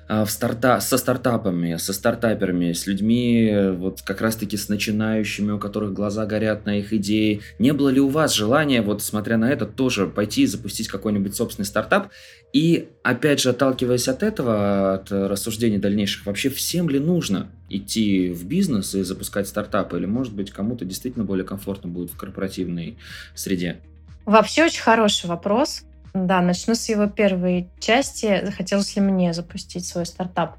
в 0.07 0.27
старта 0.27 0.79
со 0.79 0.97
стартапами, 0.97 1.75
со 1.77 1.91
стартаперами, 1.91 2.71
с 2.71 2.87
людьми, 2.87 3.71
вот 3.73 4.01
как 4.01 4.21
раз-таки 4.21 4.55
с 4.55 4.69
начинающими, 4.69 5.51
у 5.51 5.59
которых 5.59 5.93
глаза 5.93 6.25
горят 6.25 6.65
на 6.65 6.79
их 6.79 6.93
идеи. 6.93 7.41
Не 7.59 7.73
было 7.73 7.89
ли 7.89 7.99
у 7.99 8.07
вас 8.07 8.33
желания, 8.33 8.81
вот 8.81 9.03
смотря 9.03 9.37
на 9.37 9.51
это, 9.51 9.65
тоже 9.65 10.07
пойти 10.07 10.43
и 10.43 10.45
запустить 10.45 10.87
какой-нибудь 10.87 11.35
собственный 11.35 11.65
стартап? 11.65 12.09
И, 12.53 12.87
опять 13.03 13.41
же, 13.41 13.49
отталкиваясь 13.49 14.07
от 14.07 14.23
этого, 14.23 14.93
от 14.93 15.11
рассуждений 15.11 15.77
дальнейших, 15.77 16.25
вообще 16.25 16.49
всем 16.49 16.89
ли 16.89 16.99
нужно 16.99 17.49
идти 17.69 18.29
в 18.29 18.45
бизнес 18.45 18.95
и 18.95 19.03
запускать 19.03 19.47
стартапы? 19.47 19.97
Или, 19.97 20.05
может 20.05 20.33
быть, 20.33 20.51
кому-то 20.51 20.85
действительно 20.85 21.25
более 21.25 21.45
комфортно 21.45 21.89
будет 21.89 22.11
в 22.11 22.17
корпоративной 22.17 22.97
среде? 23.35 23.81
Вообще 24.25 24.65
очень 24.65 24.81
хороший 24.81 25.27
вопрос. 25.27 25.83
Да, 26.25 26.41
начну 26.41 26.73
с 26.73 26.89
его 26.89 27.07
первой 27.07 27.69
части. 27.79 28.41
Захотелось 28.43 28.95
ли 28.95 29.01
мне 29.01 29.33
запустить 29.33 29.85
свой 29.85 30.05
стартап? 30.05 30.57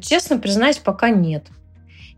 Честно 0.00 0.38
признаюсь, 0.38 0.78
пока 0.78 1.10
нет. 1.10 1.46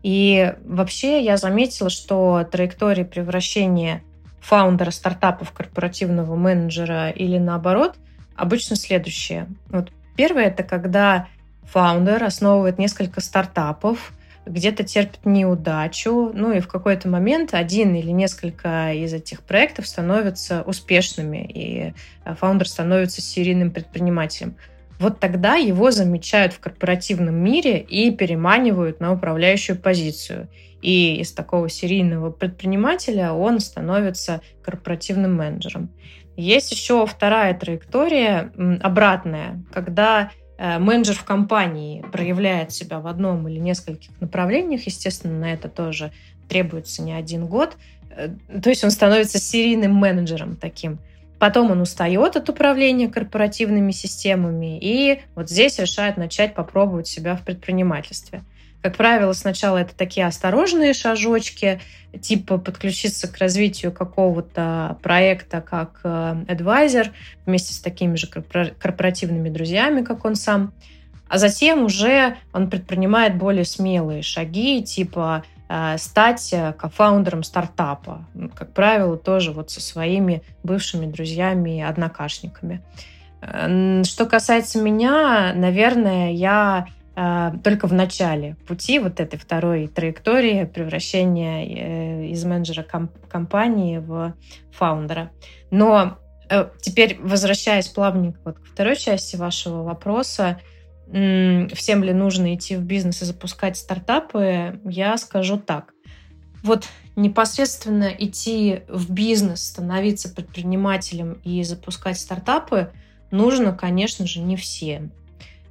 И 0.01 0.53
вообще 0.65 1.23
я 1.23 1.37
заметила, 1.37 1.89
что 1.89 2.47
траектория 2.49 3.03
превращения 3.03 4.03
фаундера 4.39 4.91
стартапа 4.91 5.43
в 5.43 5.51
корпоративного 5.51 6.35
менеджера 6.35 7.09
или 7.09 7.37
наоборот, 7.37 7.95
обычно 8.35 8.75
следующее. 8.75 9.47
Вот 9.69 9.91
первое 10.15 10.45
это 10.45 10.63
когда 10.63 11.27
фаундер 11.63 12.23
основывает 12.23 12.77
несколько 12.77 13.19
стартапов, 13.19 14.13
где-то 14.47 14.83
терпит 14.83 15.25
неудачу, 15.25 16.31
ну 16.33 16.51
и 16.51 16.59
в 16.59 16.67
какой-то 16.67 17.09
момент 17.09 17.53
один 17.53 17.95
или 17.95 18.11
несколько 18.11 18.93
из 18.93 19.13
этих 19.13 19.41
проектов 19.41 19.87
становятся 19.87 20.63
успешными, 20.63 21.45
и 21.45 21.93
э, 22.25 22.35
фаундер 22.35 22.67
становится 22.67 23.21
серийным 23.21 23.71
предпринимателем. 23.71 24.55
Вот 24.99 25.19
тогда 25.19 25.55
его 25.55 25.91
замечают 25.91 26.53
в 26.53 26.59
корпоративном 26.59 27.35
мире 27.35 27.79
и 27.79 28.09
переманивают 28.11 28.99
на 28.99 29.13
управляющую 29.13 29.77
позицию. 29.77 30.49
И 30.81 31.17
из 31.17 31.31
такого 31.33 31.69
серийного 31.69 32.31
предпринимателя 32.31 33.33
он 33.33 33.59
становится 33.59 34.41
корпоративным 34.63 35.35
менеджером. 35.35 35.91
Есть 36.35 36.71
еще 36.71 37.05
вторая 37.05 37.53
траектория, 37.55 38.51
обратная, 38.81 39.63
когда 39.71 40.31
менеджер 40.57 41.15
в 41.15 41.23
компании 41.23 42.03
проявляет 42.11 42.71
себя 42.71 42.99
в 42.99 43.07
одном 43.07 43.47
или 43.47 43.59
нескольких 43.59 44.09
направлениях, 44.19 44.85
естественно, 44.85 45.37
на 45.39 45.53
это 45.53 45.69
тоже 45.69 46.11
требуется 46.47 47.01
не 47.01 47.13
один 47.13 47.45
год. 47.45 47.77
Э, 48.09 48.29
то 48.61 48.69
есть 48.69 48.83
он 48.83 48.91
становится 48.91 49.39
серийным 49.39 49.93
менеджером 49.93 50.55
таким. 50.55 50.99
Потом 51.39 51.69
он 51.69 51.81
устает 51.81 52.35
от 52.35 52.49
управления 52.49 53.09
корпоративными 53.09 53.91
системами 53.91 54.79
и 54.81 55.21
вот 55.35 55.49
здесь 55.49 55.77
решает 55.77 56.17
начать 56.17 56.55
попробовать 56.55 57.07
себя 57.07 57.35
в 57.35 57.43
предпринимательстве. 57.43 58.41
Как 58.87 58.95
правило, 58.95 59.33
сначала 59.33 59.79
это 59.79 59.93
такие 59.93 60.25
осторожные 60.25 60.93
шажочки, 60.93 61.81
типа 62.21 62.57
подключиться 62.57 63.27
к 63.27 63.37
развитию 63.37 63.91
какого-то 63.91 64.97
проекта 65.03 65.59
как 65.59 65.99
адвайзер 66.05 67.11
вместе 67.45 67.73
с 67.73 67.79
такими 67.79 68.15
же 68.15 68.27
корпоративными 68.27 69.49
друзьями, 69.49 70.05
как 70.05 70.23
он 70.23 70.35
сам. 70.35 70.71
А 71.27 71.37
затем 71.37 71.83
уже 71.83 72.37
он 72.53 72.69
предпринимает 72.69 73.35
более 73.35 73.65
смелые 73.65 74.21
шаги, 74.21 74.81
типа 74.81 75.43
э, 75.67 75.97
стать 75.97 76.55
кофаундером 76.77 77.43
стартапа. 77.43 78.25
Ну, 78.33 78.47
как 78.47 78.71
правило, 78.71 79.17
тоже 79.17 79.51
вот 79.51 79.69
со 79.69 79.81
своими 79.81 80.43
бывшими 80.63 81.07
друзьями 81.07 81.79
и 81.79 81.81
однокашниками. 81.81 82.81
Что 83.41 84.25
касается 84.25 84.81
меня, 84.81 85.51
наверное, 85.53 86.31
я 86.31 86.87
только 87.63 87.87
в 87.87 87.93
начале 87.93 88.57
пути 88.67 88.99
вот 88.99 89.19
этой 89.19 89.39
второй 89.39 89.87
траектории 89.87 90.65
превращения 90.65 91.65
э, 91.65 92.25
из 92.27 92.45
менеджера 92.45 92.83
компании 92.83 93.97
в 93.97 94.35
фаундера. 94.71 95.31
Но 95.71 96.19
э, 96.47 96.69
теперь, 96.79 97.17
возвращаясь 97.19 97.87
плавненько 97.87 98.39
вот 98.45 98.59
к 98.59 98.65
второй 98.65 98.95
части 98.95 99.35
вашего 99.35 99.81
вопроса, 99.81 100.59
всем 101.07 102.03
ли 102.03 102.13
нужно 102.13 102.53
идти 102.53 102.75
в 102.75 102.81
бизнес 102.81 103.21
и 103.21 103.25
запускать 103.25 103.77
стартапы, 103.77 104.79
я 104.83 105.17
скажу 105.17 105.57
так. 105.57 105.93
Вот 106.63 106.85
непосредственно 107.15 108.09
идти 108.09 108.81
в 108.89 109.11
бизнес, 109.11 109.63
становиться 109.63 110.29
предпринимателем 110.29 111.39
и 111.45 111.63
запускать 111.63 112.19
стартапы 112.19 112.91
нужно, 113.31 113.73
конечно 113.73 114.27
же, 114.27 114.41
не 114.41 114.57
всем. 114.57 115.11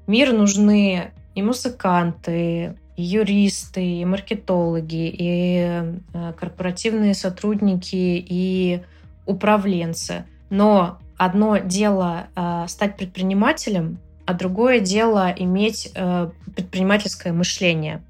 Мир 0.06 0.32
нужны 0.32 1.12
и 1.36 1.42
музыканты, 1.42 2.76
и 2.96 3.02
юристы, 3.02 3.84
и 3.84 4.04
маркетологи, 4.06 5.14
и 5.16 5.92
э, 6.14 6.32
корпоративные 6.32 7.14
сотрудники, 7.14 7.94
и 7.94 8.82
управленцы. 9.26 10.24
Но 10.48 10.98
одно 11.18 11.58
дело 11.58 12.28
э, 12.34 12.64
стать 12.68 12.96
предпринимателем, 12.96 13.98
а 14.24 14.32
другое 14.32 14.80
дело 14.80 15.32
иметь 15.36 15.92
э, 15.94 16.30
предпринимательское 16.56 17.34
мышление. 17.34 18.02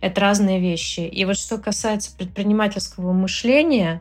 Это 0.00 0.22
разные 0.22 0.58
вещи. 0.58 1.00
И 1.00 1.26
вот 1.26 1.36
что 1.36 1.58
касается 1.58 2.16
предпринимательского 2.16 3.12
мышления, 3.12 4.00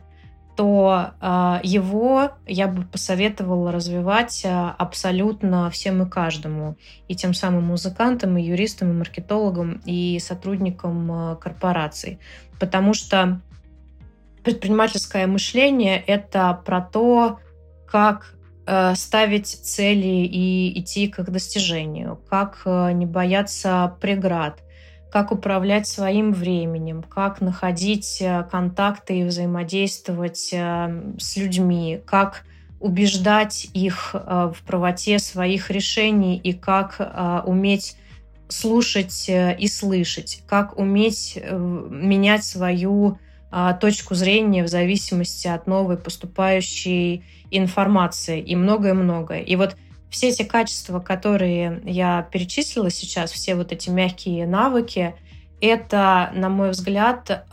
то 0.60 1.12
э, 1.22 1.60
его 1.64 2.32
я 2.46 2.68
бы 2.68 2.84
посоветовала 2.84 3.72
развивать 3.72 4.42
э, 4.44 4.50
абсолютно 4.78 5.70
всем 5.70 6.04
и 6.04 6.10
каждому. 6.10 6.76
И 7.08 7.16
тем 7.16 7.34
самым 7.34 7.64
музыкантам, 7.68 8.38
и 8.38 8.44
юристам, 8.44 8.90
и 8.90 8.94
маркетологам, 8.94 9.82
и 9.86 10.20
сотрудникам 10.20 11.12
э, 11.12 11.36
корпораций. 11.38 12.20
Потому 12.60 12.94
что 12.94 13.40
предпринимательское 14.44 15.28
мышление— 15.28 15.98
это 16.08 16.62
про 16.66 16.82
то, 16.82 17.40
как 17.88 18.36
ставить 18.94 19.48
цели 19.48 20.28
и 20.28 20.80
идти 20.80 21.08
к 21.08 21.20
их 21.20 21.32
достижению, 21.32 22.20
как 22.30 22.62
не 22.66 23.08
бояться 23.08 23.98
преград, 24.00 24.60
как 25.12 25.32
управлять 25.32 25.88
своим 25.88 26.34
временем, 26.34 27.04
как 27.04 27.42
находить 27.42 28.20
э, 28.22 28.44
контакты 28.50 29.20
и 29.20 29.24
взаимодействовать 29.24 30.50
э, 30.54 31.14
с 31.18 31.36
людьми, 31.36 32.02
как 32.06 32.44
убеждать 32.80 33.68
их 33.74 34.12
э, 34.14 34.52
в 34.56 34.62
правоте 34.64 35.20
своих 35.20 35.72
решений 35.72 36.38
и 36.38 36.54
как 36.54 37.44
уметь 37.46 37.98
слушать 38.48 39.26
и 39.30 39.68
слышать, 39.68 40.44
как 40.48 40.78
уметь 40.80 41.38
менять 41.38 42.44
свою 42.44 43.20
точку 43.80 44.16
зрения 44.16 44.64
в 44.64 44.68
зависимости 44.68 45.48
от 45.48 45.68
новой 45.68 45.98
поступающей 45.98 47.24
информации 47.52 48.42
и 48.42 48.56
многое-многое. 48.56 49.42
И 49.42 49.56
вот 49.56 49.76
все 50.10 50.30
эти 50.30 50.44
качества, 50.44 51.00
которые 51.00 51.82
я 51.86 52.28
перечислила 52.32 52.90
сейчас, 52.90 53.32
все 53.32 53.56
вот 53.56 53.72
эти 53.72 53.90
мягкие 53.90 54.48
навыки, 54.48 55.16
это, 55.62 56.32
на 56.34 56.50
мой 56.50 56.72
взгляд, 56.72 57.46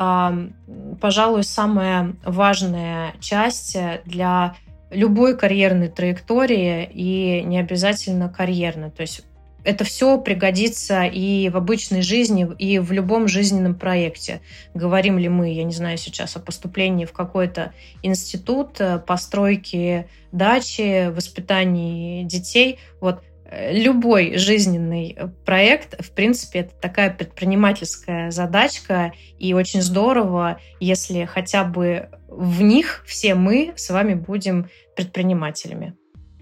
пожалуй, 1.01 1.43
самая 1.43 2.15
важная 2.25 3.15
часть 3.21 3.77
для 4.05 4.55
любой 4.91 5.37
карьерной 5.37 5.89
траектории 5.89 6.89
и 6.93 7.43
не 7.43 7.59
обязательно 7.59 8.29
карьерной. 8.29 8.91
То 8.91 9.03
есть 9.03 9.25
это 9.67 9.83
все 9.83 10.17
пригодится 10.19 11.05
и 11.05 11.49
в 11.49 11.57
обычной 11.57 12.01
жизни, 12.01 12.49
и 12.57 12.79
в 12.79 12.93
любом 12.93 13.27
жизненном 13.27 13.75
проекте. 13.75 14.41
Говорим 14.75 15.19
ли 15.19 15.29
мы, 15.29 15.53
я 15.53 15.65
не 15.65 15.73
знаю 15.73 15.99
сейчас, 15.99 16.37
о 16.37 16.41
поступлении 16.41 17.05
в 17.05 17.13
какой-то 17.13 17.73
институт, 18.03 18.81
э, 18.81 19.01
постройке 19.01 20.07
дачи, 20.31 21.09
воспитании 21.09 22.23
детей. 22.23 22.79
Вот 23.01 23.25
э, 23.45 23.77
любой 23.77 24.37
жизненный 24.39 25.19
проект, 25.45 26.01
в 26.01 26.13
принципе, 26.13 26.61
это 26.61 26.75
такая 26.81 27.13
предпринимательская 27.13 28.31
задачка, 28.31 29.15
и 29.37 29.53
очень 29.53 29.83
здорово, 29.83 30.61
если 30.79 31.25
хотя 31.25 31.65
бы 31.65 32.11
в 32.29 32.63
них 32.63 33.03
все 33.05 33.35
мы 33.35 33.73
с 33.75 33.91
вами 33.91 34.15
будем 34.15 34.71
предпринимателями. 34.95 35.97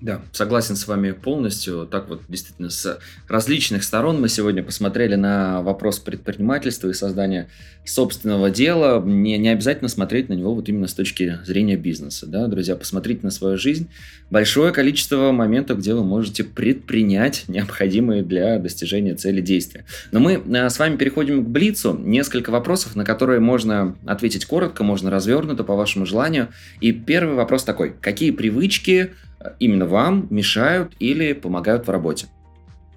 Да, 0.04 0.20
согласен 0.32 0.76
с 0.76 0.86
вами 0.86 1.12
полностью. 1.12 1.88
Так 1.90 2.10
вот, 2.10 2.20
действительно, 2.28 2.68
с 2.68 2.98
различных 3.26 3.82
сторон 3.82 4.20
мы 4.20 4.28
сегодня 4.28 4.62
посмотрели 4.62 5.14
на 5.14 5.62
вопрос 5.62 5.98
предпринимательства 5.98 6.90
и 6.90 6.92
создания 6.92 7.48
собственного 7.86 8.50
дела. 8.50 9.02
Не, 9.02 9.38
не 9.38 9.48
обязательно 9.48 9.88
смотреть 9.88 10.28
на 10.28 10.34
него 10.34 10.54
вот 10.54 10.68
именно 10.68 10.88
с 10.88 10.92
точки 10.92 11.38
зрения 11.46 11.78
бизнеса. 11.78 12.26
Да? 12.26 12.48
Друзья, 12.48 12.76
посмотрите 12.76 13.20
на 13.22 13.30
свою 13.30 13.56
жизнь. 13.56 13.88
Большое 14.28 14.74
количество 14.74 15.32
моментов, 15.32 15.78
где 15.78 15.94
вы 15.94 16.04
можете 16.04 16.44
предпринять 16.44 17.44
необходимые 17.48 18.22
для 18.22 18.58
достижения 18.58 19.14
цели 19.14 19.40
действия. 19.40 19.86
Но 20.12 20.20
мы 20.20 20.34
э, 20.34 20.68
с 20.68 20.78
вами 20.78 20.98
переходим 20.98 21.42
к 21.42 21.48
Блицу. 21.48 21.96
Несколько 21.98 22.50
вопросов, 22.50 22.94
на 22.94 23.06
которые 23.06 23.40
можно 23.40 23.96
ответить 24.04 24.44
коротко, 24.44 24.84
можно 24.84 25.10
развернуто 25.10 25.64
по 25.64 25.74
вашему 25.74 26.04
желанию. 26.04 26.48
И 26.82 26.92
первый 26.92 27.36
вопрос 27.36 27.64
такой. 27.64 27.94
Какие 28.02 28.32
привычки 28.32 29.12
именно 29.58 29.86
вам 29.86 30.26
мешают 30.30 30.94
или 30.98 31.32
помогают 31.32 31.86
в 31.86 31.90
работе? 31.90 32.26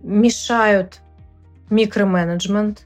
Мешают 0.01 0.99
микроменеджмент, 1.69 2.85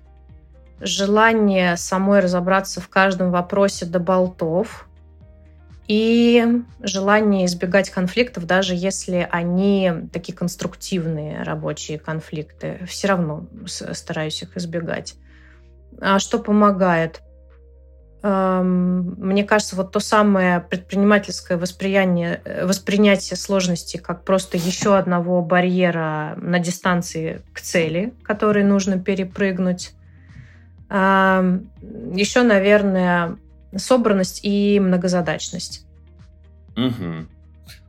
желание 0.80 1.78
самой 1.78 2.20
разобраться 2.20 2.82
в 2.82 2.90
каждом 2.90 3.32
вопросе 3.32 3.86
до 3.86 4.00
болтов 4.00 4.88
и 5.88 6.64
желание 6.82 7.46
избегать 7.46 7.90
конфликтов, 7.90 8.46
даже 8.46 8.74
если 8.76 9.28
они 9.30 9.92
такие 10.12 10.36
конструктивные 10.36 11.44
рабочие 11.44 12.00
конфликты. 12.00 12.80
Все 12.88 13.10
равно 13.10 13.46
стараюсь 13.66 14.42
их 14.42 14.56
избегать. 14.58 15.16
А 16.00 16.20
что 16.20 16.40
помогает? 16.40 17.22
Мне 18.24 19.44
кажется, 19.44 19.76
вот 19.76 19.92
то 19.92 20.00
самое 20.00 20.60
предпринимательское 20.60 21.58
восприятие, 21.58 22.42
э, 22.46 22.66
воспринятие 22.68 23.36
сложности 23.36 23.98
как 23.98 24.24
просто 24.24 24.58
еще 24.58 24.96
одного 24.96 25.42
барьера 25.42 26.36
на 26.38 26.60
дистанции 26.60 27.42
к 27.54 27.62
цели, 27.62 28.14
который 28.24 28.64
нужно 28.64 29.00
перепрыгнуть. 29.00 29.94
Еще, 30.90 32.44
наверное, 32.44 33.38
собранность 33.78 34.42
и 34.44 34.78
многозадачность. 34.80 35.86
Угу. 36.76 37.28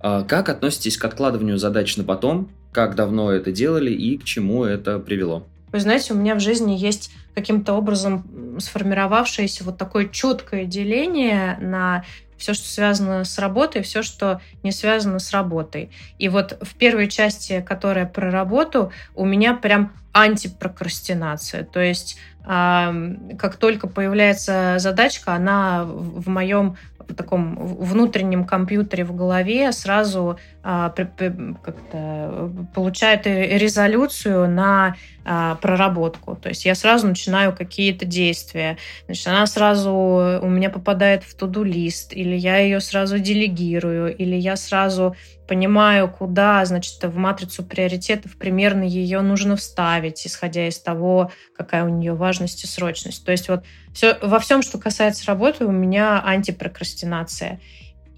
А 0.00 0.22
как 0.22 0.48
относитесь 0.48 0.96
к 0.96 1.04
откладыванию 1.04 1.58
задач 1.58 1.96
на 1.96 2.04
потом? 2.04 2.48
Как 2.72 2.94
давно 2.94 3.32
это 3.32 3.52
делали 3.52 3.90
и 3.90 4.16
к 4.18 4.24
чему 4.24 4.64
это 4.64 4.98
привело? 4.98 5.46
Вы 5.72 5.80
знаете, 5.80 6.12
у 6.12 6.16
меня 6.16 6.34
в 6.34 6.40
жизни 6.40 6.72
есть 6.72 7.10
каким-то 7.34 7.72
образом 7.72 8.58
сформировавшееся 8.60 9.64
вот 9.64 9.78
такое 9.78 10.08
четкое 10.08 10.66
деление 10.66 11.56
на 11.60 12.04
все, 12.36 12.54
что 12.54 12.68
связано 12.68 13.24
с 13.24 13.38
работой, 13.38 13.82
все, 13.82 14.02
что 14.02 14.40
не 14.62 14.72
связано 14.72 15.18
с 15.18 15.32
работой. 15.32 15.90
И 16.18 16.28
вот 16.28 16.58
в 16.60 16.74
первой 16.74 17.08
части, 17.08 17.64
которая 17.66 18.04
про 18.04 18.30
работу, 18.30 18.92
у 19.14 19.24
меня 19.24 19.54
прям 19.54 19.92
антипрокрастинация. 20.12 21.64
То 21.64 21.80
есть 21.80 22.18
как 22.44 23.56
только 23.56 23.86
появляется 23.86 24.74
задачка, 24.78 25.34
она 25.34 25.84
в 25.84 26.28
моем 26.28 26.76
таком 27.16 27.56
внутреннем 27.56 28.44
компьютере 28.44 29.04
в 29.04 29.14
голове 29.14 29.70
сразу 29.72 30.38
а, 30.62 30.90
как-то 30.90 32.50
получает 32.74 33.26
резолюцию 33.26 34.48
на 34.50 34.96
а, 35.24 35.54
проработку. 35.56 36.36
То 36.36 36.48
есть 36.48 36.64
я 36.64 36.74
сразу 36.74 37.06
начинаю 37.06 37.54
какие-то 37.54 38.04
действия. 38.04 38.76
Значит, 39.06 39.26
она 39.28 39.46
сразу 39.46 39.92
у 39.92 40.48
меня 40.48 40.68
попадает 40.68 41.22
в 41.22 41.36
туду-лист, 41.36 42.12
или 42.12 42.34
я 42.34 42.58
ее 42.58 42.80
сразу 42.80 43.18
делегирую, 43.18 44.16
или 44.16 44.34
я 44.34 44.56
сразу 44.56 45.14
понимаю, 45.46 46.10
куда, 46.10 46.64
значит, 46.64 47.02
в 47.04 47.16
матрицу 47.16 47.62
приоритетов 47.62 48.36
примерно 48.36 48.82
ее 48.82 49.20
нужно 49.20 49.56
вставить, 49.56 50.26
исходя 50.26 50.66
из 50.66 50.78
того, 50.80 51.30
какая 51.56 51.84
у 51.84 51.88
нее 51.88 52.14
важность 52.14 52.64
и 52.64 52.66
срочность. 52.66 53.24
То 53.24 53.32
есть 53.32 53.48
вот 53.48 53.62
все, 53.94 54.18
во 54.22 54.38
всем, 54.38 54.62
что 54.62 54.78
касается 54.78 55.26
работы, 55.26 55.66
у 55.66 55.72
меня 55.72 56.22
антипрокрастинация. 56.24 57.60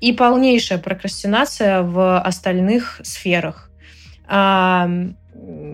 И 0.00 0.12
полнейшая 0.12 0.78
прокрастинация 0.78 1.82
в 1.82 2.20
остальных 2.20 3.00
сферах. 3.02 3.70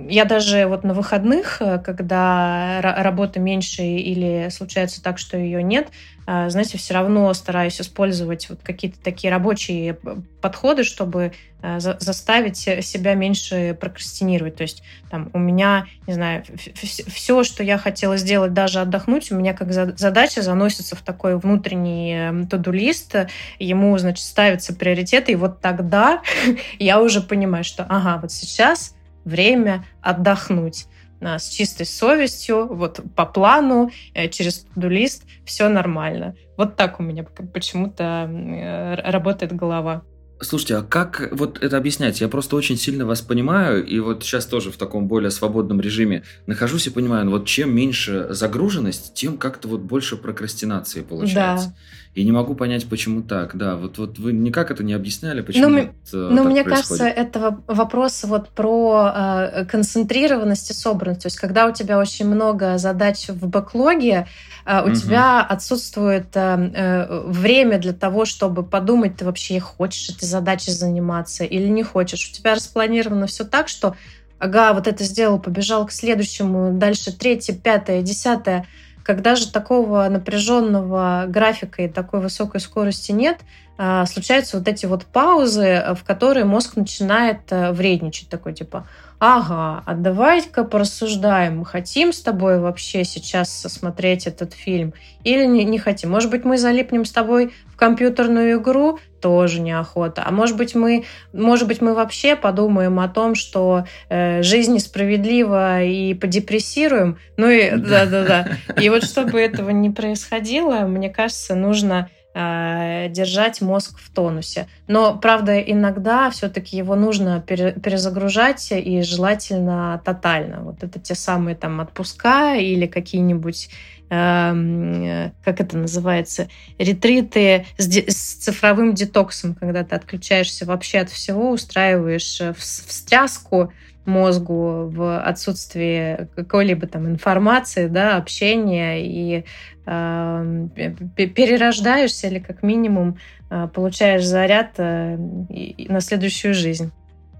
Я 0.08 0.24
даже 0.24 0.66
вот 0.66 0.82
на 0.82 0.94
выходных, 0.94 1.62
когда 1.84 2.80
работы 2.80 3.38
меньше 3.38 3.82
или 3.82 4.48
случается 4.50 5.02
так, 5.02 5.18
что 5.18 5.36
ее 5.36 5.62
нет, 5.62 5.88
а, 6.26 6.48
знаете, 6.48 6.78
все 6.78 6.94
равно 6.94 7.32
стараюсь 7.34 7.80
использовать 7.80 8.48
вот 8.48 8.60
какие-то 8.62 8.98
такие 9.02 9.32
рабочие 9.32 9.98
подходы, 10.40 10.84
чтобы 10.84 11.32
заставить 11.60 12.56
себя 12.56 13.14
меньше 13.14 13.76
прокрастинировать. 13.78 14.56
То 14.56 14.62
есть 14.62 14.82
там 15.10 15.28
у 15.34 15.38
меня, 15.38 15.86
не 16.06 16.14
знаю, 16.14 16.44
все, 16.74 17.44
что 17.44 17.62
я 17.62 17.76
хотела 17.76 18.16
сделать, 18.16 18.54
даже 18.54 18.80
отдохнуть, 18.80 19.30
у 19.30 19.34
меня 19.34 19.52
как 19.52 19.72
задача 19.72 20.40
заносится 20.40 20.96
в 20.96 21.02
такой 21.02 21.36
внутренний 21.36 22.46
туду-лист, 22.48 23.16
ему, 23.58 23.98
значит, 23.98 24.24
ставятся 24.24 24.72
приоритеты, 24.72 25.32
и 25.32 25.36
вот 25.36 25.60
тогда 25.60 26.22
я 26.78 27.00
уже 27.00 27.20
понимаю, 27.20 27.64
что, 27.64 27.84
ага, 27.88 28.18
вот 28.22 28.32
сейчас 28.32 28.94
время 29.24 29.84
отдохнуть 30.00 30.86
с 31.20 31.48
чистой 31.50 31.84
совестью, 31.84 32.66
вот 32.66 33.00
по 33.14 33.26
плану, 33.26 33.90
э, 34.14 34.28
через 34.28 34.60
туду-лист, 34.74 35.24
все 35.44 35.68
нормально. 35.68 36.34
Вот 36.56 36.76
так 36.76 36.98
у 36.98 37.02
меня 37.02 37.24
почему-то 37.24 38.26
э, 38.30 39.10
работает 39.10 39.52
голова. 39.54 40.02
Слушайте, 40.42 40.76
а 40.76 40.82
как 40.82 41.28
вот 41.32 41.62
это 41.62 41.76
объяснять? 41.76 42.22
Я 42.22 42.28
просто 42.28 42.56
очень 42.56 42.78
сильно 42.78 43.04
вас 43.04 43.20
понимаю, 43.20 43.84
и 43.84 43.98
вот 43.98 44.24
сейчас 44.24 44.46
тоже 44.46 44.70
в 44.70 44.78
таком 44.78 45.06
более 45.06 45.30
свободном 45.30 45.82
режиме 45.82 46.22
нахожусь 46.46 46.86
и 46.86 46.90
понимаю, 46.90 47.26
ну 47.26 47.32
вот 47.32 47.46
чем 47.46 47.74
меньше 47.74 48.28
загруженность, 48.30 49.12
тем 49.12 49.36
как-то 49.36 49.68
вот 49.68 49.80
больше 49.82 50.16
прокрастинации 50.16 51.02
получается. 51.02 51.68
Да. 51.68 51.74
И 52.12 52.24
не 52.24 52.32
могу 52.32 52.56
понять, 52.56 52.88
почему 52.88 53.22
так. 53.22 53.56
Да, 53.56 53.76
вот, 53.76 53.98
вот 53.98 54.18
вы 54.18 54.32
никак 54.32 54.72
это 54.72 54.82
не 54.82 54.94
объясняли, 54.94 55.42
почему 55.42 55.68
ну, 55.68 55.82
вот, 55.82 56.32
ну 56.32 56.44
мне 56.44 56.64
происходит. 56.64 57.04
кажется, 57.04 57.06
это 57.06 57.58
вопрос 57.68 58.24
вот 58.24 58.48
про 58.48 59.12
э, 59.14 59.64
концентрированность 59.66 60.70
и 60.70 60.74
собранность. 60.74 61.22
То 61.22 61.26
есть, 61.26 61.36
когда 61.36 61.66
у 61.66 61.72
тебя 61.72 62.00
очень 62.00 62.26
много 62.26 62.78
задач 62.78 63.28
в 63.28 63.46
бэклоге, 63.46 64.26
э, 64.66 64.80
у 64.82 64.86
угу. 64.86 64.94
тебя 64.96 65.40
отсутствует 65.40 66.34
э, 66.34 66.70
э, 66.74 67.22
время 67.28 67.78
для 67.78 67.92
того, 67.92 68.24
чтобы 68.24 68.64
подумать, 68.64 69.16
ты 69.16 69.24
вообще 69.24 69.60
хочешь 69.60 70.10
этой 70.10 70.24
задачей 70.24 70.72
заниматься 70.72 71.44
или 71.44 71.68
не 71.68 71.84
хочешь. 71.84 72.28
У 72.28 72.34
тебя 72.34 72.56
распланировано 72.56 73.28
все 73.28 73.44
так, 73.44 73.68
что 73.68 73.94
ага, 74.40 74.72
вот 74.72 74.88
это 74.88 75.04
сделал, 75.04 75.38
побежал 75.38 75.86
к 75.86 75.92
следующему, 75.92 76.72
дальше 76.72 77.16
третье, 77.16 77.52
пятое, 77.52 78.02
десятое. 78.02 78.66
Когда 79.02 79.34
же 79.34 79.50
такого 79.50 80.08
напряженного 80.08 81.24
графика 81.28 81.82
и 81.82 81.88
такой 81.88 82.20
высокой 82.20 82.60
скорости 82.60 83.12
нет, 83.12 83.38
а, 83.78 84.04
случаются 84.06 84.58
вот 84.58 84.68
эти 84.68 84.86
вот 84.86 85.06
паузы, 85.06 85.82
в 85.94 86.04
которые 86.04 86.44
мозг 86.44 86.76
начинает 86.76 87.40
э, 87.50 87.72
вредничать, 87.72 88.28
такой 88.28 88.52
типа, 88.52 88.86
ага, 89.20 89.82
а 89.86 89.94
давай-ка 89.94 90.64
порассуждаем, 90.64 91.58
мы 91.58 91.66
хотим 91.66 92.12
с 92.12 92.20
тобой 92.20 92.58
вообще 92.58 93.04
сейчас 93.04 93.50
смотреть 93.50 94.26
этот 94.26 94.54
фильм 94.54 94.94
или 95.22 95.44
не, 95.44 95.64
не 95.64 95.78
хотим? 95.78 96.10
Может 96.10 96.30
быть, 96.30 96.44
мы 96.44 96.58
залипнем 96.58 97.04
с 97.04 97.12
тобой 97.12 97.52
в 97.66 97.76
компьютерную 97.76 98.58
игру, 98.58 98.98
тоже 99.20 99.60
неохота. 99.60 100.24
А 100.26 100.30
может 100.30 100.56
быть, 100.56 100.74
мы, 100.74 101.04
может 101.32 101.68
быть, 101.68 101.82
мы 101.82 101.94
вообще 101.94 102.34
подумаем 102.34 102.98
о 102.98 103.08
том, 103.08 103.34
что 103.34 103.84
э, 104.08 104.42
жизнь 104.42 104.72
несправедлива 104.72 105.82
и 105.82 106.14
подепрессируем. 106.14 107.18
Ну 107.36 107.48
и 107.48 107.70
да-да-да. 107.70 108.48
И 108.80 108.88
вот 108.88 109.04
чтобы 109.04 109.38
этого 109.38 109.70
не 109.70 109.90
происходило, 109.90 110.80
мне 110.86 111.10
кажется, 111.10 111.54
нужно 111.54 112.08
держать 112.32 113.60
мозг 113.60 113.98
в 113.98 114.10
тонусе. 114.12 114.68
Но, 114.86 115.16
правда, 115.16 115.58
иногда 115.60 116.30
все-таки 116.30 116.76
его 116.76 116.94
нужно 116.94 117.40
перезагружать 117.40 118.68
и 118.70 119.02
желательно 119.02 120.00
тотально. 120.04 120.60
Вот 120.60 120.84
это 120.84 121.00
те 121.00 121.14
самые 121.16 121.56
там 121.56 121.80
отпуска 121.80 122.54
или 122.54 122.86
какие-нибудь 122.86 123.70
эм, 124.10 125.32
как 125.44 125.60
это 125.60 125.78
называется, 125.78 126.48
ретриты 126.78 127.66
с, 127.78 127.86
с 127.88 128.34
цифровым 128.34 128.94
детоксом, 128.94 129.54
когда 129.54 129.84
ты 129.84 129.94
отключаешься 129.94 130.66
вообще 130.66 130.98
от 130.98 131.10
всего, 131.10 131.50
устраиваешь 131.50 132.40
э, 132.40 132.52
встряску 132.52 133.72
мозгу 134.04 134.88
в 134.88 135.20
отсутствии 135.20 136.28
какой-либо 136.34 136.86
там 136.86 137.06
информации, 137.06 137.86
да, 137.86 138.16
общения 138.16 139.04
и 139.04 139.38
э, 139.38 139.42
перерождаешься 139.84 142.28
или 142.28 142.38
как 142.38 142.62
минимум 142.62 143.18
э, 143.50 143.68
получаешь 143.72 144.24
заряд 144.24 144.74
э, 144.78 145.16
на 145.16 146.00
следующую 146.00 146.54
жизнь. 146.54 146.92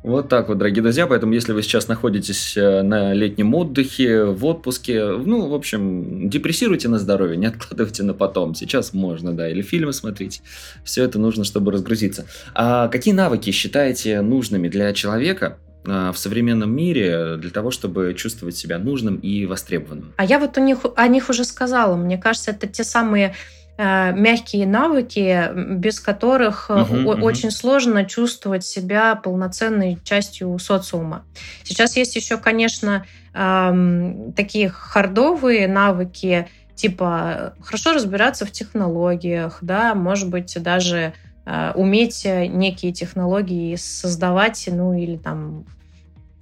Вот 0.03 0.31
так 0.31 0.49
вот, 0.49 0.57
дорогие 0.57 0.83
друзья. 0.83 1.07
Поэтому, 1.07 1.35
если 1.35 1.53
вы 1.53 1.63
сейчас 1.63 1.87
находитесь 1.87 2.57
э, 2.57 2.81
на 2.81 3.13
летнем 3.13 3.55
отдыхе, 3.55 4.25
в 4.25 4.47
отпуске, 4.47 5.05
ну, 5.05 5.49
в 5.49 5.55
общем, 5.55 6.31
депрессируйте 6.31 6.89
на 6.89 6.99
здоровье, 6.99 7.37
не 7.37 7.47
откладывайте 7.47 8.03
на 8.03 8.15
потом. 8.15 8.55
Сейчас 8.55 8.95
можно, 8.95 9.33
да, 9.33 9.51
или 9.51 9.61
фильмы 9.61 9.93
смотреть. 9.93 10.41
Все 10.85 11.05
это 11.05 11.19
нужно, 11.19 11.45
чтобы 11.45 11.73
разгрузиться. 11.73 12.25
А 12.55 12.89
какие 12.89 13.13
навыки 13.13 13.51
считаете 13.51 14.23
нужными 14.23 14.69
для 14.69 14.95
человека, 14.95 15.59
в 15.85 16.15
современном 16.15 16.75
мире 16.75 17.37
для 17.37 17.51
того, 17.51 17.71
чтобы 17.71 18.15
чувствовать 18.15 18.57
себя 18.57 18.79
нужным 18.79 19.17
и 19.17 19.47
востребованным. 19.47 20.13
А 20.17 20.25
я 20.25 20.39
вот 20.39 20.57
у 20.59 20.61
них, 20.61 20.79
о 20.97 21.09
них 21.09 21.29
уже 21.29 21.45
сказала. 21.45 21.97
Мне 21.97 22.19
кажется, 22.19 22.51
это 22.51 22.67
те 22.67 22.85
самые 22.85 23.35
э, 23.79 24.13
мягкие 24.13 24.67
навыки, 24.67 25.51
без 25.77 26.01
которых 26.01 26.69
угу, 26.69 27.11
о- 27.11 27.17
очень 27.23 27.51
сложно 27.51 28.05
чувствовать 28.05 28.65
себя 28.65 29.15
полноценной 29.15 29.99
частью 30.05 30.59
социума. 30.59 31.25
Сейчас 31.65 31.97
есть 31.97 32.15
еще, 32.15 32.37
конечно, 32.37 33.07
э, 33.33 34.33
такие 34.37 34.69
хардовые 34.69 35.67
навыки, 35.67 36.49
типа 36.75 37.55
хорошо 37.63 37.95
разбираться 37.95 38.45
в 38.45 38.53
технологиях, 38.53 39.59
да, 39.63 39.95
может 39.95 40.29
быть, 40.29 40.57
даже 40.63 40.97
Э, 40.97 41.30
уметь 41.75 42.25
э, 42.25 42.47
некие 42.47 42.93
технологии 42.93 43.75
создавать, 43.77 44.69
ну 44.71 44.93
или 44.93 45.17
там 45.17 45.65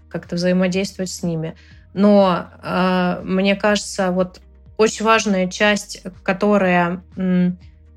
как-то 0.09 0.37
взаимодействовать 0.37 1.11
с 1.11 1.23
ними. 1.23 1.55
Но 1.95 2.47
э, 2.63 3.21
мне 3.25 3.57
кажется, 3.57 4.11
вот 4.11 4.41
очень 4.77 5.05
важная 5.05 5.49
часть, 5.49 6.03
которая 6.23 7.03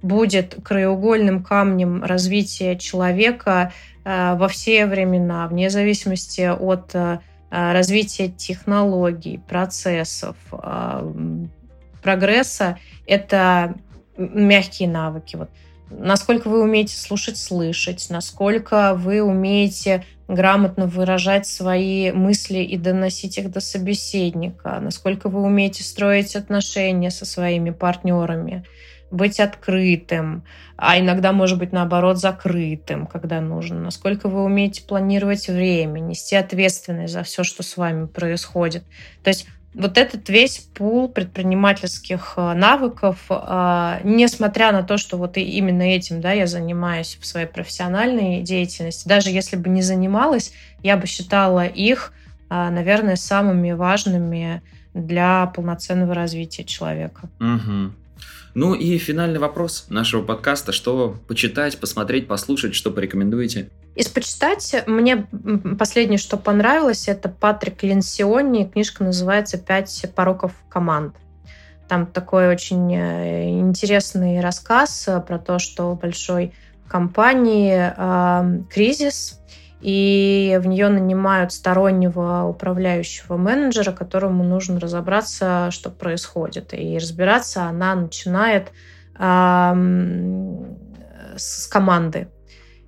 будет 0.02 0.56
краеугольным 0.64 1.44
камнем 1.44 2.04
развития 2.04 2.76
человека 2.76 3.72
э, 4.04 4.36
во 4.36 4.48
все 4.48 4.86
времена, 4.86 5.48
вне 5.48 5.70
зависимости 5.70 6.42
от 6.42 6.96
э, 6.96 7.20
развития 7.50 8.30
технологий, 8.30 9.40
процессов, 9.48 10.36
э, 10.52 11.14
прогресса, 12.02 12.80
это 13.06 13.76
мягкие 14.18 14.90
навыки. 14.90 15.36
Вот 15.36 15.50
насколько 15.98 16.48
вы 16.48 16.62
умеете 16.62 16.96
слушать, 16.98 17.38
слышать, 17.38 18.08
насколько 18.10 18.96
вы 18.96 19.22
умеете 19.22 20.06
грамотно 20.28 20.88
выражать 20.88 21.46
свои 21.46 22.12
мысли 22.12 22.60
и 22.60 22.78
доносить 22.78 23.38
их 23.38 23.52
до 23.52 23.60
собеседника, 23.60 24.80
насколько 24.80 25.30
вы 25.30 25.42
умеете 25.42 25.84
строить 25.84 26.36
отношения 26.36 27.12
со 27.12 27.26
своими 27.26 27.72
партнерами, 27.72 28.64
быть 29.12 29.42
открытым, 29.42 30.46
а 30.78 30.98
иногда, 30.98 31.34
может 31.34 31.60
быть, 31.60 31.74
наоборот, 31.74 32.18
закрытым, 32.18 33.08
когда 33.08 33.42
нужно, 33.42 33.82
насколько 33.82 34.30
вы 34.30 34.44
умеете 34.44 34.84
планировать 34.84 35.50
время, 35.50 36.00
нести 36.00 36.36
ответственность 36.38 37.14
за 37.14 37.24
все, 37.24 37.44
что 37.44 37.62
с 37.62 37.76
вами 37.76 38.06
происходит. 38.06 38.86
То 39.24 39.30
есть 39.30 39.48
вот 39.74 39.98
этот 39.98 40.28
весь 40.30 40.60
пул 40.74 41.08
предпринимательских 41.08 42.34
э, 42.36 42.54
навыков, 42.54 43.26
э, 43.30 44.00
несмотря 44.04 44.72
на 44.72 44.84
то, 44.84 44.98
что 44.98 45.18
вот 45.18 45.38
именно 45.38 45.84
этим 45.84 46.20
да, 46.20 46.34
я 46.34 46.46
занимаюсь 46.46 47.18
в 47.20 47.26
своей 47.26 47.48
профессиональной 47.48 48.42
деятельности, 48.42 49.08
даже 49.08 49.30
если 49.30 49.56
бы 49.56 49.70
не 49.70 49.82
занималась, 49.82 50.52
я 50.84 50.98
бы 50.98 51.08
считала 51.08 51.66
их, 51.66 52.12
э, 52.50 52.70
наверное, 52.70 53.16
самыми 53.16 53.72
важными 53.72 54.62
для 54.94 55.46
полноценного 55.48 56.14
развития 56.14 56.66
человека. 56.66 57.30
Угу. 57.40 57.94
Ну 58.54 58.74
и 58.74 58.98
финальный 58.98 59.40
вопрос 59.40 59.86
нашего 59.90 60.24
подкаста. 60.24 60.72
Что 60.72 61.16
почитать, 61.28 61.80
посмотреть, 61.80 62.28
послушать, 62.28 62.76
что 62.76 62.92
порекомендуете? 62.92 63.70
Из 63.96 64.08
почитать 64.08 64.76
мне 64.88 65.28
последнее, 65.80 66.18
что 66.18 66.38
понравилось, 66.38 67.08
это 67.08 67.30
Патрик 67.30 67.84
Ленсиони. 67.84 68.66
Книжка 68.66 69.04
называется 69.04 69.58
«Пять 69.58 70.06
пороков 70.16 70.54
команд». 70.70 71.16
Там 71.88 72.06
такой 72.06 72.48
очень 72.48 72.94
э, 72.94 73.60
интересный 73.60 74.40
рассказ 74.40 75.10
про 75.28 75.38
то, 75.38 75.60
что 75.60 75.92
в 75.92 76.00
большой 76.00 76.54
компании 76.88 77.94
э, 77.96 78.64
кризис, 78.70 79.41
и 79.82 80.60
в 80.62 80.68
нее 80.68 80.90
нанимают 80.90 81.54
стороннего 81.54 82.44
управляющего 82.44 83.38
менеджера, 83.38 83.92
которому 83.92 84.44
нужно 84.44 84.80
разобраться, 84.80 85.70
что 85.72 85.90
происходит. 85.90 86.74
И 86.74 86.98
разбираться 86.98 87.64
она 87.64 87.96
начинает 87.96 88.72
с 91.38 91.68
команды. 91.68 92.28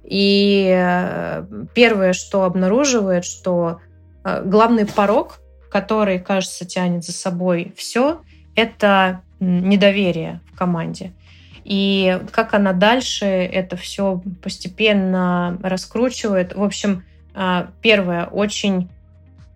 И 0.03 0.69
э, 0.75 1.45
первое, 1.73 2.13
что 2.13 2.43
обнаруживает, 2.43 3.23
что 3.23 3.79
э, 4.23 4.43
главный 4.43 4.85
порог, 4.85 5.39
который, 5.71 6.19
кажется, 6.19 6.65
тянет 6.65 7.05
за 7.05 7.13
собой 7.13 7.73
все, 7.77 8.21
это 8.55 9.21
недоверие 9.39 10.41
в 10.51 10.57
команде. 10.57 11.13
И 11.63 12.19
как 12.31 12.53
она 12.53 12.73
дальше 12.73 13.25
это 13.25 13.75
все 13.75 14.21
постепенно 14.41 15.57
раскручивает. 15.61 16.55
В 16.55 16.63
общем, 16.63 17.03
э, 17.35 17.67
первое, 17.81 18.25
очень 18.25 18.89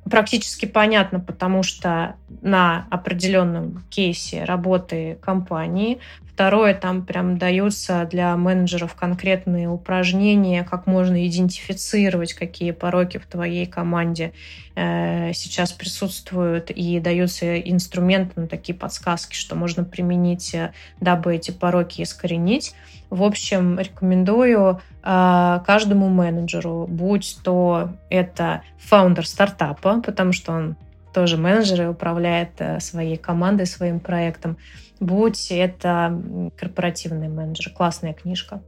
практически 0.10 0.66
понятно, 0.66 1.20
потому 1.20 1.64
что 1.64 2.16
на 2.42 2.88
определенном 2.90 3.84
кейсе 3.90 4.44
работы 4.44 5.18
компании 5.22 6.00
Второе, 6.38 6.76
там 6.76 7.04
прям 7.04 7.40
даются 7.40 8.08
для 8.12 8.38
менеджеров 8.38 8.94
конкретные 8.94 9.68
упражнения, 9.68 10.64
как 10.64 10.86
можно 10.86 11.28
идентифицировать, 11.28 12.34
какие 12.34 12.70
пороки 12.70 13.18
в 13.18 13.26
твоей 13.26 13.66
команде 13.66 14.34
э, 14.76 15.34
сейчас 15.34 15.74
присутствуют, 15.74 16.70
и 16.70 17.00
даются 17.00 17.60
инструменты, 17.60 18.34
ну, 18.36 18.48
такие 18.48 18.76
подсказки, 18.76 19.34
что 19.34 19.56
можно 19.56 19.84
применить, 19.84 20.54
э, 20.54 20.74
дабы 21.02 21.34
эти 21.34 21.50
пороки 21.50 22.04
искоренить. 22.04 22.76
В 23.10 23.24
общем, 23.24 23.80
рекомендую 23.80 24.82
э, 25.04 25.60
каждому 25.66 26.10
менеджеру, 26.10 26.88
будь 26.90 27.38
то 27.44 27.90
это 28.10 28.64
фаундер 28.80 29.26
стартапа, 29.26 30.02
потому 30.02 30.34
что 30.34 30.52
он 30.52 30.76
тоже 31.14 31.38
менеджер 31.38 31.84
и 31.84 31.88
управляет 31.88 32.52
э, 32.60 32.80
своей 32.80 33.18
командой, 33.18 33.66
своим 33.66 34.00
проектом, 34.00 34.58
будь 35.00 35.52
это 35.52 36.22
корпоративный 36.58 37.30
менеджер. 37.30 37.72
Классная 37.72 38.14
книжка. 38.14 38.62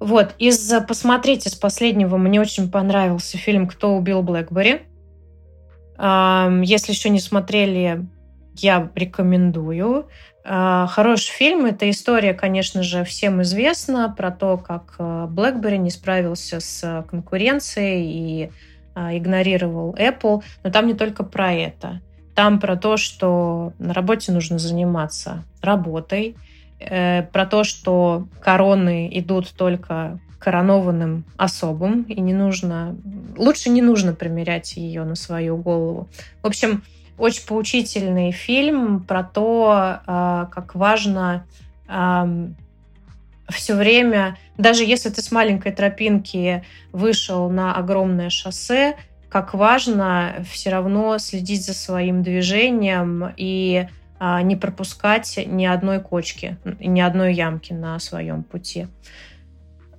Вот, 0.00 0.34
из 0.38 0.72
посмотреть 0.88 1.46
из 1.46 1.54
последнего 1.54 2.16
мне 2.16 2.40
очень 2.40 2.70
понравился 2.70 3.36
фильм 3.36 3.68
«Кто 3.68 3.94
убил 3.96 4.22
Блэкбери». 4.22 4.82
Если 5.98 6.92
еще 6.92 7.10
не 7.10 7.20
смотрели, 7.20 8.06
я 8.56 8.90
рекомендую. 8.94 10.08
А, 10.44 10.86
хороший 10.86 11.32
фильм. 11.32 11.66
Это 11.66 11.88
история, 11.90 12.34
конечно 12.34 12.82
же, 12.82 13.04
всем 13.04 13.42
известна 13.42 14.12
про 14.16 14.30
то, 14.30 14.56
как 14.56 14.94
BlackBerry 14.98 15.76
не 15.76 15.90
справился 15.90 16.60
с 16.60 17.04
конкуренцией 17.08 18.04
и 18.04 18.50
а, 18.94 19.16
игнорировал 19.16 19.94
Apple. 19.94 20.42
Но 20.62 20.70
там 20.70 20.86
не 20.86 20.94
только 20.94 21.24
про 21.24 21.52
это. 21.52 22.00
Там 22.34 22.58
про 22.58 22.76
то, 22.76 22.96
что 22.96 23.72
на 23.78 23.92
работе 23.92 24.32
нужно 24.32 24.58
заниматься 24.58 25.44
работой, 25.60 26.36
э, 26.78 27.24
про 27.24 27.44
то, 27.44 27.64
что 27.64 28.28
короны 28.40 29.10
идут 29.12 29.52
только 29.52 30.20
коронованным 30.38 31.24
особым, 31.36 32.02
и 32.04 32.18
не 32.20 32.32
нужно, 32.32 32.96
лучше 33.36 33.68
не 33.68 33.82
нужно 33.82 34.14
примерять 34.14 34.76
ее 34.76 35.04
на 35.04 35.14
свою 35.14 35.58
голову. 35.58 36.08
В 36.42 36.46
общем, 36.46 36.82
очень 37.20 37.46
поучительный 37.46 38.32
фильм 38.32 39.04
про 39.04 39.22
то, 39.22 40.00
э, 40.06 40.46
как 40.50 40.74
важно 40.74 41.46
все 43.50 43.74
время, 43.74 44.38
даже 44.56 44.84
если 44.84 45.10
ты 45.10 45.22
с 45.22 45.32
маленькой 45.32 45.72
тропинки 45.72 46.64
вышел 46.92 47.50
на 47.50 47.74
огромное 47.74 48.30
шоссе, 48.30 48.96
как 49.28 49.54
важно 49.54 50.44
все 50.50 50.70
равно 50.70 51.18
следить 51.18 51.64
за 51.64 51.74
своим 51.74 52.22
движением 52.22 53.32
и 53.36 53.88
а, 54.18 54.42
не 54.42 54.56
пропускать 54.56 55.38
ни 55.46 55.64
одной 55.64 56.00
кочки, 56.00 56.58
ни 56.80 57.00
одной 57.00 57.34
ямки 57.34 57.72
на 57.72 57.98
своем 58.00 58.42
пути. 58.42 58.88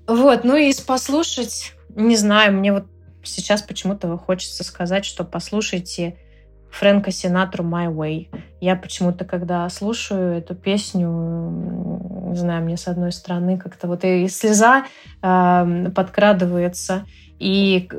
Вот, 0.08 0.44
ну 0.44 0.56
и 0.56 0.74
послушать, 0.86 1.74
не 1.96 2.18
знаю, 2.18 2.54
мне 2.54 2.74
вот 2.74 2.88
сейчас 3.24 3.62
почему-то 3.62 4.18
хочется 4.18 4.64
сказать, 4.64 5.06
что 5.06 5.24
послушайте 5.24 6.18
Фрэнка 6.72 7.12
Синатру 7.12 7.64
«My 7.64 7.94
Way». 7.94 8.30
Я 8.60 8.76
почему-то, 8.76 9.26
когда 9.26 9.68
слушаю 9.70 10.38
эту 10.38 10.56
песню, 10.56 11.08
не 12.30 12.38
знаю, 12.38 12.64
мне 12.64 12.78
с 12.78 12.88
одной 12.88 13.12
стороны 13.12 13.58
как-то 13.58 13.88
вот 13.88 14.04
и 14.04 14.28
слеза 14.28 14.86
э, 15.22 15.92
подкрадывается, 15.94 17.06
и 17.40 17.90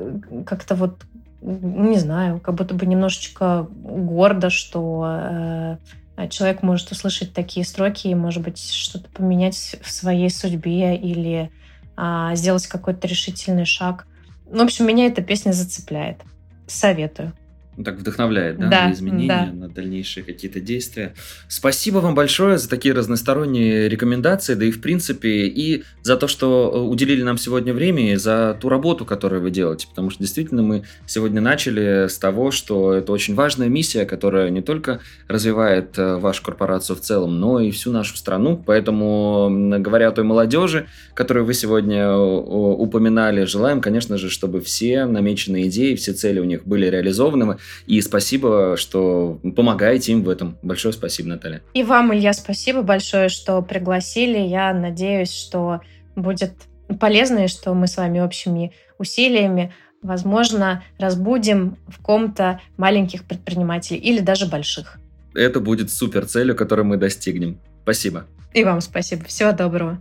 как-то 0.45 0.75
вот 0.75 1.03
не 1.41 1.97
знаю, 1.97 2.39
как 2.39 2.55
будто 2.55 2.73
бы 2.73 2.85
немножечко 2.85 3.67
гордо, 3.69 4.49
что 4.49 5.77
э, 6.17 6.27
человек 6.29 6.63
может 6.63 6.91
услышать 6.91 7.33
такие 7.33 7.65
строки 7.65 8.07
и, 8.07 8.15
может 8.15 8.41
быть, 8.43 8.59
что-то 8.59 9.09
поменять 9.09 9.75
в 9.81 9.91
своей 9.91 10.29
судьбе 10.29 10.95
или 10.95 11.51
э, 11.97 12.29
сделать 12.35 12.67
какой-то 12.67 13.07
решительный 13.07 13.65
шаг. 13.65 14.07
В 14.45 14.61
общем, 14.61 14.87
меня 14.87 15.07
эта 15.07 15.21
песня 15.21 15.51
зацепляет. 15.51 16.21
Советую. 16.65 17.33
Ну, 17.75 17.83
так 17.83 17.97
вдохновляет, 17.97 18.59
да, 18.59 18.67
да 18.67 18.87
на 18.87 18.93
изменения, 18.93 19.27
да. 19.27 19.51
на 19.51 19.67
дальнейшие 19.67 20.23
какие-то 20.23 20.59
действия. 20.59 21.15
Спасибо 21.47 21.97
вам 21.97 22.13
большое 22.13 22.59
за 22.59 22.69
такие 22.69 22.93
разносторонние 22.93 23.89
рекомендации, 23.89 24.53
да 24.53 24.65
и 24.65 24.71
в 24.71 24.79
принципе, 24.79 25.47
и 25.47 25.83
за 26.03 26.15
то, 26.17 26.27
что 26.27 26.71
э, 26.71 26.79
уделили 26.79 27.23
нам 27.23 27.39
сегодня 27.39 27.73
время, 27.73 28.13
и 28.13 28.15
за 28.15 28.55
ту 28.61 28.69
работу, 28.69 29.05
которую 29.05 29.41
вы 29.41 29.49
делаете, 29.49 29.87
потому 29.87 30.11
что 30.11 30.19
действительно 30.19 30.61
мы 30.61 30.83
сегодня 31.07 31.41
начали 31.41 32.07
с 32.07 32.17
того, 32.19 32.51
что 32.51 32.93
это 32.93 33.11
очень 33.11 33.33
важная 33.33 33.69
миссия, 33.69 34.05
которая 34.05 34.51
не 34.51 34.61
только 34.61 34.99
развивает 35.27 35.97
э, 35.97 36.17
вашу 36.17 36.43
корпорацию 36.43 36.95
в 36.95 37.01
целом, 37.01 37.39
но 37.39 37.59
и 37.59 37.71
всю 37.71 37.91
нашу 37.91 38.15
страну, 38.17 38.61
поэтому, 38.63 39.79
говоря 39.79 40.09
о 40.09 40.11
той 40.11 40.25
молодежи, 40.25 40.85
которую 41.15 41.45
вы 41.45 41.55
сегодня 41.55 42.03
э, 42.03 42.15
упоминали, 42.15 43.45
желаем, 43.45 43.81
конечно 43.81 44.17
же, 44.17 44.29
чтобы 44.29 44.61
все 44.61 45.05
намеченные 45.05 45.69
идеи, 45.69 45.95
все 45.95 46.13
цели 46.13 46.39
у 46.39 46.43
них 46.43 46.67
были 46.67 46.85
реализованы, 46.85 47.57
и 47.85 48.01
спасибо, 48.01 48.75
что 48.77 49.39
помогаете 49.55 50.11
им 50.13 50.23
в 50.23 50.29
этом. 50.29 50.57
Большое 50.61 50.93
спасибо, 50.93 51.29
Наталья. 51.29 51.61
И 51.73 51.83
вам, 51.83 52.13
Илья, 52.13 52.33
спасибо 52.33 52.81
большое, 52.81 53.29
что 53.29 53.61
пригласили. 53.61 54.39
Я 54.39 54.73
надеюсь, 54.73 55.31
что 55.31 55.81
будет 56.15 56.53
полезно, 56.99 57.45
и 57.45 57.47
что 57.47 57.73
мы 57.73 57.87
с 57.87 57.97
вами 57.97 58.19
общими 58.19 58.73
усилиями 58.97 59.73
возможно, 60.03 60.83
разбудим 60.99 61.77
в 61.87 62.01
ком-то 62.01 62.59
маленьких 62.77 63.23
предпринимателей 63.23 63.99
или 63.99 64.19
даже 64.19 64.47
больших. 64.47 64.99
Это 65.33 65.59
будет 65.59 65.89
супер 65.89 66.25
целью, 66.25 66.55
которую 66.55 66.85
мы 66.85 66.97
достигнем. 66.97 67.59
Спасибо. 67.83 68.25
И 68.53 68.63
вам 68.63 68.81
спасибо. 68.81 69.25
Всего 69.25 69.51
доброго. 69.51 69.99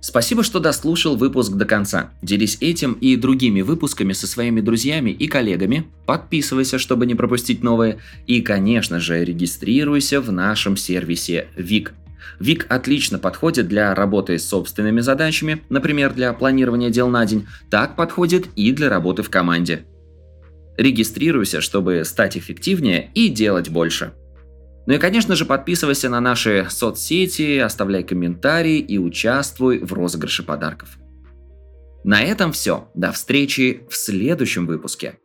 Спасибо, 0.00 0.44
что 0.44 0.60
дослушал 0.60 1.16
выпуск 1.16 1.52
до 1.52 1.64
конца. 1.64 2.10
Делись 2.22 2.58
этим 2.60 2.92
и 2.92 3.16
другими 3.16 3.62
выпусками 3.62 4.12
со 4.12 4.26
своими 4.26 4.60
друзьями 4.60 5.10
и 5.10 5.26
коллегами. 5.26 5.88
Подписывайся, 6.06 6.78
чтобы 6.78 7.04
не 7.06 7.14
пропустить 7.14 7.62
новые. 7.62 7.98
И, 8.26 8.40
конечно 8.40 9.00
же, 9.00 9.24
регистрируйся 9.24 10.20
в 10.20 10.30
нашем 10.30 10.76
сервисе 10.76 11.48
ВИК. 11.56 11.94
ВИК 12.38 12.66
отлично 12.68 13.18
подходит 13.18 13.66
для 13.66 13.94
работы 13.94 14.38
с 14.38 14.46
собственными 14.46 15.00
задачами, 15.00 15.62
например, 15.68 16.14
для 16.14 16.32
планирования 16.32 16.90
дел 16.90 17.08
на 17.08 17.26
день, 17.26 17.46
так 17.70 17.96
подходит 17.96 18.46
и 18.54 18.70
для 18.70 18.88
работы 18.88 19.22
в 19.22 19.30
команде. 19.30 19.84
Регистрируйся, 20.76 21.60
чтобы 21.60 22.04
стать 22.04 22.36
эффективнее 22.36 23.10
и 23.14 23.28
делать 23.28 23.68
больше. 23.68 24.12
Ну 24.88 24.94
и, 24.94 24.98
конечно 24.98 25.36
же, 25.36 25.44
подписывайся 25.44 26.08
на 26.08 26.18
наши 26.18 26.66
соцсети, 26.70 27.58
оставляй 27.58 28.02
комментарии 28.04 28.78
и 28.78 28.96
участвуй 28.96 29.80
в 29.80 29.92
розыгрыше 29.92 30.42
подарков. 30.42 30.96
На 32.04 32.22
этом 32.22 32.52
все. 32.52 32.88
До 32.94 33.12
встречи 33.12 33.82
в 33.90 33.94
следующем 33.94 34.66
выпуске. 34.66 35.18